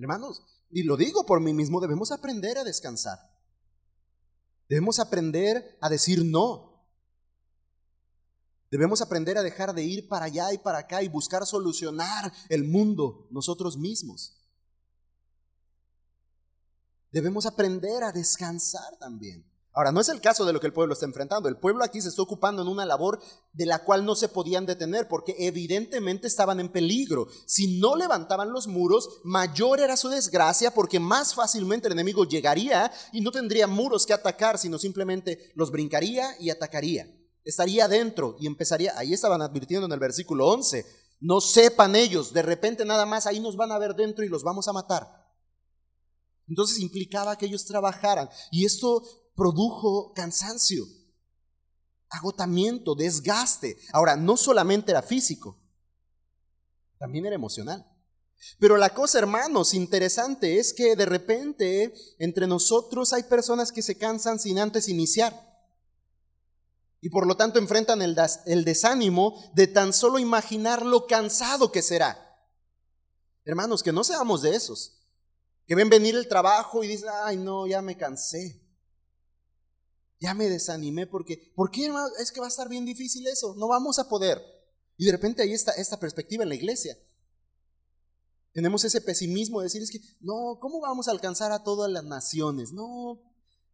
Hermanos, 0.00 0.42
y 0.68 0.82
lo 0.82 0.96
digo 0.96 1.24
por 1.26 1.40
mí 1.40 1.54
mismo, 1.54 1.80
debemos 1.80 2.10
aprender 2.10 2.58
a 2.58 2.64
descansar. 2.64 3.35
Debemos 4.68 4.98
aprender 4.98 5.76
a 5.80 5.88
decir 5.88 6.24
no. 6.24 6.82
Debemos 8.70 9.00
aprender 9.00 9.38
a 9.38 9.42
dejar 9.42 9.74
de 9.74 9.84
ir 9.84 10.08
para 10.08 10.26
allá 10.26 10.52
y 10.52 10.58
para 10.58 10.78
acá 10.78 11.02
y 11.02 11.08
buscar 11.08 11.46
solucionar 11.46 12.32
el 12.48 12.64
mundo 12.64 13.28
nosotros 13.30 13.76
mismos 13.76 14.36
debemos 17.16 17.46
aprender 17.46 18.04
a 18.04 18.12
descansar 18.12 18.94
también. 18.98 19.42
Ahora, 19.76 19.92
no 19.92 20.00
es 20.00 20.08
el 20.08 20.22
caso 20.22 20.46
de 20.46 20.54
lo 20.54 20.58
que 20.58 20.66
el 20.66 20.72
pueblo 20.72 20.94
está 20.94 21.04
enfrentando. 21.04 21.50
El 21.50 21.58
pueblo 21.58 21.84
aquí 21.84 22.00
se 22.00 22.08
está 22.08 22.22
ocupando 22.22 22.62
en 22.62 22.68
una 22.68 22.86
labor 22.86 23.20
de 23.52 23.66
la 23.66 23.84
cual 23.84 24.06
no 24.06 24.16
se 24.16 24.30
podían 24.30 24.64
detener 24.64 25.06
porque 25.06 25.36
evidentemente 25.38 26.26
estaban 26.26 26.60
en 26.60 26.72
peligro. 26.72 27.28
Si 27.44 27.78
no 27.78 27.94
levantaban 27.94 28.52
los 28.52 28.68
muros, 28.68 29.20
mayor 29.22 29.80
era 29.80 29.98
su 29.98 30.08
desgracia 30.08 30.70
porque 30.72 30.98
más 30.98 31.34
fácilmente 31.34 31.88
el 31.88 31.92
enemigo 31.92 32.24
llegaría 32.24 32.90
y 33.12 33.20
no 33.20 33.30
tendría 33.30 33.66
muros 33.66 34.06
que 34.06 34.14
atacar, 34.14 34.56
sino 34.56 34.78
simplemente 34.78 35.52
los 35.54 35.70
brincaría 35.70 36.30
y 36.40 36.48
atacaría. 36.48 37.14
Estaría 37.44 37.86
dentro 37.86 38.38
y 38.40 38.46
empezaría, 38.46 38.94
ahí 38.96 39.12
estaban 39.12 39.42
advirtiendo 39.42 39.84
en 39.84 39.92
el 39.92 40.00
versículo 40.00 40.48
11, 40.48 40.86
no 41.20 41.42
sepan 41.42 41.96
ellos, 41.96 42.32
de 42.32 42.40
repente 42.40 42.86
nada 42.86 43.04
más 43.04 43.26
ahí 43.26 43.40
nos 43.40 43.56
van 43.56 43.72
a 43.72 43.78
ver 43.78 43.94
dentro 43.94 44.24
y 44.24 44.28
los 44.28 44.42
vamos 44.42 44.68
a 44.68 44.72
matar. 44.72 45.06
Entonces 46.48 46.78
implicaba 46.78 47.36
que 47.36 47.44
ellos 47.44 47.66
trabajaran 47.66 48.30
y 48.50 48.64
esto 48.64 49.02
produjo 49.36 50.12
cansancio, 50.14 50.84
agotamiento, 52.08 52.94
desgaste. 52.94 53.78
Ahora, 53.92 54.16
no 54.16 54.36
solamente 54.36 54.90
era 54.90 55.02
físico, 55.02 55.60
también 56.98 57.26
era 57.26 57.36
emocional. 57.36 57.86
Pero 58.58 58.76
la 58.76 58.92
cosa, 58.92 59.18
hermanos, 59.18 59.74
interesante 59.74 60.58
es 60.58 60.72
que 60.72 60.96
de 60.96 61.06
repente 61.06 61.94
entre 62.18 62.46
nosotros 62.46 63.12
hay 63.12 63.22
personas 63.24 63.72
que 63.72 63.82
se 63.82 63.96
cansan 63.96 64.38
sin 64.38 64.58
antes 64.58 64.88
iniciar. 64.88 65.46
Y 67.00 67.10
por 67.10 67.26
lo 67.26 67.36
tanto 67.36 67.58
enfrentan 67.58 68.02
el, 68.02 68.64
desánimo 68.64 69.40
de 69.54 69.66
tan 69.66 69.92
solo 69.92 70.18
imaginar 70.18 70.84
lo 70.84 71.06
cansado 71.06 71.70
que 71.70 71.82
será. 71.82 72.18
Hermanos, 73.44 73.82
que 73.82 73.92
no 73.92 74.02
seamos 74.02 74.42
de 74.42 74.56
esos 74.56 74.92
que 75.66 75.74
ven 75.74 75.88
venir 75.88 76.14
el 76.14 76.28
trabajo 76.28 76.84
y 76.84 76.88
dicen, 76.88 77.08
ay 77.24 77.36
no, 77.36 77.66
ya 77.66 77.82
me 77.82 77.96
cansé. 77.96 78.65
Ya 80.18 80.34
me 80.34 80.48
desanimé 80.48 81.06
porque, 81.06 81.52
¿por 81.54 81.70
qué? 81.70 81.92
Es 82.20 82.32
que 82.32 82.40
va 82.40 82.46
a 82.46 82.48
estar 82.48 82.68
bien 82.68 82.84
difícil 82.84 83.26
eso, 83.26 83.54
no 83.56 83.68
vamos 83.68 83.98
a 83.98 84.08
poder. 84.08 84.42
Y 84.96 85.04
de 85.04 85.12
repente 85.12 85.42
ahí 85.42 85.52
está 85.52 85.72
esta 85.72 85.98
perspectiva 85.98 86.42
en 86.42 86.48
la 86.48 86.54
iglesia. 86.54 86.96
Tenemos 88.52 88.84
ese 88.84 89.02
pesimismo 89.02 89.60
de 89.60 89.64
decir, 89.64 89.82
es 89.82 89.90
que, 89.90 90.00
no, 90.20 90.58
¿cómo 90.60 90.80
vamos 90.80 91.08
a 91.08 91.10
alcanzar 91.10 91.52
a 91.52 91.62
todas 91.62 91.90
las 91.90 92.04
naciones? 92.04 92.72
No, 92.72 93.20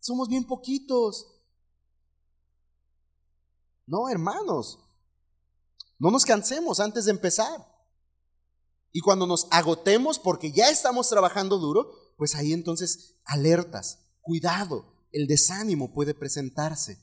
somos 0.01 0.29
bien 0.29 0.45
poquitos. 0.45 1.41
No, 3.87 4.09
hermanos, 4.09 4.81
no 5.99 6.11
nos 6.11 6.25
cansemos 6.25 6.81
antes 6.81 7.05
de 7.05 7.13
empezar. 7.13 7.73
Y 8.91 9.01
cuando 9.01 9.27
nos 9.27 9.47
agotemos 9.53 10.19
porque 10.19 10.51
ya 10.51 10.69
estamos 10.69 11.09
trabajando 11.09 11.59
duro, 11.59 12.15
pues 12.17 12.35
ahí 12.35 12.53
entonces 12.53 13.15
alertas, 13.25 14.01
cuidado, 14.21 14.92
el 15.13 15.27
desánimo 15.27 15.93
puede 15.93 16.15
presentarse. 16.15 16.99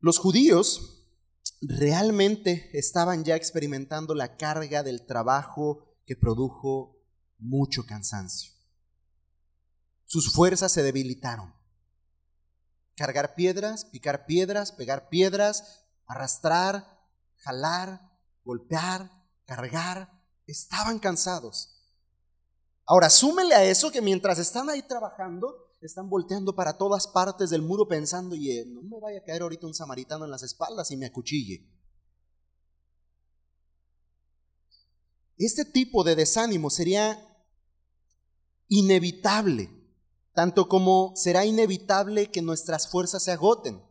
Los 0.00 0.18
judíos 0.18 1.08
realmente 1.62 2.70
estaban 2.74 3.24
ya 3.24 3.36
experimentando 3.36 4.14
la 4.14 4.36
carga 4.36 4.82
del 4.82 5.06
trabajo 5.06 5.88
que 6.04 6.14
produjo 6.14 7.02
mucho 7.38 7.86
cansancio. 7.86 8.52
Sus 10.04 10.32
fuerzas 10.32 10.72
se 10.72 10.82
debilitaron. 10.82 11.54
Cargar 12.96 13.34
piedras, 13.34 13.86
picar 13.86 14.26
piedras, 14.26 14.72
pegar 14.72 15.08
piedras, 15.08 15.84
arrastrar, 16.06 17.00
jalar, 17.38 18.12
golpear, 18.44 19.10
cargar, 19.46 20.22
estaban 20.46 20.98
cansados. 20.98 21.70
Ahora, 22.86 23.08
súmele 23.08 23.54
a 23.54 23.64
eso 23.64 23.90
que 23.90 24.02
mientras 24.02 24.38
están 24.38 24.68
ahí 24.68 24.82
trabajando, 24.82 25.63
están 25.86 26.08
volteando 26.08 26.54
para 26.54 26.78
todas 26.78 27.06
partes 27.06 27.50
del 27.50 27.62
muro 27.62 27.86
pensando, 27.86 28.34
y 28.34 28.64
no 28.66 28.82
me 28.82 29.00
vaya 29.00 29.18
a 29.18 29.24
caer 29.24 29.42
ahorita 29.42 29.66
un 29.66 29.74
samaritano 29.74 30.24
en 30.24 30.30
las 30.30 30.42
espaldas 30.42 30.90
y 30.90 30.96
me 30.96 31.06
acuchille. 31.06 31.68
Este 35.36 35.64
tipo 35.64 36.04
de 36.04 36.14
desánimo 36.14 36.70
sería 36.70 37.18
inevitable, 38.68 39.70
tanto 40.32 40.68
como 40.68 41.12
será 41.16 41.44
inevitable 41.44 42.30
que 42.30 42.40
nuestras 42.40 42.88
fuerzas 42.88 43.24
se 43.24 43.32
agoten. 43.32 43.82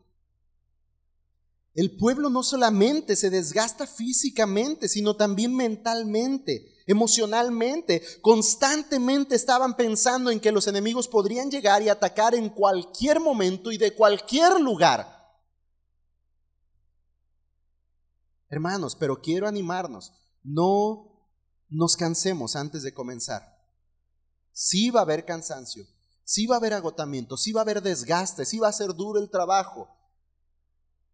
El 1.74 1.98
pueblo 1.98 2.30
no 2.30 2.44
solamente 2.44 3.16
se 3.16 3.30
desgasta 3.30 3.88
físicamente, 3.88 4.88
sino 4.88 5.16
también 5.16 5.56
mentalmente, 5.56 6.73
emocionalmente. 6.86 8.02
Constantemente 8.22 9.36
estaban 9.36 9.76
pensando 9.76 10.32
en 10.32 10.40
que 10.40 10.52
los 10.52 10.68
enemigos 10.68 11.08
podrían 11.08 11.50
llegar 11.50 11.82
y 11.82 11.90
atacar 11.90 12.36
en 12.36 12.50
cualquier 12.50 13.20
momento 13.20 13.72
y 13.72 13.78
de 13.78 13.94
cualquier 13.94 14.60
lugar. 14.60 15.14
Hermanos, 18.50 18.96
pero 18.96 19.20
quiero 19.20 19.48
animarnos, 19.48 20.14
no 20.44 21.14
nos 21.70 21.96
cansemos 21.96 22.56
antes 22.56 22.84
de 22.84 22.94
comenzar. 22.94 23.42
Sí 24.52 24.92
va 24.92 25.00
a 25.00 25.04
haber 25.04 25.26
cansancio, 25.26 25.88
sí 26.24 26.46
va 26.46 26.56
a 26.56 26.60
haber 26.60 26.74
agotamiento, 26.74 27.36
sí 27.36 27.52
va 27.52 27.62
a 27.62 27.64
haber 27.64 27.82
desgaste, 27.82 28.46
sí 28.46 28.60
va 28.60 28.68
a 28.68 28.74
ser 28.74 28.94
duro 28.94 29.20
el 29.20 29.32
trabajo. 29.32 29.90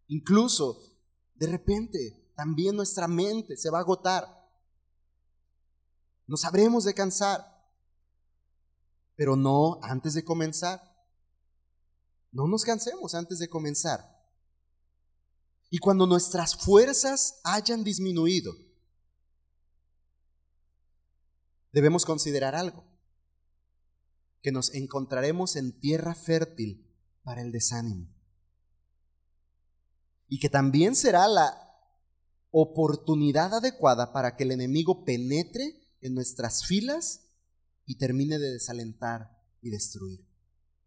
Incluso, 0.08 0.82
de 1.34 1.46
repente, 1.46 2.30
también 2.36 2.76
nuestra 2.76 3.08
mente 3.08 3.56
se 3.56 3.70
va 3.70 3.78
a 3.78 3.82
agotar. 3.82 4.39
Nos 6.30 6.44
habremos 6.44 6.84
de 6.84 6.94
cansar, 6.94 7.44
pero 9.16 9.34
no 9.34 9.80
antes 9.82 10.14
de 10.14 10.22
comenzar. 10.22 10.80
No 12.30 12.46
nos 12.46 12.62
cansemos 12.62 13.16
antes 13.16 13.40
de 13.40 13.48
comenzar. 13.48 14.16
Y 15.70 15.78
cuando 15.78 16.06
nuestras 16.06 16.54
fuerzas 16.54 17.40
hayan 17.42 17.82
disminuido, 17.82 18.54
debemos 21.72 22.04
considerar 22.04 22.54
algo. 22.54 22.88
que 24.42 24.52
nos 24.52 24.72
encontraremos 24.72 25.56
en 25.56 25.78
tierra 25.80 26.14
fértil 26.14 26.88
para 27.24 27.42
el 27.42 27.50
desánimo. 27.52 28.08
Y 30.28 30.38
que 30.38 30.48
también 30.48 30.94
será 30.94 31.28
la 31.28 31.60
oportunidad 32.50 33.52
adecuada 33.52 34.12
para 34.12 34.36
que 34.36 34.44
el 34.44 34.52
enemigo 34.52 35.04
penetre 35.04 35.79
en 36.00 36.14
nuestras 36.14 36.64
filas 36.64 37.22
y 37.86 37.96
termine 37.96 38.38
de 38.38 38.52
desalentar 38.52 39.42
y 39.62 39.70
destruir. 39.70 40.26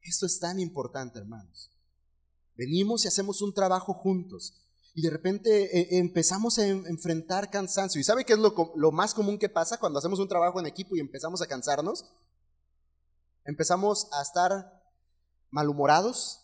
Esto 0.01 0.26
es 0.26 0.39
tan 0.39 0.59
importante, 0.59 1.20
hermanos. 1.20 1.72
Venimos 2.55 3.05
y 3.05 3.07
hacemos 3.07 3.41
un 3.41 3.53
trabajo 3.53 3.93
juntos 3.93 4.64
y 4.93 5.01
de 5.01 5.09
repente 5.09 5.80
eh, 5.80 5.99
empezamos 5.99 6.59
a 6.59 6.68
enfrentar 6.68 7.49
cansancio. 7.49 7.99
¿Y 7.99 8.03
sabe 8.03 8.26
qué 8.26 8.34
es 8.34 8.39
lo, 8.39 8.74
lo 8.76 8.91
más 8.91 9.14
común 9.14 9.39
que 9.39 9.49
pasa 9.49 9.80
cuando 9.80 9.99
hacemos 9.99 10.20
un 10.20 10.28
trabajo 10.28 10.59
en 10.59 10.68
equipo 10.68 10.95
y 10.95 10.99
empezamos 10.99 11.41
a 11.41 11.47
cansarnos? 11.47 12.14
Empezamos 13.43 14.07
a 14.14 14.22
estar 14.22 14.84
malhumorados 15.49 16.43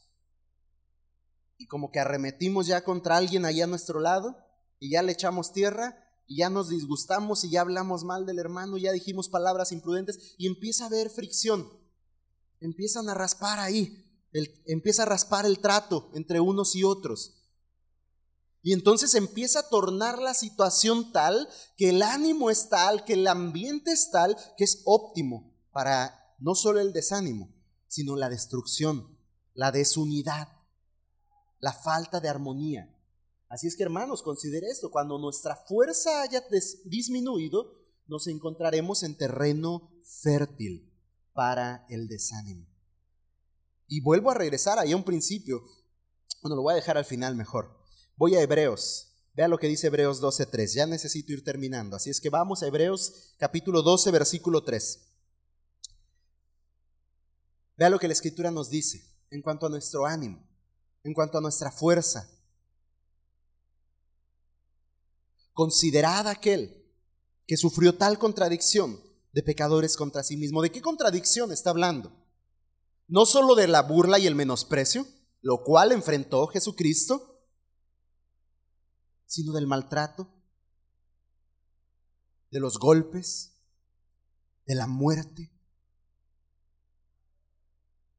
y 1.58 1.68
como 1.68 1.92
que 1.92 2.00
arremetimos 2.00 2.68
ya 2.68 2.84
contra 2.84 3.18
alguien 3.18 3.46
allá 3.46 3.66
a 3.66 3.68
nuestro 3.68 4.00
lado 4.00 4.38
y 4.80 4.92
ya 4.92 5.04
le 5.04 5.12
echamos 5.12 5.54
tierra 5.54 6.09
y 6.30 6.38
ya 6.38 6.50
nos 6.52 6.70
disgustamos 6.70 7.44
y 7.44 7.50
ya 7.50 7.62
hablamos 7.62 8.04
mal 8.04 8.28
del 8.28 8.38
hermano, 8.38 8.78
ya 8.78 8.92
dijimos 8.92 9.30
palabras 9.30 9.72
imprudentes 9.72 10.36
y 10.38 10.46
empieza 10.46 10.84
a 10.84 10.88
haber 10.88 11.10
fricción. 11.10 11.68
Empiezan 12.60 13.10
a 13.10 13.16
raspar 13.16 13.60
ahí, 13.60 14.06
empieza 14.68 15.04
a 15.04 15.06
raspar 15.08 15.48
el 15.48 15.58
trato 15.58 16.12
entre 16.14 16.40
unos 16.40 16.76
y 16.76 16.84
otros. 16.84 17.48
Y 18.62 18.74
entonces 18.74 19.16
empieza 19.16 19.62
a 19.62 19.70
tornar 19.70 20.20
la 20.22 20.36
situación 20.36 21.12
tal 21.12 21.50
que 21.78 21.90
el 21.90 22.04
ánimo 22.04 22.52
es 22.52 22.70
tal, 22.70 23.06
que 23.06 23.14
el 23.14 23.26
ambiente 23.26 23.92
es 23.92 24.12
tal, 24.12 24.38
que 24.56 24.66
es 24.66 24.84
óptimo 24.86 25.58
para 25.72 26.36
no 26.38 26.54
solo 26.54 26.80
el 26.80 26.94
desánimo, 26.94 27.56
sino 27.88 28.16
la 28.16 28.30
destrucción, 28.30 29.18
la 29.56 29.72
desunidad, 29.72 30.50
la 31.60 31.74
falta 31.74 32.20
de 32.20 32.30
armonía. 32.30 32.96
Así 33.50 33.68
es 33.68 33.76
que 33.76 33.84
hermanos, 33.84 34.22
considere 34.22 34.68
esto, 34.68 34.92
cuando 34.92 35.18
nuestra 35.18 35.56
fuerza 35.56 36.22
haya 36.22 36.44
disminuido, 36.86 37.80
nos 38.08 38.28
encontraremos 38.28 39.04
en 39.04 39.18
terreno 39.18 39.92
fértil 40.04 40.94
para 41.34 41.86
el 41.90 42.08
desánimo. 42.08 42.68
Y 43.88 44.02
vuelvo 44.02 44.30
a 44.30 44.36
regresar 44.36 44.78
ahí 44.78 44.92
a 44.92 44.96
un 44.96 45.04
principio, 45.04 45.64
bueno, 46.44 46.56
lo 46.56 46.62
voy 46.62 46.74
a 46.74 46.76
dejar 46.76 46.98
al 46.98 47.06
final 47.06 47.36
mejor. 47.36 47.76
Voy 48.16 48.36
a 48.36 48.42
Hebreos. 48.42 49.08
Vea 49.34 49.48
lo 49.48 49.58
que 49.58 49.68
dice 49.68 49.88
Hebreos 49.88 50.22
12.3. 50.22 50.76
Ya 50.76 50.86
necesito 50.86 51.34
ir 51.34 51.44
terminando. 51.44 51.96
Así 51.96 52.10
es 52.10 52.22
que 52.22 52.30
vamos 52.30 52.62
a 52.62 52.68
Hebreos 52.68 53.36
capítulo 53.38 53.82
12, 53.82 54.12
versículo 54.12 54.64
3. 54.64 55.08
Vea 57.78 57.90
lo 57.90 57.98
que 57.98 58.08
la 58.08 58.14
escritura 58.14 58.52
nos 58.52 58.70
dice 58.70 59.02
en 59.32 59.42
cuanto 59.42 59.66
a 59.66 59.70
nuestro 59.70 60.06
ánimo, 60.06 60.46
en 61.04 61.14
cuanto 61.14 61.38
a 61.38 61.42
nuestra 61.42 61.72
fuerza. 61.72 62.30
Considerad 65.54 66.28
aquel 66.28 66.86
que 67.48 67.58
sufrió 67.58 67.98
tal 67.98 68.20
contradicción 68.20 69.02
de 69.32 69.44
pecadores 69.44 69.98
contra 69.98 70.24
sí 70.24 70.38
mismo. 70.38 70.62
¿De 70.62 70.72
qué 70.72 70.82
contradicción 70.82 71.52
está 71.52 71.72
hablando? 71.72 72.12
No 73.08 73.26
solo 73.26 73.56
de 73.56 73.68
la 73.68 73.82
burla 73.82 74.20
y 74.20 74.28
el 74.28 74.36
menosprecio, 74.36 75.08
lo 75.42 75.64
cual 75.64 75.92
enfrentó 75.92 76.48
Jesucristo, 76.48 77.42
sino 79.26 79.54
del 79.54 79.68
maltrato, 79.68 80.28
de 82.52 82.60
los 82.60 82.78
golpes, 82.78 83.56
de 84.66 84.76
la 84.76 84.88
muerte. 84.88 85.52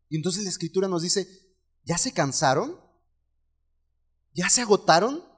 Y 0.09 0.17
entonces 0.17 0.45
la 0.45 0.51
escritura 0.51 0.89
nos 0.89 1.03
dice, 1.03 1.55
¿ya 1.85 1.99
se 1.99 2.13
cansaron? 2.13 2.81
¿Ya 4.35 4.49
se 4.49 4.61
agotaron? 4.61 5.30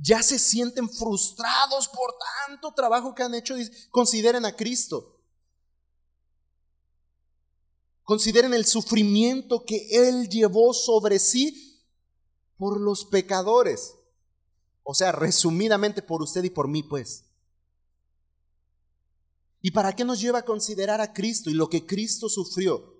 Ya 0.00 0.22
se 0.22 0.38
sienten 0.38 0.88
frustrados 0.88 1.88
por 1.88 2.14
tanto 2.46 2.72
trabajo 2.72 3.14
que 3.14 3.22
han 3.22 3.34
hecho, 3.34 3.54
consideren 3.90 4.44
a 4.44 4.54
Cristo. 4.54 5.16
Consideren 8.04 8.54
el 8.54 8.64
sufrimiento 8.64 9.64
que 9.66 9.88
Él 9.90 10.28
llevó 10.28 10.72
sobre 10.72 11.18
sí 11.18 11.84
por 12.56 12.80
los 12.80 13.04
pecadores. 13.04 13.94
O 14.82 14.94
sea, 14.94 15.12
resumidamente 15.12 16.00
por 16.00 16.22
usted 16.22 16.44
y 16.44 16.50
por 16.50 16.68
mí, 16.68 16.82
pues. 16.82 17.24
¿Y 19.60 19.72
para 19.72 19.94
qué 19.94 20.04
nos 20.04 20.20
lleva 20.20 20.38
a 20.38 20.44
considerar 20.44 21.00
a 21.00 21.12
Cristo 21.12 21.50
y 21.50 21.54
lo 21.54 21.68
que 21.68 21.86
Cristo 21.86 22.28
sufrió? 22.28 22.96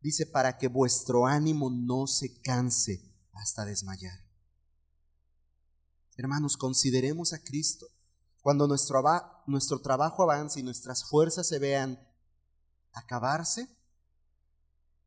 Dice, 0.00 0.26
para 0.26 0.58
que 0.58 0.68
vuestro 0.68 1.26
ánimo 1.26 1.70
no 1.70 2.06
se 2.06 2.40
canse 2.42 3.02
hasta 3.32 3.64
desmayar. 3.64 4.25
Hermanos, 6.16 6.56
consideremos 6.56 7.32
a 7.32 7.42
Cristo. 7.42 7.86
Cuando 8.40 8.66
nuestro, 8.66 9.02
nuestro 9.46 9.80
trabajo 9.80 10.22
avance 10.22 10.60
y 10.60 10.62
nuestras 10.62 11.08
fuerzas 11.08 11.48
se 11.48 11.58
vean 11.58 11.98
acabarse, 12.92 13.68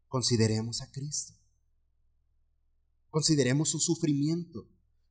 consideremos 0.08 0.82
a 0.82 0.92
Cristo. 0.92 1.34
Consideremos 3.10 3.70
su 3.70 3.80
sufrimiento. 3.80 4.68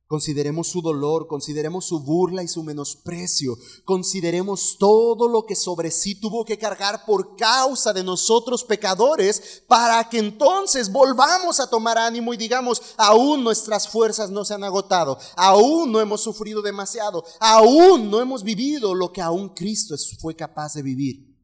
Consideremos 0.09 0.67
su 0.67 0.81
dolor, 0.81 1.27
consideremos 1.27 1.85
su 1.85 1.99
burla 1.99 2.41
y 2.41 2.47
su 2.47 2.63
menosprecio, 2.63 3.55
consideremos 3.85 4.75
todo 4.79 5.27
lo 5.27 5.45
que 5.45 5.55
sobre 5.55 5.91
sí 5.91 6.15
tuvo 6.15 6.43
que 6.43 6.57
cargar 6.57 7.05
por 7.05 7.35
causa 7.35 7.93
de 7.93 8.03
nosotros 8.03 8.63
pecadores, 8.63 9.61
para 9.67 10.09
que 10.09 10.17
entonces 10.17 10.91
volvamos 10.91 11.59
a 11.59 11.69
tomar 11.69 11.99
ánimo 11.99 12.33
y 12.33 12.37
digamos, 12.37 12.81
aún 12.97 13.43
nuestras 13.43 13.87
fuerzas 13.87 14.31
no 14.31 14.43
se 14.43 14.55
han 14.55 14.63
agotado, 14.63 15.19
aún 15.35 15.91
no 15.91 16.01
hemos 16.01 16.21
sufrido 16.21 16.63
demasiado, 16.63 17.23
aún 17.39 18.09
no 18.09 18.19
hemos 18.19 18.41
vivido 18.41 18.95
lo 18.95 19.13
que 19.13 19.21
aún 19.21 19.49
Cristo 19.49 19.93
fue 20.19 20.35
capaz 20.35 20.73
de 20.73 20.81
vivir. 20.81 21.37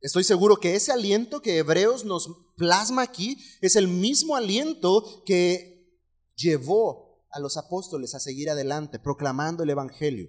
Estoy 0.00 0.24
seguro 0.24 0.56
que 0.56 0.74
ese 0.74 0.90
aliento 0.90 1.40
que 1.40 1.58
Hebreos 1.58 2.04
nos 2.04 2.28
plasma 2.56 3.02
aquí 3.02 3.38
es 3.60 3.76
el 3.76 3.86
mismo 3.86 4.34
aliento 4.34 5.22
que 5.24 5.71
llevó 6.42 7.26
a 7.30 7.40
los 7.40 7.56
apóstoles 7.56 8.14
a 8.14 8.20
seguir 8.20 8.50
adelante, 8.50 8.98
proclamando 8.98 9.62
el 9.62 9.70
Evangelio. 9.70 10.28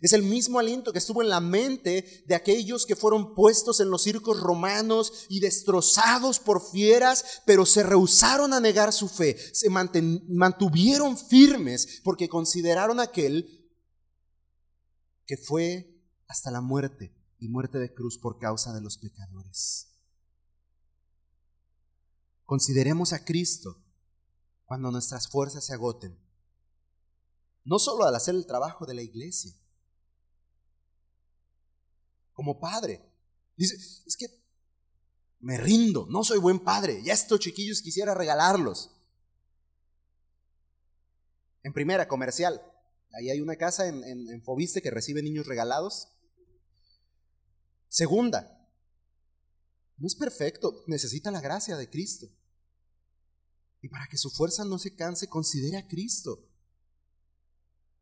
Es 0.00 0.14
el 0.14 0.22
mismo 0.22 0.58
aliento 0.58 0.92
que 0.92 0.98
estuvo 0.98 1.22
en 1.22 1.28
la 1.28 1.40
mente 1.40 2.24
de 2.26 2.34
aquellos 2.34 2.86
que 2.86 2.96
fueron 2.96 3.34
puestos 3.34 3.80
en 3.80 3.90
los 3.90 4.02
circos 4.02 4.40
romanos 4.40 5.26
y 5.28 5.40
destrozados 5.40 6.38
por 6.38 6.62
fieras, 6.70 7.42
pero 7.44 7.66
se 7.66 7.82
rehusaron 7.82 8.54
a 8.54 8.60
negar 8.60 8.92
su 8.92 9.08
fe, 9.08 9.36
se 9.52 9.68
mantuvieron 9.68 11.18
firmes 11.18 12.00
porque 12.02 12.30
consideraron 12.30 12.98
aquel 12.98 13.68
que 15.26 15.36
fue 15.36 16.02
hasta 16.28 16.50
la 16.50 16.62
muerte 16.62 17.14
y 17.38 17.48
muerte 17.48 17.78
de 17.78 17.92
cruz 17.92 18.18
por 18.18 18.38
causa 18.38 18.72
de 18.72 18.80
los 18.80 18.96
pecadores. 18.96 19.88
Consideremos 22.46 23.12
a 23.12 23.24
Cristo 23.24 23.76
cuando 24.70 24.92
nuestras 24.92 25.26
fuerzas 25.26 25.64
se 25.64 25.74
agoten. 25.74 26.16
No 27.64 27.80
solo 27.80 28.04
al 28.04 28.14
hacer 28.14 28.36
el 28.36 28.46
trabajo 28.46 28.86
de 28.86 28.94
la 28.94 29.02
iglesia. 29.02 29.52
Como 32.32 32.60
padre. 32.60 33.04
Dice, 33.56 33.74
es 33.74 34.16
que 34.16 34.28
me 35.40 35.58
rindo, 35.58 36.06
no 36.08 36.22
soy 36.22 36.38
buen 36.38 36.60
padre. 36.60 37.02
Ya 37.02 37.14
estos 37.14 37.40
chiquillos 37.40 37.82
quisiera 37.82 38.14
regalarlos. 38.14 38.92
En 41.64 41.72
primera, 41.72 42.06
comercial. 42.06 42.62
Ahí 43.12 43.28
hay 43.28 43.40
una 43.40 43.56
casa 43.56 43.88
en, 43.88 44.04
en, 44.04 44.40
Fobiste 44.44 44.80
que 44.80 44.92
recibe 44.92 45.20
niños 45.20 45.48
regalados. 45.48 46.12
Segunda, 47.88 48.70
no 49.96 50.06
es 50.06 50.14
perfecto, 50.14 50.84
necesita 50.86 51.32
la 51.32 51.40
gracia 51.40 51.76
de 51.76 51.90
Cristo. 51.90 52.28
Y 53.82 53.88
para 53.88 54.06
que 54.08 54.18
su 54.18 54.30
fuerza 54.30 54.64
no 54.64 54.78
se 54.78 54.94
canse, 54.94 55.28
considere 55.28 55.78
a 55.78 55.86
Cristo. 55.86 56.46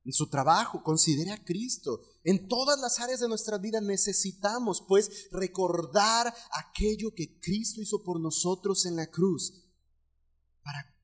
En 0.05 0.13
su 0.13 0.29
trabajo, 0.29 0.83
considere 0.83 1.33
a 1.33 1.45
Cristo. 1.45 2.01
En 2.25 2.49
todas 2.49 2.81
las 2.81 2.99
áreas 2.99 3.21
de 3.21 3.29
nuestra 3.29 3.59
vida 3.59 3.81
necesitamos, 3.81 4.83
pues, 4.89 5.29
recordar 5.31 6.35
aquello 6.53 7.15
que 7.15 7.39
Cristo 7.41 7.83
hizo 7.83 8.03
por 8.03 8.19
nosotros 8.19 8.87
en 8.87 8.97
la 8.97 9.09
cruz 9.09 9.53
para 10.63 10.95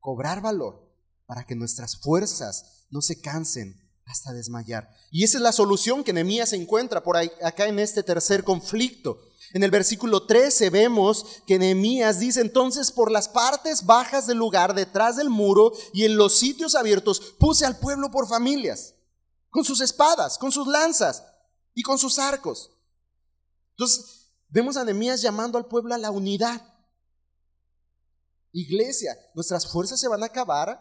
cobrar 0.00 0.40
valor, 0.40 0.96
para 1.26 1.44
que 1.44 1.54
nuestras 1.54 2.00
fuerzas 2.00 2.86
no 2.90 3.02
se 3.02 3.20
cansen 3.20 3.83
hasta 4.06 4.32
desmayar. 4.32 4.88
Y 5.10 5.24
esa 5.24 5.38
es 5.38 5.42
la 5.42 5.52
solución 5.52 6.04
que 6.04 6.12
Nehemías 6.12 6.52
encuentra 6.52 7.02
por 7.02 7.16
ahí, 7.16 7.30
acá 7.42 7.66
en 7.66 7.78
este 7.78 8.02
tercer 8.02 8.44
conflicto. 8.44 9.20
En 9.52 9.62
el 9.62 9.70
versículo 9.70 10.26
13 10.26 10.70
vemos 10.70 11.42
que 11.46 11.58
Nehemías 11.58 12.18
dice 12.18 12.40
entonces 12.40 12.90
por 12.90 13.10
las 13.10 13.28
partes 13.28 13.86
bajas 13.86 14.26
del 14.26 14.38
lugar, 14.38 14.74
detrás 14.74 15.16
del 15.16 15.30
muro 15.30 15.72
y 15.92 16.04
en 16.04 16.16
los 16.16 16.38
sitios 16.38 16.74
abiertos, 16.74 17.34
puse 17.38 17.64
al 17.64 17.78
pueblo 17.78 18.10
por 18.10 18.28
familias, 18.28 18.94
con 19.50 19.64
sus 19.64 19.80
espadas, 19.80 20.38
con 20.38 20.52
sus 20.52 20.66
lanzas 20.66 21.24
y 21.74 21.82
con 21.82 21.98
sus 21.98 22.18
arcos. 22.18 22.72
Entonces, 23.70 24.24
Vemos 24.54 24.76
a 24.76 24.84
Nehemías 24.84 25.20
llamando 25.20 25.58
al 25.58 25.66
pueblo 25.66 25.96
a 25.96 25.98
la 25.98 26.12
unidad. 26.12 26.62
Iglesia, 28.52 29.18
nuestras 29.34 29.66
fuerzas 29.66 29.98
se 29.98 30.06
van 30.06 30.22
a 30.22 30.26
acabar 30.26 30.80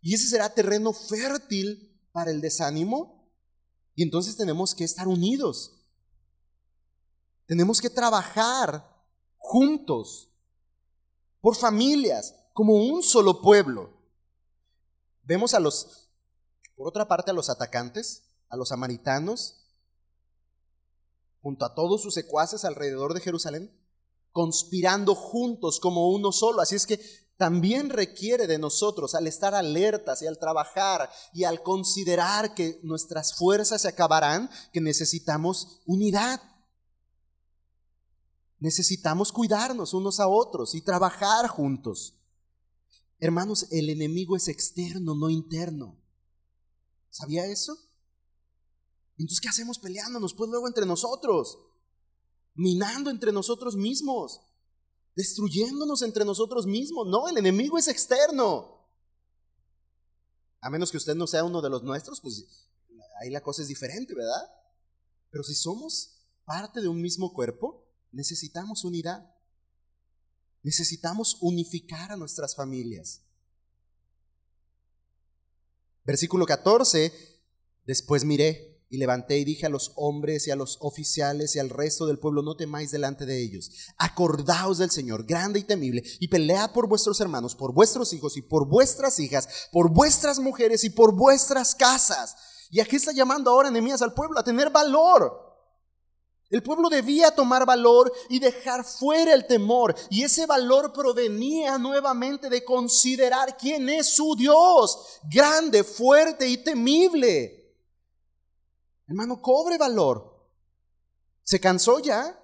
y 0.00 0.14
ese 0.14 0.26
será 0.26 0.54
terreno 0.54 0.94
fértil 0.94 1.89
para 2.12 2.30
el 2.30 2.40
desánimo. 2.40 3.28
Y 3.94 4.02
entonces 4.02 4.36
tenemos 4.36 4.74
que 4.74 4.84
estar 4.84 5.08
unidos. 5.08 5.80
Tenemos 7.46 7.80
que 7.80 7.90
trabajar 7.90 9.04
juntos, 9.36 10.30
por 11.40 11.56
familias, 11.56 12.34
como 12.52 12.74
un 12.74 13.02
solo 13.02 13.40
pueblo. 13.40 13.90
Vemos 15.22 15.54
a 15.54 15.60
los, 15.60 16.10
por 16.76 16.86
otra 16.86 17.08
parte, 17.08 17.30
a 17.30 17.34
los 17.34 17.50
atacantes, 17.50 18.30
a 18.48 18.56
los 18.56 18.68
samaritanos, 18.68 19.66
junto 21.40 21.64
a 21.64 21.74
todos 21.74 22.02
sus 22.02 22.14
secuaces 22.14 22.64
alrededor 22.64 23.14
de 23.14 23.20
Jerusalén, 23.20 23.76
conspirando 24.32 25.14
juntos 25.14 25.80
como 25.80 26.10
uno 26.10 26.32
solo. 26.32 26.60
Así 26.60 26.76
es 26.76 26.86
que 26.86 27.00
también 27.40 27.88
requiere 27.88 28.46
de 28.46 28.58
nosotros, 28.58 29.14
al 29.14 29.26
estar 29.26 29.54
alertas 29.54 30.20
y 30.20 30.26
al 30.26 30.38
trabajar 30.38 31.10
y 31.32 31.44
al 31.44 31.62
considerar 31.62 32.52
que 32.52 32.78
nuestras 32.82 33.34
fuerzas 33.34 33.80
se 33.80 33.88
acabarán, 33.88 34.50
que 34.74 34.82
necesitamos 34.82 35.80
unidad. 35.86 36.42
Necesitamos 38.58 39.32
cuidarnos 39.32 39.94
unos 39.94 40.20
a 40.20 40.28
otros 40.28 40.74
y 40.74 40.82
trabajar 40.82 41.48
juntos. 41.48 42.20
Hermanos, 43.18 43.68
el 43.70 43.88
enemigo 43.88 44.36
es 44.36 44.46
externo, 44.48 45.14
no 45.14 45.30
interno. 45.30 45.98
¿Sabía 47.08 47.46
eso? 47.46 47.74
Entonces, 49.16 49.40
¿qué 49.40 49.48
hacemos 49.48 49.78
peleándonos? 49.78 50.34
Pues 50.34 50.50
luego 50.50 50.68
entre 50.68 50.84
nosotros, 50.84 51.58
minando 52.52 53.08
entre 53.08 53.32
nosotros 53.32 53.76
mismos, 53.76 54.42
destruyéndonos 55.16 56.02
entre 56.02 56.24
nosotros 56.24 56.66
mismos. 56.66 57.06
No, 57.08 57.28
el 57.28 57.38
enemigo 57.38 57.78
es 57.78 57.88
externo. 57.88 58.88
A 60.60 60.70
menos 60.70 60.90
que 60.90 60.96
usted 60.96 61.14
no 61.14 61.26
sea 61.26 61.44
uno 61.44 61.62
de 61.62 61.70
los 61.70 61.82
nuestros, 61.82 62.20
pues 62.20 62.68
ahí 63.20 63.30
la 63.30 63.42
cosa 63.42 63.62
es 63.62 63.68
diferente, 63.68 64.14
¿verdad? 64.14 64.50
Pero 65.30 65.42
si 65.42 65.54
somos 65.54 66.26
parte 66.44 66.80
de 66.80 66.88
un 66.88 67.00
mismo 67.00 67.32
cuerpo, 67.32 67.86
necesitamos 68.12 68.84
unidad. 68.84 69.34
Necesitamos 70.62 71.38
unificar 71.40 72.12
a 72.12 72.16
nuestras 72.16 72.54
familias. 72.54 73.22
Versículo 76.04 76.44
14, 76.44 77.12
después 77.86 78.24
miré 78.24 78.69
y 78.90 78.98
levanté 78.98 79.38
y 79.38 79.44
dije 79.44 79.66
a 79.66 79.70
los 79.70 79.92
hombres 79.94 80.48
y 80.48 80.50
a 80.50 80.56
los 80.56 80.76
oficiales 80.80 81.54
y 81.54 81.60
al 81.60 81.70
resto 81.70 82.06
del 82.06 82.18
pueblo, 82.18 82.42
no 82.42 82.56
temáis 82.56 82.90
delante 82.90 83.24
de 83.24 83.40
ellos. 83.40 83.70
Acordaos 83.96 84.78
del 84.78 84.90
Señor, 84.90 85.24
grande 85.24 85.60
y 85.60 85.64
temible, 85.64 86.02
y 86.18 86.26
pelea 86.26 86.72
por 86.72 86.88
vuestros 86.88 87.20
hermanos, 87.20 87.54
por 87.54 87.72
vuestros 87.72 88.12
hijos 88.12 88.36
y 88.36 88.42
por 88.42 88.68
vuestras 88.68 89.20
hijas, 89.20 89.68
por 89.70 89.92
vuestras 89.92 90.40
mujeres 90.40 90.82
y 90.82 90.90
por 90.90 91.14
vuestras 91.14 91.76
casas. 91.76 92.34
Y 92.68 92.80
aquí 92.80 92.96
está 92.96 93.12
llamando 93.12 93.52
ahora 93.52 93.70
Nehemías 93.70 94.02
al 94.02 94.12
pueblo 94.12 94.40
a 94.40 94.44
tener 94.44 94.70
valor. 94.70 95.48
El 96.50 96.64
pueblo 96.64 96.88
debía 96.88 97.30
tomar 97.30 97.64
valor 97.64 98.12
y 98.28 98.40
dejar 98.40 98.84
fuera 98.84 99.34
el 99.34 99.46
temor. 99.46 99.94
Y 100.10 100.24
ese 100.24 100.46
valor 100.46 100.92
provenía 100.92 101.78
nuevamente 101.78 102.48
de 102.48 102.64
considerar 102.64 103.56
quién 103.56 103.88
es 103.88 104.16
su 104.16 104.34
Dios, 104.36 105.20
grande, 105.30 105.84
fuerte 105.84 106.48
y 106.48 106.56
temible. 106.56 107.59
Hermano, 109.10 109.42
cobre 109.42 109.76
valor. 109.76 110.48
¿Se 111.42 111.58
cansó 111.58 111.98
ya? 111.98 112.40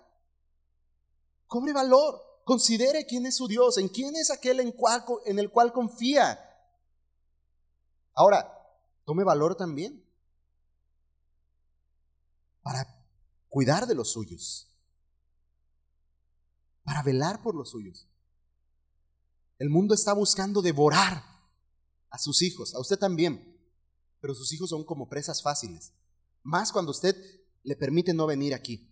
Cobre 1.47 1.73
valor. 1.73 2.43
Considere 2.45 3.07
quién 3.07 3.25
es 3.25 3.37
su 3.37 3.47
Dios, 3.47 3.79
en 3.79 3.89
quién 3.89 4.17
es 4.17 4.33
aquel 4.33 4.59
en, 4.59 4.75
en 5.27 5.39
el 5.39 5.53
cual 5.53 5.73
confía. 5.73 6.41
Ahora, 8.15 8.53
tome 9.05 9.23
valor 9.23 9.55
también 9.55 10.05
para 12.63 12.85
cuidar 13.49 13.87
de 13.87 13.95
los 13.95 14.11
suyos, 14.11 14.69
para 16.83 17.03
velar 17.05 17.43
por 17.43 17.55
los 17.55 17.71
suyos. 17.71 18.09
El 19.59 19.71
mundo 19.71 19.95
está 19.95 20.13
buscando 20.15 20.63
devorar 20.63 21.23
a 22.11 22.19
sus 22.19 22.43
hijos, 22.43 22.75
a 22.75 22.81
usted 22.81 22.99
también, 22.99 23.57
pero 24.21 24.35
sus 24.35 24.53
hijos 24.53 24.71
son 24.71 24.85
como 24.85 25.09
presas 25.09 25.43
fáciles. 25.43 25.93
Más 26.47 26.71
cuando 26.71 26.93
usted 26.93 27.17
le 27.65 27.75
permite 27.75 28.15
no 28.15 28.25
venir 28.25 28.55
aquí. 28.55 28.89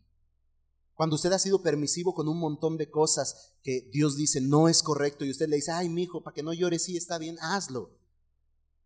Cuando 0.95 1.15
usted 1.15 1.33
ha 1.33 1.39
sido 1.39 1.63
permisivo 1.63 2.13
con 2.13 2.29
un 2.29 2.39
montón 2.39 2.77
de 2.77 2.91
cosas 2.91 3.55
que 3.63 3.89
Dios 3.93 4.17
dice 4.17 4.41
no 4.41 4.69
es 4.69 4.83
correcto 4.83 5.25
y 5.25 5.31
usted 5.31 5.49
le 5.49 5.57
dice, 5.57 5.71
ay, 5.71 5.89
mi 5.89 6.03
hijo, 6.03 6.25
para 6.25 6.35
que 6.35 6.43
no 6.43 6.53
llore, 6.53 6.81
sí 6.81 6.97
está 6.97 7.17
bien, 7.17 7.37
hazlo. 7.41 7.97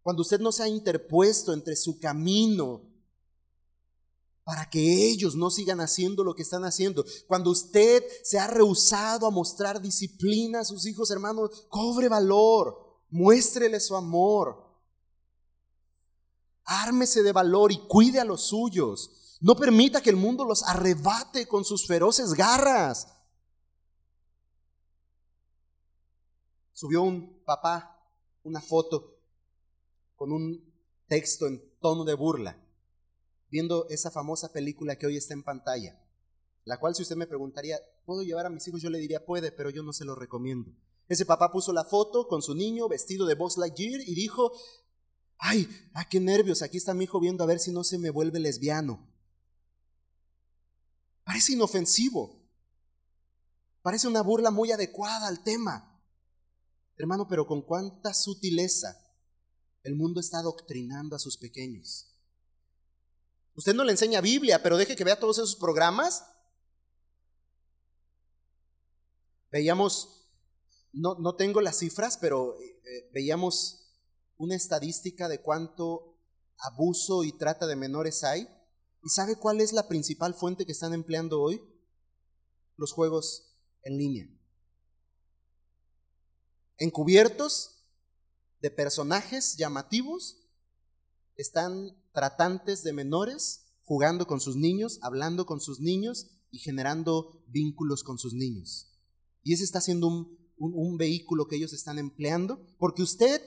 Cuando 0.03 0.21
usted 0.21 0.39
no 0.41 0.53
se 0.53 0.65
ha 0.65 0.69
interpuesto 0.69 1.55
entre 1.55 1.77
su 1.77 1.99
camino 1.99 2.83
para 4.45 4.69
que 4.69 5.09
ellos 5.09 5.35
no 5.35 5.51
sigan 5.51 5.81
haciendo 5.81 6.23
lo 6.23 6.35
que 6.35 6.43
están 6.43 6.65
haciendo. 6.65 7.07
Cuando 7.27 7.51
usted 7.51 8.05
se 8.23 8.39
ha 8.39 8.49
rehusado 8.49 9.27
a 9.27 9.31
mostrar 9.31 9.81
disciplina 9.81 10.61
a 10.61 10.65
sus 10.65 10.85
hijos, 10.85 11.11
hermanos, 11.11 11.67
cobre 11.71 12.11
valor, 12.11 13.01
muéstrele 13.09 13.81
su 13.81 13.97
amor. 13.97 14.68
Ármese 16.71 17.23
de 17.23 17.33
valor 17.33 17.73
y 17.73 17.79
cuide 17.89 18.21
a 18.21 18.25
los 18.25 18.43
suyos. 18.49 19.39
No 19.41 19.57
permita 19.57 20.03
que 20.03 20.11
el 20.11 20.17
mundo 20.17 20.45
los 20.45 20.63
arrebate 20.65 21.49
con 21.49 21.65
sus 21.65 21.87
feroces 21.87 22.35
garras. 22.35 23.09
Subió 26.73 27.03
un 27.03 27.43
papá 27.45 27.99
una 28.43 28.61
foto 28.61 29.19
con 30.15 30.33
un 30.33 30.69
texto 31.07 31.47
en 31.47 31.63
tono 31.81 32.05
de 32.05 32.15
burla, 32.15 32.61
viendo 33.51 33.89
esa 33.89 34.11
famosa 34.11 34.53
película 34.53 34.97
que 34.97 35.07
hoy 35.07 35.17
está 35.17 35.35
en 35.35 35.43
pantalla, 35.43 35.99
la 36.65 36.79
cual 36.79 36.95
si 36.95 37.03
usted 37.03 37.17
me 37.17 37.27
preguntaría, 37.27 37.79
¿puedo 38.05 38.23
llevar 38.23 38.47
a 38.47 38.51
mis 38.51 38.67
hijos? 38.69 38.83
Yo 38.83 38.91
le 38.91 38.99
diría, 38.99 39.25
puede, 39.25 39.53
pero 39.53 39.71
yo 39.71 39.83
no 39.83 39.93
se 39.93 40.05
lo 40.05 40.15
recomiendo. 40.15 40.71
Ese 41.09 41.25
papá 41.25 41.51
puso 41.51 41.73
la 41.73 41.85
foto 41.85 42.29
con 42.29 42.43
su 42.43 42.55
niño 42.55 42.89
vestido 42.89 43.27
de 43.27 43.35
Buzz 43.35 43.57
Lightyear 43.57 44.03
y 44.03 44.15
dijo, 44.15 44.53
Ay, 45.39 45.69
ay, 45.95 46.05
qué 46.11 46.19
nervios, 46.19 46.63
aquí 46.63 46.77
está 46.77 46.95
mi 46.95 47.05
hijo 47.05 47.21
viendo 47.21 47.45
a 47.45 47.47
ver 47.47 47.61
si 47.61 47.71
no 47.71 47.85
se 47.85 47.99
me 47.99 48.11
vuelve 48.11 48.41
lesbiano. 48.41 49.09
Parece 51.25 51.53
inofensivo. 51.53 52.39
Parece 53.83 54.09
una 54.09 54.23
burla 54.23 54.51
muy 54.51 54.73
adecuada 54.73 55.29
al 55.29 55.43
tema. 55.45 56.03
Hermano, 56.97 57.29
pero 57.29 57.47
con 57.47 57.63
cuánta 57.63 58.13
sutileza 58.13 58.99
el 59.85 59.95
mundo 59.95 60.21
está 60.21 60.39
adoctrinando 60.39 61.15
a 61.15 61.19
sus 61.19 61.37
pequeños. 61.37 62.15
Usted 63.55 63.75
no 63.75 63.85
le 63.85 63.93
enseña 63.93 64.21
Biblia, 64.21 64.63
pero 64.63 64.77
deje 64.77 64.97
que 64.97 65.05
vea 65.05 65.19
todos 65.19 65.39
esos 65.39 65.57
programas. 65.57 66.25
Veíamos, 69.51 70.29
no, 70.93 71.15
no 71.17 71.37
tengo 71.37 71.61
las 71.61 71.79
cifras, 71.79 72.19
pero 72.19 72.59
eh, 72.61 73.11
veíamos 73.13 73.88
una 74.39 74.57
estadística 74.57 75.29
de 75.29 75.43
cuánto 75.43 76.19
abuso 76.59 77.25
y 77.25 77.37
trata 77.37 77.67
de 77.67 77.77
menores 77.77 78.25
hay. 78.25 78.49
¿Y 79.03 79.11
sabe 79.11 79.37
cuál 79.37 79.61
es 79.61 79.73
la 79.73 79.89
principal 79.89 80.35
fuente 80.35 80.65
que 80.65 80.73
están 80.73 80.95
empleando 80.95 81.41
hoy? 81.41 81.61
Los 82.77 82.93
juegos 82.93 83.55
en 83.83 83.99
línea. 83.99 84.29
Encubiertos 86.79 87.79
de 88.61 88.71
personajes 88.71 89.57
llamativos, 89.57 90.49
están 91.37 91.97
tratantes 92.13 92.83
de 92.83 92.93
menores 92.93 93.77
jugando 93.85 94.27
con 94.27 94.41
sus 94.41 94.57
niños, 94.57 94.99
hablando 95.03 95.47
con 95.47 95.61
sus 95.61 95.81
niños 95.81 96.31
y 96.51 96.59
generando 96.59 97.45
vínculos 97.47 98.03
con 98.03 98.19
sus 98.19 98.35
niños. 98.35 98.99
Y 99.43 99.55
ese 99.55 99.65
está 99.65 99.81
siendo 99.81 100.09
un, 100.09 100.37
un 100.59 100.97
vehículo 100.97 101.47
que 101.47 101.57
ellos 101.57 101.73
están 101.73 101.99
empleando, 101.99 102.67
porque 102.79 103.03
usted 103.03 103.41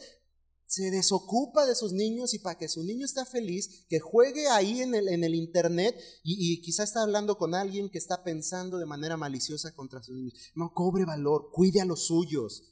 se 0.71 0.89
desocupa 0.89 1.65
de 1.65 1.75
sus 1.75 1.91
niños 1.91 2.33
y 2.33 2.39
para 2.39 2.57
que 2.57 2.69
su 2.69 2.81
niño 2.81 3.05
esté 3.05 3.25
feliz, 3.25 3.85
que 3.89 3.99
juegue 3.99 4.47
ahí 4.47 4.79
en 4.79 4.95
el, 4.95 5.09
en 5.09 5.25
el 5.25 5.35
internet 5.35 5.99
y, 6.23 6.53
y, 6.53 6.61
quizá 6.61 6.83
está 6.83 7.01
hablando 7.01 7.37
con 7.37 7.53
alguien 7.53 7.89
que 7.89 7.97
está 7.97 8.23
pensando 8.23 8.77
de 8.77 8.85
manera 8.85 9.17
maliciosa 9.17 9.75
contra 9.75 10.01
sus 10.01 10.15
niños. 10.15 10.33
No 10.55 10.73
cobre 10.73 11.03
valor, 11.03 11.49
cuide 11.51 11.81
a 11.81 11.85
los 11.85 12.05
suyos. 12.05 12.63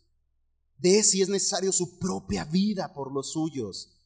Dé 0.77 1.03
si 1.03 1.21
es 1.21 1.27
necesario 1.27 1.73
su 1.73 1.99
propia 1.99 2.45
vida 2.45 2.93
por 2.93 3.11
los 3.11 3.33
suyos. 3.33 3.99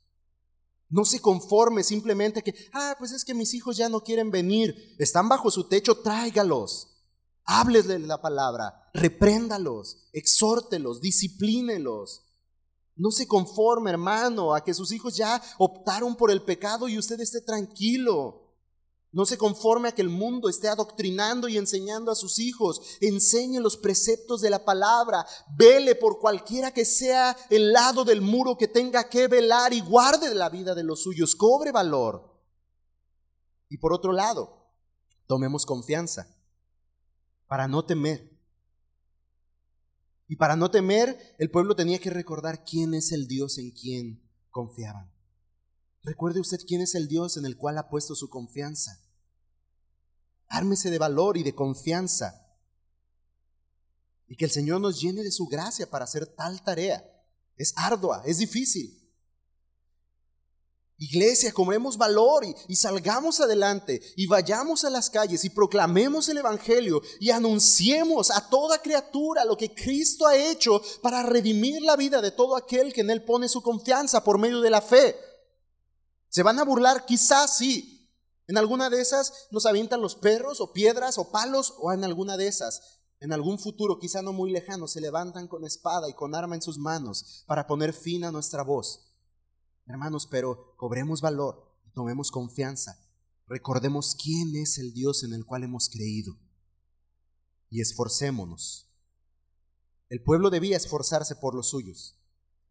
No 0.90 1.06
se 1.06 1.20
conforme 1.20 1.84
simplemente 1.84 2.42
que, 2.42 2.56
ah, 2.74 2.96
pues 2.98 3.12
es 3.12 3.24
que 3.24 3.36
mis 3.36 3.54
hijos 3.54 3.78
ya 3.78 3.90
no 3.90 4.02
quieren 4.02 4.32
venir, 4.32 4.96
están 4.98 5.30
bajo 5.30 5.52
su 5.52 5.68
techo, 5.68 6.00
tráigalos. 6.02 6.88
Háblesle 7.46 8.00
la 8.00 8.24
palabra, 8.24 8.90
repréndalos, 8.96 10.08
exhórtelos, 10.14 11.00
disciplínelos. 11.00 12.24
No 12.96 13.12
se 13.12 13.28
conforme, 13.28 13.90
hermano, 13.90 14.54
a 14.54 14.64
que 14.64 14.74
sus 14.74 14.92
hijos 14.92 15.16
ya 15.16 15.42
optaron 15.58 16.16
por 16.16 16.30
el 16.32 16.44
pecado 16.44 16.88
y 16.88 16.98
usted 16.98 17.20
esté 17.20 17.42
tranquilo. 17.42 18.44
No 19.14 19.28
se 19.28 19.38
conforme 19.38 19.90
a 19.90 19.92
que 19.92 20.02
el 20.02 20.10
mundo 20.10 20.50
esté 20.50 20.68
adoctrinando 20.68 21.48
y 21.48 21.58
enseñando 21.58 22.12
a 22.12 22.16
sus 22.16 22.40
hijos. 22.40 22.82
Enseñe 23.00 23.60
los 23.60 23.78
preceptos 23.78 24.42
de 24.42 24.50
la 24.50 24.66
palabra. 24.66 25.26
Vele 25.56 25.94
por 25.94 26.20
cualquiera 26.20 26.72
que 26.72 26.84
sea 26.84 27.38
el 27.52 27.72
lado 27.72 28.06
del 28.06 28.22
muro 28.22 28.58
que 28.58 28.68
tenga 28.68 29.10
que 29.10 29.28
velar 29.28 29.72
y 29.72 29.82
guarde 29.82 30.34
la 30.34 30.50
vida 30.50 30.74
de 30.74 30.84
los 30.84 31.04
suyos. 31.04 31.36
Cobre 31.36 31.72
valor. 31.72 32.34
Y 33.70 33.78
por 33.78 33.94
otro 33.94 34.14
lado, 34.14 34.68
tomemos 35.28 35.66
confianza 35.68 36.28
para 37.48 37.68
no 37.68 37.86
temer. 37.86 38.33
Y 40.34 40.36
para 40.36 40.56
no 40.56 40.72
temer, 40.72 41.36
el 41.38 41.52
pueblo 41.52 41.76
tenía 41.76 42.00
que 42.00 42.10
recordar 42.10 42.66
quién 42.66 42.96
es 42.96 43.12
el 43.12 43.28
Dios 43.28 43.60
en 43.60 43.70
quien 43.70 44.28
confiaban. 44.50 45.14
Recuerde 46.02 46.40
usted 46.40 46.58
quién 46.68 46.82
es 46.82 46.96
el 46.96 47.08
Dios 47.08 47.38
en 47.38 47.46
el 47.46 47.56
cual 47.56 47.78
ha 47.78 47.88
puesto 47.88 48.16
su 48.16 48.32
confianza. 48.32 49.00
Ármese 50.48 50.90
de 50.90 50.98
valor 50.98 51.38
y 51.38 51.44
de 51.44 51.54
confianza. 51.54 52.48
Y 54.26 54.36
que 54.36 54.46
el 54.46 54.50
Señor 54.50 54.82
nos 54.82 55.00
llene 55.00 55.22
de 55.22 55.30
su 55.30 55.46
gracia 55.46 55.92
para 55.92 56.06
hacer 56.06 56.26
tal 56.26 56.64
tarea. 56.64 57.06
Es 57.56 57.72
ardua, 57.78 58.24
es 58.26 58.40
difícil. 58.40 59.03
Iglesia, 61.04 61.52
cobremos 61.52 61.98
valor 61.98 62.46
y, 62.46 62.56
y, 62.70 62.78
salgamos 62.78 63.42
adelante 63.42 64.02
y 64.16 64.26
vayamos 64.26 64.86
a 64.86 64.90
las 64.90 65.10
calles 65.10 65.44
y 65.44 65.50
proclamemos 65.50 66.30
el 66.30 66.38
Evangelio 66.38 67.02
y 67.20 67.32
anunciemos 67.32 68.32
a 68.32 68.50
toda 68.50 68.82
criatura 68.82 69.44
lo 69.44 69.58
que 69.58 69.74
Cristo 69.74 70.26
ha 70.26 70.38
hecho 70.38 70.82
para 71.02 71.22
redimir 71.24 71.82
la 71.82 71.98
vida 71.98 72.22
de 72.22 72.32
todo 72.32 72.56
aquel 72.56 72.94
que 72.94 73.02
en 73.02 73.10
Él 73.10 73.26
pone 73.26 73.50
su 73.50 73.62
confianza 73.62 74.24
por 74.24 74.40
medio 74.40 74.62
de 74.62 74.70
la 74.70 74.82
fe. 74.82 75.18
¿Se 76.30 76.42
van 76.42 76.58
a 76.60 76.64
burlar? 76.64 77.06
Quizás 77.06 77.58
sí. 77.58 78.10
En 78.48 78.58
alguna 78.58 78.90
de 78.90 79.02
esas 79.02 79.48
nos 79.52 79.66
avientan 79.66 80.02
los 80.02 80.16
perros 80.16 80.62
o 80.62 80.72
piedras 80.72 81.18
o 81.18 81.32
palos 81.32 81.74
o 81.80 81.92
en 81.92 82.06
alguna 82.06 82.38
de 82.38 82.48
esas. 82.48 83.02
En 83.20 83.34
algún 83.34 83.60
futuro, 83.60 84.00
quizá 84.00 84.22
no 84.22 84.32
muy 84.32 84.52
lejano, 84.52 84.88
se 84.88 85.02
levantan 85.02 85.50
con 85.50 85.66
espada 85.66 86.08
y 86.08 86.14
con 86.14 86.34
arma 86.34 86.56
en 86.56 86.62
sus 86.62 86.78
manos 86.78 87.44
para 87.46 87.68
poner 87.68 87.94
fin 87.94 88.24
a 88.24 88.32
nuestra 88.32 88.64
voz. 88.64 89.13
Hermanos, 89.86 90.28
pero 90.30 90.76
cobremos 90.78 91.22
valor, 91.22 91.78
tomemos 91.94 92.32
confianza, 92.32 93.00
recordemos 93.48 94.16
quién 94.16 94.56
es 94.56 94.78
el 94.78 94.94
Dios 94.94 95.24
en 95.24 95.34
el 95.34 95.46
cual 95.46 95.64
hemos 95.64 95.90
creído 95.90 96.38
y 97.70 97.82
esforcémonos. 97.82 98.88
El 100.10 100.22
pueblo 100.22 100.52
debía 100.52 100.78
esforzarse 100.78 101.36
por 101.36 101.56
los 101.56 101.70
suyos. 101.70 102.20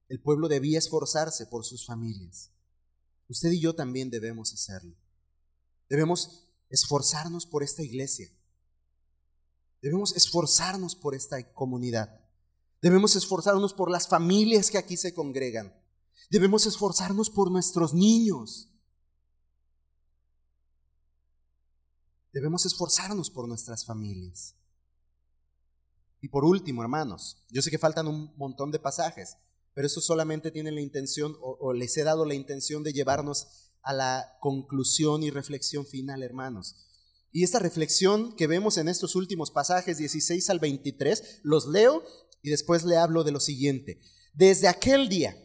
El 0.09 0.21
pueblo 0.21 0.47
debía 0.47 0.79
esforzarse 0.79 1.47
por 1.47 1.65
sus 1.65 1.87
familias. 1.87 2.53
Usted 3.29 3.51
y 3.51 3.61
yo 3.61 3.75
también 3.75 4.11
debemos 4.11 4.53
hacerlo. 4.53 4.95
Debemos 5.89 6.47
esforzarnos 6.69 7.47
por 7.47 7.65
esta 7.65 7.83
iglesia. 7.83 8.31
Debemos 9.81 10.15
esforzarnos 10.15 10.95
por 10.95 11.17
esta 11.17 11.53
comunidad. 11.53 12.21
Debemos 12.81 13.17
esforzarnos 13.17 13.75
por 13.75 13.91
las 13.91 14.07
familias 14.07 14.71
que 14.71 14.79
aquí 14.79 14.97
se 14.97 15.13
congregan. 15.13 15.75
Debemos 16.31 16.67
esforzarnos 16.67 17.31
por 17.31 17.51
nuestros 17.51 17.95
niños. 17.95 18.69
Debemos 22.33 22.65
esforzarnos 22.65 23.31
por 23.31 23.47
nuestras 23.47 23.85
familias. 23.85 24.55
Y 26.23 26.29
por 26.29 26.45
último, 26.45 26.83
hermanos, 26.83 27.45
yo 27.51 27.61
sé 27.63 27.71
que 27.71 27.79
faltan 27.79 28.07
un 28.07 28.33
montón 28.37 28.71
de 28.71 28.79
pasajes, 28.79 29.37
pero 29.75 29.87
eso 29.87 30.01
solamente 30.01 30.51
tiene 30.51 30.71
la 30.71 30.81
intención 30.81 31.37
o, 31.41 31.73
les 31.73 31.97
he 31.97 32.05
dado 32.05 32.25
la 32.25 32.35
intención 32.35 32.85
de 32.85 32.93
llevarnos 32.93 33.73
a 33.83 33.93
la 33.93 34.37
conclusión 34.41 35.25
y 35.25 35.31
reflexión 35.31 35.85
final, 35.85 36.23
hermanos. 36.23 36.77
Y 37.33 37.43
esta 37.43 37.59
reflexión 37.59 38.37
que 38.37 38.47
vemos 38.47 38.79
en 38.79 38.89
estos 38.89 39.17
últimos 39.17 39.51
pasajes 39.51 39.99
16 39.99 40.49
al 40.51 40.61
23, 40.61 41.41
los 41.43 41.67
leo 41.67 42.05
y 42.41 42.51
después 42.51 42.85
le 42.85 42.99
hablo 42.99 43.25
de 43.25 43.33
lo 43.33 43.41
siguiente. 43.41 44.01
Desde 44.33 44.69
aquel 44.69 45.09
día, 45.09 45.37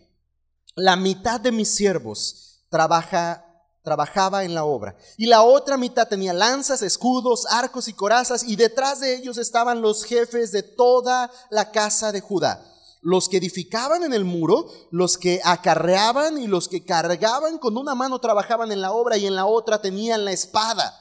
la 0.78 0.96
mitad 0.96 1.42
de 1.42 1.52
mis 1.52 1.70
siervos 1.74 2.64
trabaja, 2.70 3.44
trabajaba 3.84 4.44
en 4.44 4.54
la 4.54 4.64
obra 4.64 4.96
y 5.18 5.26
la 5.26 5.42
otra 5.42 5.76
mitad 5.76 6.08
tenía 6.08 6.34
lanzas, 6.34 6.84
escudos, 6.84 7.48
arcos 7.50 7.88
y 7.88 7.94
corazas 7.94 8.44
y 8.44 8.56
detrás 8.56 9.00
de 9.00 9.16
ellos 9.16 9.40
estaban 9.40 9.82
los 9.82 10.04
jefes 10.04 10.52
de 10.52 10.62
toda 10.62 11.32
la 11.50 11.72
casa 11.72 12.12
de 12.12 12.22
Judá 12.22 12.64
los 13.02 13.30
que 13.30 13.38
edificaban 13.38 14.04
en 14.04 14.12
el 14.12 14.26
muro, 14.26 14.68
los 14.92 15.18
que 15.18 15.40
acarreaban 15.44 16.38
y 16.40 16.48
los 16.48 16.68
que 16.68 16.84
cargaban 16.84 17.58
con 17.58 17.78
una 17.78 17.96
mano 17.96 18.20
trabajaban 18.20 18.72
en 18.72 18.82
la 18.82 18.92
obra 18.92 19.18
y 19.18 19.26
en 19.26 19.36
la 19.36 19.46
otra 19.46 19.82
tenían 19.82 20.26
la 20.26 20.32
espada. 20.32 20.94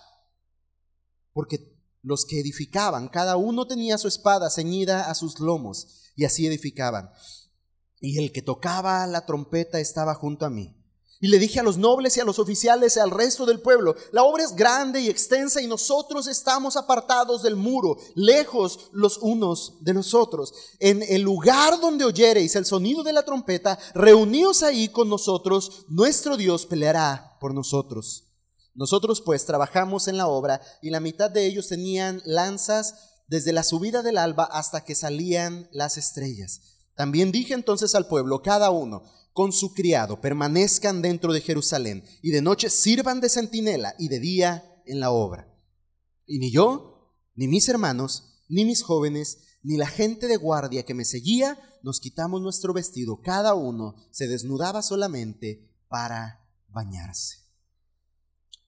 Porque 1.32 1.76
los 2.02 2.24
que 2.24 2.38
edificaban, 2.38 3.08
cada 3.08 3.36
uno 3.36 3.66
tenía 3.66 3.98
su 3.98 4.06
espada 4.08 4.50
ceñida 4.50 5.10
a 5.10 5.14
sus 5.14 5.40
lomos 5.40 6.12
y 6.14 6.24
así 6.24 6.46
edificaban. 6.46 7.10
Y 8.06 8.18
el 8.18 8.30
que 8.30 8.40
tocaba 8.40 9.04
la 9.08 9.26
trompeta 9.26 9.80
estaba 9.80 10.14
junto 10.14 10.46
a 10.46 10.50
mí. 10.50 10.72
Y 11.20 11.26
le 11.26 11.40
dije 11.40 11.58
a 11.58 11.64
los 11.64 11.76
nobles 11.76 12.16
y 12.16 12.20
a 12.20 12.24
los 12.24 12.38
oficiales 12.38 12.94
y 12.94 13.00
al 13.00 13.10
resto 13.10 13.46
del 13.46 13.60
pueblo, 13.60 13.96
la 14.12 14.22
obra 14.22 14.44
es 14.44 14.54
grande 14.54 15.00
y 15.00 15.08
extensa 15.08 15.60
y 15.60 15.66
nosotros 15.66 16.28
estamos 16.28 16.76
apartados 16.76 17.42
del 17.42 17.56
muro, 17.56 17.96
lejos 18.14 18.90
los 18.92 19.18
unos 19.18 19.78
de 19.80 19.94
los 19.94 20.14
otros. 20.14 20.52
En 20.78 21.02
el 21.02 21.22
lugar 21.22 21.80
donde 21.80 22.04
oyereis 22.04 22.54
el 22.54 22.64
sonido 22.64 23.02
de 23.02 23.12
la 23.12 23.24
trompeta, 23.24 23.76
reuníos 23.92 24.62
ahí 24.62 24.88
con 24.88 25.08
nosotros, 25.08 25.86
nuestro 25.88 26.36
Dios 26.36 26.64
peleará 26.64 27.36
por 27.40 27.54
nosotros. 27.54 28.34
Nosotros 28.76 29.20
pues 29.20 29.46
trabajamos 29.46 30.06
en 30.06 30.16
la 30.16 30.28
obra 30.28 30.60
y 30.80 30.90
la 30.90 31.00
mitad 31.00 31.28
de 31.28 31.44
ellos 31.44 31.66
tenían 31.66 32.22
lanzas 32.24 32.94
desde 33.26 33.52
la 33.52 33.64
subida 33.64 34.02
del 34.02 34.18
alba 34.18 34.44
hasta 34.44 34.84
que 34.84 34.94
salían 34.94 35.68
las 35.72 35.96
estrellas. 35.96 36.75
También 36.96 37.30
dije 37.30 37.54
entonces 37.54 37.94
al 37.94 38.08
pueblo, 38.08 38.42
cada 38.42 38.70
uno, 38.70 39.04
con 39.32 39.52
su 39.52 39.74
criado, 39.74 40.20
permanezcan 40.20 41.02
dentro 41.02 41.32
de 41.32 41.42
Jerusalén, 41.42 42.02
y 42.22 42.30
de 42.30 42.40
noche 42.40 42.70
sirvan 42.70 43.20
de 43.20 43.28
centinela, 43.28 43.94
y 43.98 44.08
de 44.08 44.18
día 44.18 44.82
en 44.86 44.98
la 44.98 45.10
obra. 45.10 45.54
Y 46.24 46.38
ni 46.38 46.50
yo, 46.50 47.14
ni 47.34 47.46
mis 47.48 47.68
hermanos, 47.68 48.44
ni 48.48 48.64
mis 48.64 48.82
jóvenes, 48.82 49.58
ni 49.62 49.76
la 49.76 49.86
gente 49.86 50.26
de 50.26 50.38
guardia 50.38 50.84
que 50.84 50.94
me 50.94 51.04
seguía, 51.04 51.58
nos 51.82 52.00
quitamos 52.00 52.40
nuestro 52.40 52.72
vestido, 52.72 53.20
cada 53.20 53.54
uno 53.54 53.94
se 54.10 54.26
desnudaba 54.26 54.80
solamente 54.80 55.70
para 55.88 56.48
bañarse. 56.68 57.44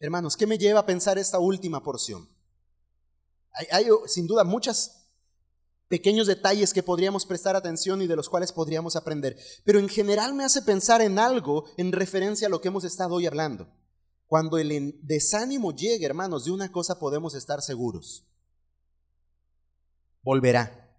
Hermanos, 0.01 0.37
¿qué 0.37 0.47
me 0.47 0.59
lleva 0.59 0.81
a 0.81 0.87
pensar 0.87 1.19
esta 1.19 1.39
última 1.39 1.83
porción? 1.83 2.29
Hay, 3.53 3.67
hay 3.73 3.87
sin 4.07 4.27
duda 4.27 4.45
muchas 4.45 4.98
pequeños 5.89 6.27
detalles 6.27 6.73
que 6.73 6.83
podríamos 6.83 7.27
prestar 7.27 7.57
atención 7.57 8.03
y 8.03 8.07
de 8.07 8.17
los 8.17 8.29
cuales 8.29 8.53
podríamos 8.53 8.95
aprender. 8.95 9.37
Pero 9.65 9.79
en 9.79 9.89
general 9.89 10.35
me 10.35 10.45
hace 10.45 10.63
pensar 10.63 11.01
en 11.01 11.19
algo 11.19 11.65
en 11.77 11.93
referencia 11.93 12.47
a 12.47 12.51
lo 12.51 12.61
que 12.61 12.69
hemos 12.69 12.85
estado 12.85 13.15
hoy 13.15 13.27
hablando. 13.27 13.69
Cuando 14.27 14.59
el 14.59 15.01
desánimo 15.03 15.75
llegue, 15.75 16.05
hermanos, 16.05 16.45
de 16.45 16.51
una 16.51 16.71
cosa 16.71 16.99
podemos 16.99 17.35
estar 17.35 17.63
seguros. 17.63 18.27
Volverá. 20.23 20.95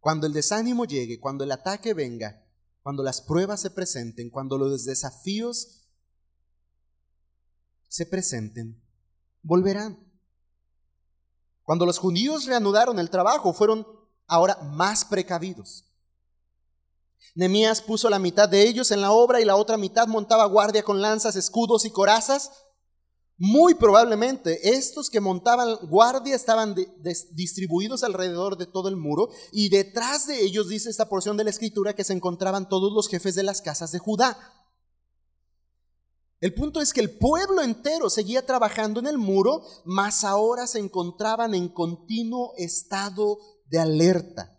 Cuando 0.00 0.26
el 0.26 0.32
desánimo 0.32 0.84
llegue, 0.84 1.20
cuando 1.20 1.44
el 1.44 1.52
ataque 1.52 1.94
venga, 1.94 2.44
cuando 2.82 3.02
las 3.02 3.20
pruebas 3.20 3.60
se 3.60 3.70
presenten, 3.70 4.30
cuando 4.30 4.58
los 4.58 4.84
desafíos 4.84 5.88
se 7.86 8.06
presenten, 8.06 8.82
volverán. 9.42 10.07
Cuando 11.68 11.84
los 11.84 11.98
judíos 11.98 12.46
reanudaron 12.46 12.98
el 12.98 13.10
trabajo, 13.10 13.52
fueron 13.52 13.86
ahora 14.26 14.58
más 14.72 15.04
precavidos. 15.04 15.84
Nemías 17.34 17.82
puso 17.82 18.08
la 18.08 18.18
mitad 18.18 18.48
de 18.48 18.66
ellos 18.66 18.90
en 18.90 19.02
la 19.02 19.12
obra 19.12 19.38
y 19.38 19.44
la 19.44 19.54
otra 19.56 19.76
mitad 19.76 20.06
montaba 20.06 20.46
guardia 20.46 20.82
con 20.82 21.02
lanzas, 21.02 21.36
escudos 21.36 21.84
y 21.84 21.90
corazas. 21.90 22.52
Muy 23.36 23.74
probablemente 23.74 24.70
estos 24.70 25.10
que 25.10 25.20
montaban 25.20 25.76
guardia 25.90 26.36
estaban 26.36 26.74
distribuidos 27.32 28.02
alrededor 28.02 28.56
de 28.56 28.64
todo 28.64 28.88
el 28.88 28.96
muro 28.96 29.28
y 29.52 29.68
detrás 29.68 30.26
de 30.26 30.42
ellos 30.42 30.70
dice 30.70 30.88
esta 30.88 31.10
porción 31.10 31.36
de 31.36 31.44
la 31.44 31.50
escritura 31.50 31.94
que 31.94 32.02
se 32.02 32.14
encontraban 32.14 32.70
todos 32.70 32.94
los 32.94 33.08
jefes 33.08 33.34
de 33.34 33.42
las 33.42 33.60
casas 33.60 33.92
de 33.92 33.98
Judá. 33.98 34.38
El 36.40 36.54
punto 36.54 36.80
es 36.80 36.92
que 36.92 37.00
el 37.00 37.10
pueblo 37.10 37.62
entero 37.62 38.08
seguía 38.10 38.46
trabajando 38.46 39.00
en 39.00 39.08
el 39.08 39.18
muro, 39.18 39.62
mas 39.84 40.22
ahora 40.22 40.68
se 40.68 40.78
encontraban 40.78 41.54
en 41.54 41.68
continuo 41.68 42.52
estado 42.56 43.38
de 43.66 43.78
alerta. 43.80 44.54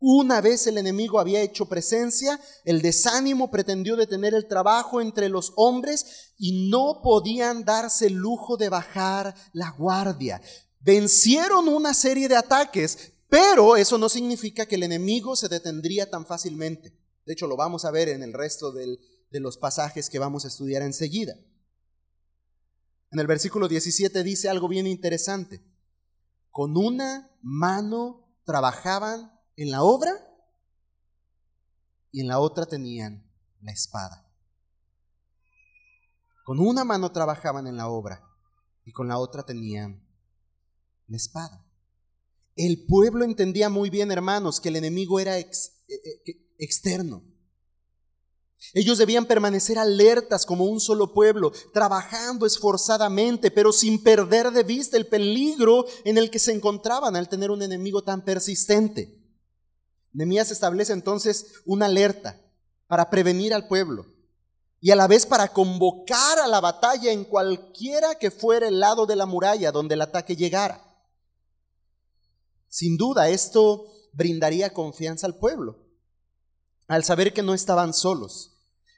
Una 0.00 0.40
vez 0.40 0.66
el 0.66 0.78
enemigo 0.78 1.20
había 1.20 1.42
hecho 1.42 1.66
presencia, 1.66 2.40
el 2.64 2.82
desánimo 2.82 3.52
pretendió 3.52 3.94
detener 3.94 4.34
el 4.34 4.48
trabajo 4.48 5.00
entre 5.00 5.28
los 5.28 5.52
hombres 5.54 6.34
y 6.36 6.68
no 6.68 7.02
podían 7.04 7.64
darse 7.64 8.08
el 8.08 8.14
lujo 8.14 8.56
de 8.56 8.68
bajar 8.68 9.36
la 9.52 9.70
guardia. 9.70 10.42
Vencieron 10.80 11.68
una 11.68 11.94
serie 11.94 12.28
de 12.28 12.34
ataques, 12.34 13.12
pero 13.28 13.76
eso 13.76 13.96
no 13.96 14.08
significa 14.08 14.66
que 14.66 14.74
el 14.74 14.82
enemigo 14.82 15.36
se 15.36 15.48
detendría 15.48 16.10
tan 16.10 16.26
fácilmente. 16.26 16.98
De 17.24 17.34
hecho, 17.34 17.46
lo 17.46 17.56
vamos 17.56 17.84
a 17.84 17.92
ver 17.92 18.08
en 18.08 18.24
el 18.24 18.32
resto 18.32 18.72
del, 18.72 18.98
de 19.32 19.40
los 19.40 19.56
pasajes 19.56 20.10
que 20.10 20.18
vamos 20.18 20.44
a 20.44 20.48
estudiar 20.48 20.82
enseguida. 20.82 21.34
En 23.10 23.18
el 23.18 23.26
versículo 23.26 23.66
17 23.66 24.22
dice 24.22 24.48
algo 24.48 24.68
bien 24.68 24.86
interesante. 24.86 25.64
Con 26.50 26.76
una 26.76 27.30
mano 27.42 28.28
trabajaban 28.44 29.32
en 29.56 29.70
la 29.70 29.82
obra 29.82 30.12
y 32.10 32.20
en 32.20 32.28
la 32.28 32.38
otra 32.38 32.66
tenían 32.66 33.26
la 33.60 33.72
espada. 33.72 34.30
Con 36.44 36.60
una 36.60 36.84
mano 36.84 37.10
trabajaban 37.12 37.66
en 37.66 37.76
la 37.76 37.88
obra 37.88 38.22
y 38.84 38.92
con 38.92 39.08
la 39.08 39.18
otra 39.18 39.44
tenían 39.44 40.06
la 41.06 41.16
espada. 41.16 41.64
El 42.54 42.84
pueblo 42.86 43.24
entendía 43.24 43.70
muy 43.70 43.88
bien, 43.88 44.10
hermanos, 44.10 44.60
que 44.60 44.68
el 44.68 44.76
enemigo 44.76 45.20
era 45.20 45.38
eh, 45.38 45.48
eh, 45.88 46.54
externo. 46.58 47.31
Ellos 48.74 48.98
debían 48.98 49.26
permanecer 49.26 49.78
alertas 49.78 50.46
como 50.46 50.64
un 50.64 50.80
solo 50.80 51.12
pueblo, 51.12 51.52
trabajando 51.72 52.46
esforzadamente, 52.46 53.50
pero 53.50 53.72
sin 53.72 54.02
perder 54.02 54.50
de 54.52 54.62
vista 54.62 54.96
el 54.96 55.06
peligro 55.06 55.84
en 56.04 56.16
el 56.16 56.30
que 56.30 56.38
se 56.38 56.52
encontraban 56.52 57.16
al 57.16 57.28
tener 57.28 57.50
un 57.50 57.62
enemigo 57.62 58.02
tan 58.02 58.24
persistente. 58.24 59.18
Nemías 60.12 60.50
establece 60.50 60.92
entonces 60.92 61.62
una 61.64 61.86
alerta 61.86 62.40
para 62.86 63.10
prevenir 63.10 63.52
al 63.52 63.66
pueblo 63.66 64.06
y 64.80 64.90
a 64.90 64.96
la 64.96 65.06
vez 65.06 65.26
para 65.26 65.52
convocar 65.52 66.38
a 66.38 66.46
la 66.46 66.60
batalla 66.60 67.12
en 67.12 67.24
cualquiera 67.24 68.16
que 68.16 68.30
fuera 68.30 68.68
el 68.68 68.80
lado 68.80 69.06
de 69.06 69.16
la 69.16 69.26
muralla 69.26 69.72
donde 69.72 69.94
el 69.94 70.02
ataque 70.02 70.36
llegara. 70.36 70.92
Sin 72.68 72.96
duda, 72.96 73.28
esto 73.28 73.86
brindaría 74.12 74.72
confianza 74.72 75.26
al 75.26 75.36
pueblo, 75.36 75.86
al 76.88 77.04
saber 77.04 77.32
que 77.32 77.42
no 77.42 77.54
estaban 77.54 77.92
solos. 77.94 78.51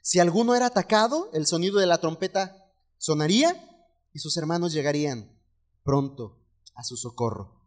Si 0.05 0.21
alguno 0.21 0.55
era 0.55 0.67
atacado, 0.67 1.31
el 1.33 1.47
sonido 1.47 1.81
de 1.81 1.87
la 1.87 1.97
trompeta 1.97 2.71
sonaría 2.99 3.57
y 4.13 4.19
sus 4.19 4.37
hermanos 4.37 4.75
llegarían 4.75 5.41
pronto 5.83 6.39
a 6.75 6.85
su 6.85 6.97
socorro. 6.97 7.63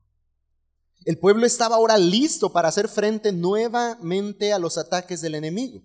El 1.03 1.17
pueblo 1.17 1.47
estaba 1.47 1.77
ahora 1.77 1.97
listo 1.97 2.51
para 2.51 2.67
hacer 2.67 2.87
frente 2.87 3.31
nuevamente 3.31 4.53
a 4.53 4.59
los 4.59 4.77
ataques 4.77 5.21
del 5.21 5.33
enemigo. 5.33 5.81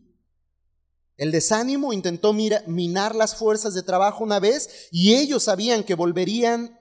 El 1.17 1.31
desánimo 1.31 1.93
intentó 1.93 2.33
minar 2.35 3.15
las 3.15 3.35
fuerzas 3.35 3.73
de 3.73 3.83
trabajo 3.83 4.23
una 4.23 4.39
vez 4.39 4.89
y 4.91 5.15
ellos 5.15 5.45
sabían 5.45 5.85
que 5.85 5.95
volverían 5.95 6.79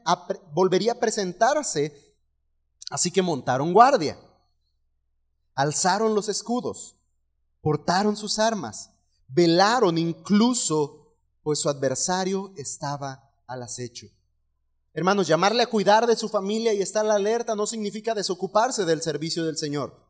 volvería 0.54 0.94
a 0.94 1.00
presentarse 1.00 2.12
Así 2.92 3.10
que 3.10 3.22
montaron 3.22 3.72
guardia, 3.72 4.20
alzaron 5.56 6.14
los 6.14 6.28
escudos, 6.28 6.98
portaron 7.62 8.18
sus 8.18 8.38
armas, 8.38 8.91
velaron 9.34 9.98
incluso, 9.98 11.16
pues 11.44 11.60
su 11.60 11.70
adversario 11.70 12.54
estaba 12.58 13.32
al 13.48 13.64
acecho. 13.64 14.08
Hermanos, 14.94 15.28
llamarle 15.28 15.64
a 15.64 15.70
cuidar 15.70 16.06
de 16.06 16.16
su 16.16 16.30
familia 16.30 16.74
y 16.74 16.82
estar 16.82 17.06
alerta 17.06 17.56
no 17.56 17.66
significa 17.66 18.14
desocuparse 18.14 18.86
del 18.86 19.02
servicio 19.02 19.46
del 19.46 19.58
Señor. 19.58 20.06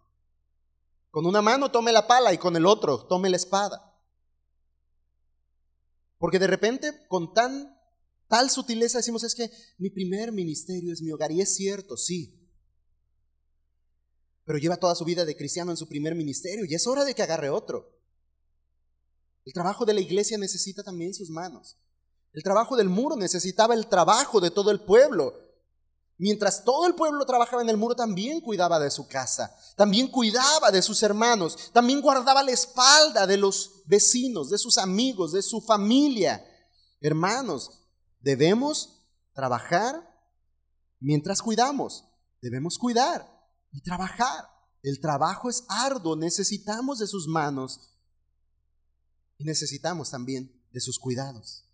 Con 1.11 1.25
una 1.25 1.41
mano 1.41 1.71
tome 1.71 1.91
la 1.91 2.07
pala 2.07 2.33
y 2.33 2.37
con 2.37 2.55
el 2.55 2.65
otro 2.65 3.05
tome 3.05 3.29
la 3.29 3.37
espada. 3.37 3.95
Porque 6.17 6.39
de 6.39 6.47
repente 6.47 7.05
con 7.07 7.33
tan 7.33 7.77
tal 8.27 8.49
sutileza 8.49 8.99
decimos 8.99 9.23
es 9.23 9.35
que 9.35 9.51
mi 9.77 9.89
primer 9.89 10.31
ministerio 10.31 10.93
es 10.93 11.01
mi 11.01 11.11
hogar 11.11 11.31
y 11.31 11.41
es 11.41 11.55
cierto, 11.55 11.97
sí 11.97 12.41
pero 14.51 14.59
lleva 14.59 14.77
toda 14.77 14.95
su 14.95 15.05
vida 15.05 15.25
de 15.25 15.37
cristiano 15.37 15.71
en 15.71 15.77
su 15.77 15.87
primer 15.87 16.15
ministerio 16.15 16.65
y 16.65 16.73
es 16.73 16.87
hora 16.87 17.05
de 17.05 17.13
que 17.13 17.23
agarre 17.23 17.49
otro. 17.49 18.00
El 19.45 19.53
trabajo 19.53 19.85
de 19.85 19.93
la 19.93 20.01
iglesia 20.01 20.37
necesita 20.37 20.83
también 20.83 21.13
sus 21.13 21.29
manos. 21.29 21.77
El 22.33 22.43
trabajo 22.43 22.75
del 22.75 22.89
muro 22.89 23.15
necesitaba 23.15 23.73
el 23.73 23.87
trabajo 23.87 24.39
de 24.39 24.51
todo 24.51 24.71
el 24.71 24.81
pueblo. 24.81 25.33
Mientras 26.17 26.63
todo 26.63 26.85
el 26.85 26.93
pueblo 26.93 27.25
trabajaba 27.25 27.63
en 27.63 27.69
el 27.69 27.77
muro, 27.77 27.95
también 27.95 28.41
cuidaba 28.41 28.79
de 28.79 28.91
su 28.91 29.07
casa, 29.07 29.55
también 29.75 30.07
cuidaba 30.07 30.69
de 30.69 30.83
sus 30.83 31.01
hermanos, 31.01 31.71
también 31.73 31.99
guardaba 31.99 32.43
la 32.43 32.51
espalda 32.51 33.25
de 33.25 33.37
los 33.37 33.81
vecinos, 33.85 34.51
de 34.51 34.59
sus 34.59 34.77
amigos, 34.77 35.31
de 35.31 35.41
su 35.41 35.61
familia. 35.61 36.45
Hermanos, 37.01 37.71
debemos 38.19 39.01
trabajar 39.33 40.07
mientras 40.99 41.41
cuidamos, 41.41 42.05
debemos 42.39 42.77
cuidar 42.77 43.27
y 43.71 43.81
trabajar. 43.81 44.47
El 44.83 44.99
trabajo 44.99 45.49
es 45.49 45.63
arduo, 45.67 46.15
necesitamos 46.15 46.99
de 46.99 47.07
sus 47.07 47.27
manos 47.27 47.90
necesitamos 49.43 50.11
también 50.11 50.51
de 50.71 50.81
sus 50.81 50.99
cuidados. 50.99 51.65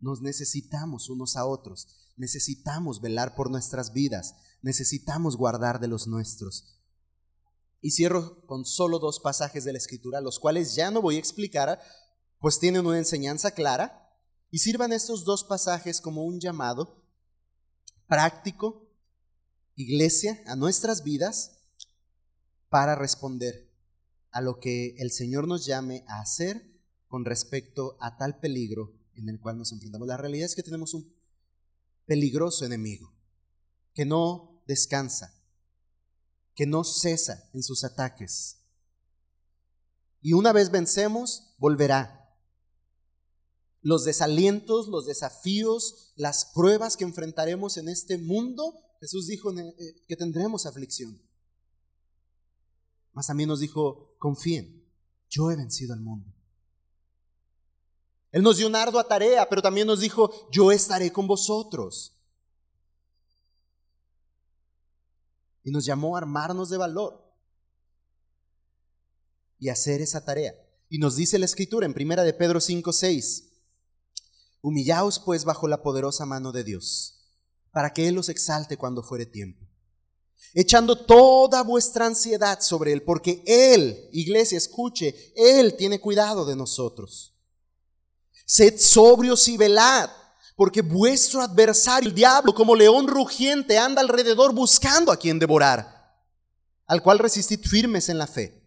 Nos 0.00 0.20
necesitamos 0.20 1.08
unos 1.08 1.36
a 1.36 1.46
otros, 1.46 1.88
necesitamos 2.16 3.00
velar 3.00 3.34
por 3.34 3.50
nuestras 3.50 3.92
vidas, 3.92 4.34
necesitamos 4.62 5.36
guardar 5.36 5.80
de 5.80 5.88
los 5.88 6.06
nuestros. 6.06 6.78
Y 7.80 7.92
cierro 7.92 8.44
con 8.46 8.64
solo 8.64 8.98
dos 8.98 9.20
pasajes 9.20 9.64
de 9.64 9.72
la 9.72 9.78
escritura, 9.78 10.20
los 10.20 10.38
cuales 10.38 10.74
ya 10.74 10.90
no 10.90 11.00
voy 11.00 11.16
a 11.16 11.20
explicar, 11.20 11.80
pues 12.40 12.58
tienen 12.58 12.86
una 12.86 12.98
enseñanza 12.98 13.52
clara, 13.52 14.02
y 14.50 14.58
sirvan 14.58 14.92
estos 14.92 15.24
dos 15.24 15.44
pasajes 15.44 16.00
como 16.00 16.24
un 16.24 16.40
llamado 16.40 17.04
práctico 18.06 18.86
iglesia, 19.76 20.42
a 20.46 20.56
nuestras 20.56 21.02
vidas, 21.02 21.58
para 22.68 22.94
responder 22.94 23.70
a 24.30 24.40
lo 24.40 24.58
que 24.58 24.96
el 24.98 25.12
Señor 25.12 25.46
nos 25.46 25.64
llame 25.66 26.04
a 26.08 26.20
hacer 26.20 26.75
con 27.08 27.24
respecto 27.24 27.96
a 28.00 28.16
tal 28.16 28.38
peligro 28.40 28.92
en 29.14 29.28
el 29.28 29.40
cual 29.40 29.58
nos 29.58 29.72
enfrentamos. 29.72 30.08
La 30.08 30.16
realidad 30.16 30.46
es 30.46 30.54
que 30.54 30.62
tenemos 30.62 30.94
un 30.94 31.14
peligroso 32.04 32.64
enemigo 32.64 33.12
que 33.94 34.04
no 34.04 34.62
descansa, 34.66 35.34
que 36.54 36.66
no 36.66 36.84
cesa 36.84 37.48
en 37.52 37.62
sus 37.62 37.84
ataques. 37.84 38.58
Y 40.20 40.32
una 40.32 40.52
vez 40.52 40.70
vencemos, 40.70 41.54
volverá. 41.58 42.22
Los 43.80 44.04
desalientos, 44.04 44.88
los 44.88 45.06
desafíos, 45.06 46.12
las 46.16 46.46
pruebas 46.46 46.96
que 46.96 47.04
enfrentaremos 47.04 47.76
en 47.76 47.88
este 47.88 48.18
mundo 48.18 48.82
Jesús 49.00 49.26
dijo 49.26 49.52
eh, 49.56 50.04
que 50.06 50.16
tendremos 50.16 50.66
aflicción. 50.66 51.20
Mas 53.12 53.26
también 53.26 53.48
nos 53.48 53.60
dijo, 53.60 54.16
confíen, 54.18 54.84
yo 55.28 55.50
he 55.50 55.56
vencido 55.56 55.94
al 55.94 56.00
mundo. 56.00 56.34
Él 58.32 58.42
nos 58.42 58.56
dio 58.56 58.66
una 58.66 58.82
ardua 58.82 59.06
tarea, 59.06 59.48
pero 59.48 59.62
también 59.62 59.86
nos 59.86 60.00
dijo, 60.00 60.48
yo 60.50 60.72
estaré 60.72 61.12
con 61.12 61.26
vosotros. 61.26 62.12
Y 65.62 65.70
nos 65.70 65.84
llamó 65.84 66.14
a 66.16 66.18
armarnos 66.18 66.68
de 66.70 66.76
valor 66.76 67.24
y 69.58 69.68
hacer 69.68 70.00
esa 70.00 70.24
tarea. 70.24 70.54
Y 70.88 70.98
nos 70.98 71.16
dice 71.16 71.38
la 71.38 71.46
escritura 71.46 71.86
en 71.86 71.94
primera 71.94 72.22
de 72.22 72.34
Pedro 72.34 72.60
5, 72.60 72.92
6, 72.92 73.52
humillaos 74.62 75.18
pues 75.18 75.44
bajo 75.44 75.66
la 75.66 75.82
poderosa 75.82 76.26
mano 76.26 76.52
de 76.52 76.64
Dios 76.64 77.16
para 77.76 77.92
que 77.92 78.08
Él 78.08 78.14
los 78.14 78.30
exalte 78.30 78.78
cuando 78.78 79.02
fuere 79.02 79.26
tiempo. 79.26 79.68
Echando 80.54 81.04
toda 81.04 81.62
vuestra 81.62 82.06
ansiedad 82.06 82.60
sobre 82.62 82.90
Él, 82.94 83.02
porque 83.02 83.42
Él, 83.46 84.08
iglesia, 84.12 84.56
escuche, 84.56 85.34
Él 85.36 85.76
tiene 85.76 86.00
cuidado 86.00 86.46
de 86.46 86.56
nosotros. 86.56 87.35
Sed 88.46 88.78
sobrios 88.78 89.48
y 89.48 89.56
velad, 89.56 90.08
porque 90.54 90.80
vuestro 90.80 91.42
adversario, 91.42 92.08
el 92.08 92.14
diablo, 92.14 92.54
como 92.54 92.76
león 92.76 93.08
rugiente, 93.08 93.76
anda 93.76 94.00
alrededor 94.00 94.54
buscando 94.54 95.10
a 95.10 95.18
quien 95.18 95.38
devorar, 95.40 96.14
al 96.86 97.02
cual 97.02 97.18
resistid 97.18 97.60
firmes 97.60 98.08
en 98.08 98.18
la 98.18 98.28
fe, 98.28 98.64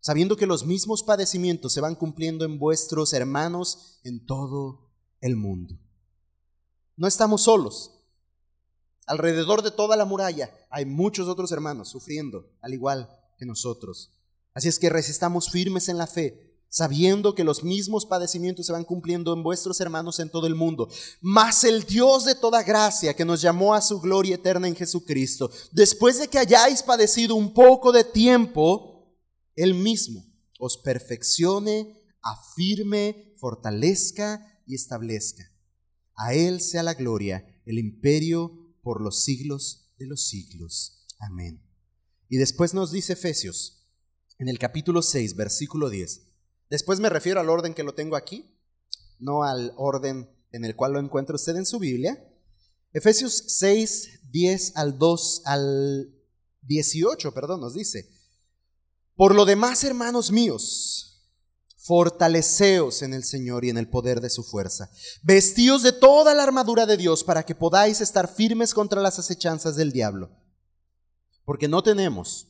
sabiendo 0.00 0.36
que 0.36 0.46
los 0.46 0.66
mismos 0.66 1.02
padecimientos 1.02 1.72
se 1.72 1.80
van 1.80 1.94
cumpliendo 1.94 2.44
en 2.44 2.58
vuestros 2.58 3.14
hermanos 3.14 3.98
en 4.04 4.24
todo 4.24 4.92
el 5.20 5.34
mundo. 5.34 5.78
No 6.94 7.08
estamos 7.08 7.42
solos. 7.42 7.92
Alrededor 9.06 9.62
de 9.62 9.70
toda 9.70 9.96
la 9.96 10.04
muralla 10.04 10.52
hay 10.70 10.84
muchos 10.84 11.26
otros 11.26 11.50
hermanos 11.52 11.88
sufriendo, 11.88 12.50
al 12.60 12.74
igual 12.74 13.08
que 13.38 13.46
nosotros. 13.46 14.12
Así 14.52 14.68
es 14.68 14.78
que 14.78 14.90
resistamos 14.90 15.50
firmes 15.50 15.88
en 15.88 15.96
la 15.96 16.06
fe, 16.06 16.45
sabiendo 16.68 17.34
que 17.34 17.44
los 17.44 17.64
mismos 17.64 18.06
padecimientos 18.06 18.66
se 18.66 18.72
van 18.72 18.84
cumpliendo 18.84 19.32
en 19.32 19.42
vuestros 19.42 19.80
hermanos 19.80 20.18
en 20.20 20.30
todo 20.30 20.46
el 20.46 20.54
mundo. 20.54 20.88
Mas 21.20 21.64
el 21.64 21.84
Dios 21.84 22.24
de 22.24 22.34
toda 22.34 22.62
gracia, 22.62 23.14
que 23.14 23.24
nos 23.24 23.40
llamó 23.40 23.74
a 23.74 23.80
su 23.80 24.00
gloria 24.00 24.34
eterna 24.34 24.68
en 24.68 24.76
Jesucristo, 24.76 25.50
después 25.72 26.18
de 26.18 26.28
que 26.28 26.38
hayáis 26.38 26.82
padecido 26.82 27.34
un 27.34 27.54
poco 27.54 27.92
de 27.92 28.04
tiempo, 28.04 29.16
Él 29.54 29.74
mismo 29.74 30.24
os 30.58 30.78
perfeccione, 30.78 32.02
afirme, 32.22 33.34
fortalezca 33.38 34.62
y 34.66 34.74
establezca. 34.74 35.44
A 36.14 36.34
Él 36.34 36.60
sea 36.60 36.82
la 36.82 36.94
gloria, 36.94 37.44
el 37.66 37.78
imperio, 37.78 38.66
por 38.82 39.02
los 39.02 39.24
siglos 39.24 39.92
de 39.98 40.06
los 40.06 40.28
siglos. 40.28 41.06
Amén. 41.18 41.62
Y 42.28 42.36
después 42.36 42.74
nos 42.74 42.92
dice 42.92 43.14
Efesios, 43.14 43.88
en 44.38 44.48
el 44.48 44.58
capítulo 44.58 45.02
6, 45.02 45.34
versículo 45.34 45.90
10. 45.90 46.25
Después 46.68 47.00
me 47.00 47.08
refiero 47.08 47.40
al 47.40 47.48
orden 47.48 47.74
que 47.74 47.84
lo 47.84 47.94
tengo 47.94 48.16
aquí, 48.16 48.58
no 49.18 49.44
al 49.44 49.72
orden 49.76 50.30
en 50.52 50.64
el 50.64 50.74
cual 50.76 50.92
lo 50.92 51.00
encuentra 51.00 51.36
usted 51.36 51.56
en 51.56 51.66
su 51.66 51.78
Biblia. 51.78 52.22
Efesios 52.92 53.44
6, 53.48 54.30
10 54.30 54.76
al 54.76 54.98
2 54.98 55.42
al 55.44 56.14
18, 56.62 57.32
perdón, 57.32 57.60
nos 57.60 57.74
dice, 57.74 58.10
por 59.14 59.34
lo 59.34 59.44
demás, 59.44 59.84
hermanos 59.84 60.30
míos, 60.30 61.06
fortaleceos 61.76 63.02
en 63.02 63.14
el 63.14 63.22
Señor 63.22 63.64
y 63.64 63.70
en 63.70 63.78
el 63.78 63.88
poder 63.88 64.20
de 64.20 64.28
su 64.28 64.42
fuerza. 64.42 64.90
Vestíos 65.22 65.82
de 65.82 65.92
toda 65.92 66.34
la 66.34 66.42
armadura 66.42 66.84
de 66.84 66.96
Dios 66.96 67.22
para 67.22 67.44
que 67.44 67.54
podáis 67.54 68.00
estar 68.00 68.28
firmes 68.28 68.74
contra 68.74 69.00
las 69.00 69.18
acechanzas 69.18 69.76
del 69.76 69.92
diablo. 69.92 70.30
Porque 71.44 71.68
no 71.68 71.82
tenemos 71.82 72.48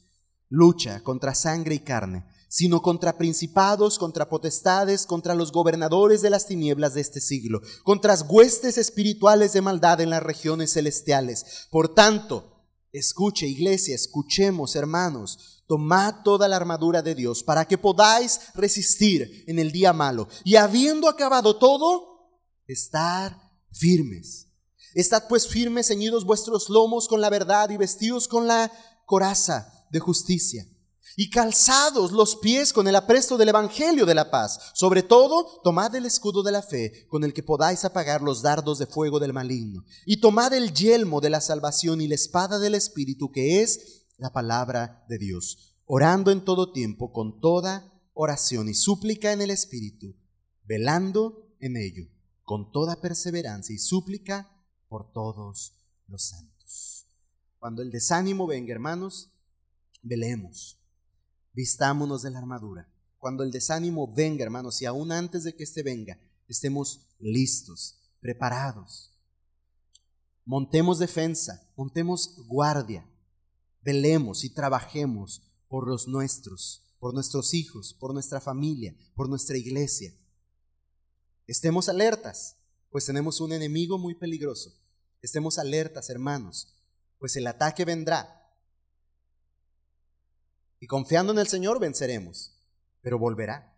lucha 0.49 1.03
contra 1.03 1.35
sangre 1.35 1.75
y 1.75 1.81
carne, 1.81 2.27
sino 2.49 2.83
contra 2.83 3.19
principados, 3.19 3.99
contra 3.99 4.29
potestades, 4.29 5.07
contra 5.07 5.35
los 5.35 5.53
gobernadores 5.53 6.23
de 6.23 6.31
las 6.31 6.47
tinieblas 6.47 6.95
de 6.95 7.01
este 7.01 7.21
siglo, 7.21 7.61
contra 7.85 8.15
huestes 8.29 8.79
espirituales 8.79 9.53
de 9.53 9.63
maldad 9.63 10.01
en 10.01 10.11
las 10.11 10.23
regiones 10.23 10.73
celestiales. 10.73 11.67
Por 11.71 11.95
tanto, 11.95 12.65
escuche 12.93 13.47
iglesia, 13.47 13.95
escuchemos 13.95 14.77
hermanos, 14.77 15.57
Tomad 15.67 16.23
toda 16.23 16.47
la 16.47 16.57
armadura 16.57 17.03
de 17.03 17.15
Dios 17.17 17.43
para 17.43 17.67
que 17.67 17.77
podáis 17.77 18.41
resistir 18.55 19.45
en 19.49 19.59
el 19.59 19.73
día 19.73 19.93
malo. 19.93 20.29
Y 20.45 20.55
habiendo 20.57 21.09
acabado 21.09 21.59
todo, 21.59 22.31
estar 22.69 23.37
firmes. 23.73 24.47
Estad 24.95 25.25
pues 25.29 25.49
firmes, 25.49 25.89
ceñidos 25.89 26.25
vuestros 26.25 26.69
lomos 26.69 27.09
con 27.09 27.21
la 27.21 27.31
verdad 27.31 27.71
y 27.71 27.77
vestidos 27.77 28.29
con 28.29 28.47
la 28.47 28.73
coraza 29.07 29.87
de 29.91 29.99
justicia. 29.99 30.65
Y 31.17 31.31
calzados 31.31 32.13
los 32.13 32.37
pies 32.37 32.73
con 32.75 32.87
el 32.87 32.95
apresto 32.95 33.39
del 33.39 33.49
Evangelio 33.49 34.05
de 34.05 34.15
la 34.15 34.31
paz. 34.31 34.73
Sobre 34.75 35.03
todo, 35.03 35.61
tomad 35.65 35.95
el 35.95 36.05
escudo 36.05 36.43
de 36.43 36.53
la 36.53 36.63
fe, 36.63 37.07
con 37.09 37.25
el 37.25 37.33
que 37.33 37.43
podáis 37.43 37.85
apagar 37.85 38.21
los 38.21 38.43
dardos 38.43 38.79
de 38.79 38.87
fuego 38.87 39.19
del 39.19 39.33
maligno. 39.33 39.83
Y 40.05 40.21
tomad 40.21 40.53
el 40.53 40.75
yelmo 40.75 41.23
de 41.23 41.31
la 41.31 41.41
salvación 41.41 42.03
y 42.03 42.09
la 42.09 42.15
espada 42.15 42.59
del 42.59 42.75
Espíritu, 42.75 43.33
que 43.33 43.63
es 43.63 44.05
la 44.19 44.33
palabra 44.33 45.05
de 45.09 45.19
Dios, 45.19 45.77
orando 45.87 46.31
en 46.31 46.45
todo 46.45 46.73
tiempo 46.73 47.13
con 47.13 47.41
toda 47.41 47.93
oración 48.13 48.69
y 48.69 48.75
súplica 48.75 49.33
en 49.33 49.41
el 49.41 49.51
Espíritu, 49.51 50.15
velando 50.65 51.49
en 51.61 51.77
ello 51.77 52.05
con 52.47 52.71
toda 52.71 53.01
perseverancia 53.01 53.75
y 53.75 53.79
súplica 53.79 54.49
por 54.89 55.13
todos 55.13 55.75
los 56.07 56.29
santos. 56.29 57.07
Cuando 57.59 57.83
el 57.83 57.91
desánimo 57.91 58.47
venga, 58.47 58.73
hermanos, 58.73 59.33
velemos, 60.01 60.76
vistámonos 61.57 62.23
de 62.23 62.31
la 62.31 62.39
armadura. 62.39 62.87
Cuando 63.19 63.43
el 63.43 63.51
desánimo 63.51 64.13
venga, 64.15 64.45
hermanos, 64.45 64.81
y 64.83 64.85
aún 64.85 65.11
antes 65.11 65.43
de 65.43 65.57
que 65.57 65.65
éste 65.65 65.83
venga, 65.83 66.21
estemos 66.47 67.09
listos, 67.19 67.99
preparados. 68.21 69.11
Montemos 70.45 70.99
defensa, 70.99 71.67
montemos 71.75 72.37
guardia, 72.47 73.09
velemos 73.81 74.45
y 74.45 74.51
trabajemos 74.51 75.43
por 75.67 75.89
los 75.89 76.07
nuestros, 76.07 76.95
por 77.01 77.15
nuestros 77.15 77.55
hijos, 77.55 77.95
por 77.95 78.13
nuestra 78.13 78.41
familia, 78.41 78.95
por 79.15 79.29
nuestra 79.29 79.57
iglesia. 79.57 80.15
Estemos 81.47 81.89
alertas, 81.89 82.57
pues 82.91 83.07
tenemos 83.07 83.41
un 83.41 83.53
enemigo 83.53 83.99
muy 83.99 84.15
peligroso. 84.15 84.75
Estemos 85.23 85.59
alertas, 85.59 86.11
hermanos, 86.11 86.77
pues 87.19 87.35
el 87.37 87.47
ataque 87.47 87.87
vendrá. 87.87 88.46
Y 90.81 90.87
confiando 90.87 91.33
en 91.33 91.39
el 91.39 91.47
Señor 91.47 91.81
venceremos, 91.81 92.61
pero 93.03 93.19
volverá. 93.19 93.77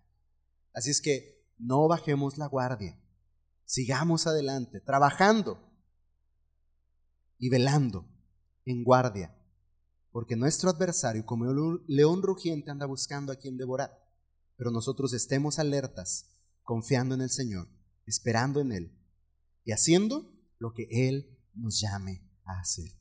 Así 0.74 0.90
es 0.90 1.00
que 1.00 1.44
no 1.58 1.88
bajemos 1.88 2.38
la 2.38 2.46
guardia. 2.46 2.98
Sigamos 3.64 4.26
adelante, 4.26 4.80
trabajando 4.80 5.60
y 7.38 7.48
velando 7.50 8.08
en 8.64 8.84
guardia 8.84 9.34
porque 10.18 10.34
nuestro 10.34 10.70
adversario, 10.70 11.24
como 11.24 11.44
un 11.48 11.84
león 11.86 12.22
rugiente, 12.22 12.72
anda 12.72 12.86
buscando 12.86 13.32
a 13.32 13.36
quien 13.36 13.56
devorar. 13.56 13.96
Pero 14.56 14.72
nosotros 14.72 15.12
estemos 15.12 15.60
alertas, 15.60 16.30
confiando 16.64 17.14
en 17.14 17.20
el 17.20 17.30
Señor, 17.30 17.68
esperando 18.04 18.60
en 18.60 18.72
Él 18.72 18.98
y 19.64 19.70
haciendo 19.70 20.28
lo 20.58 20.72
que 20.72 20.88
Él 20.90 21.38
nos 21.54 21.80
llame 21.80 22.28
a 22.44 22.58
hacer. 22.58 22.97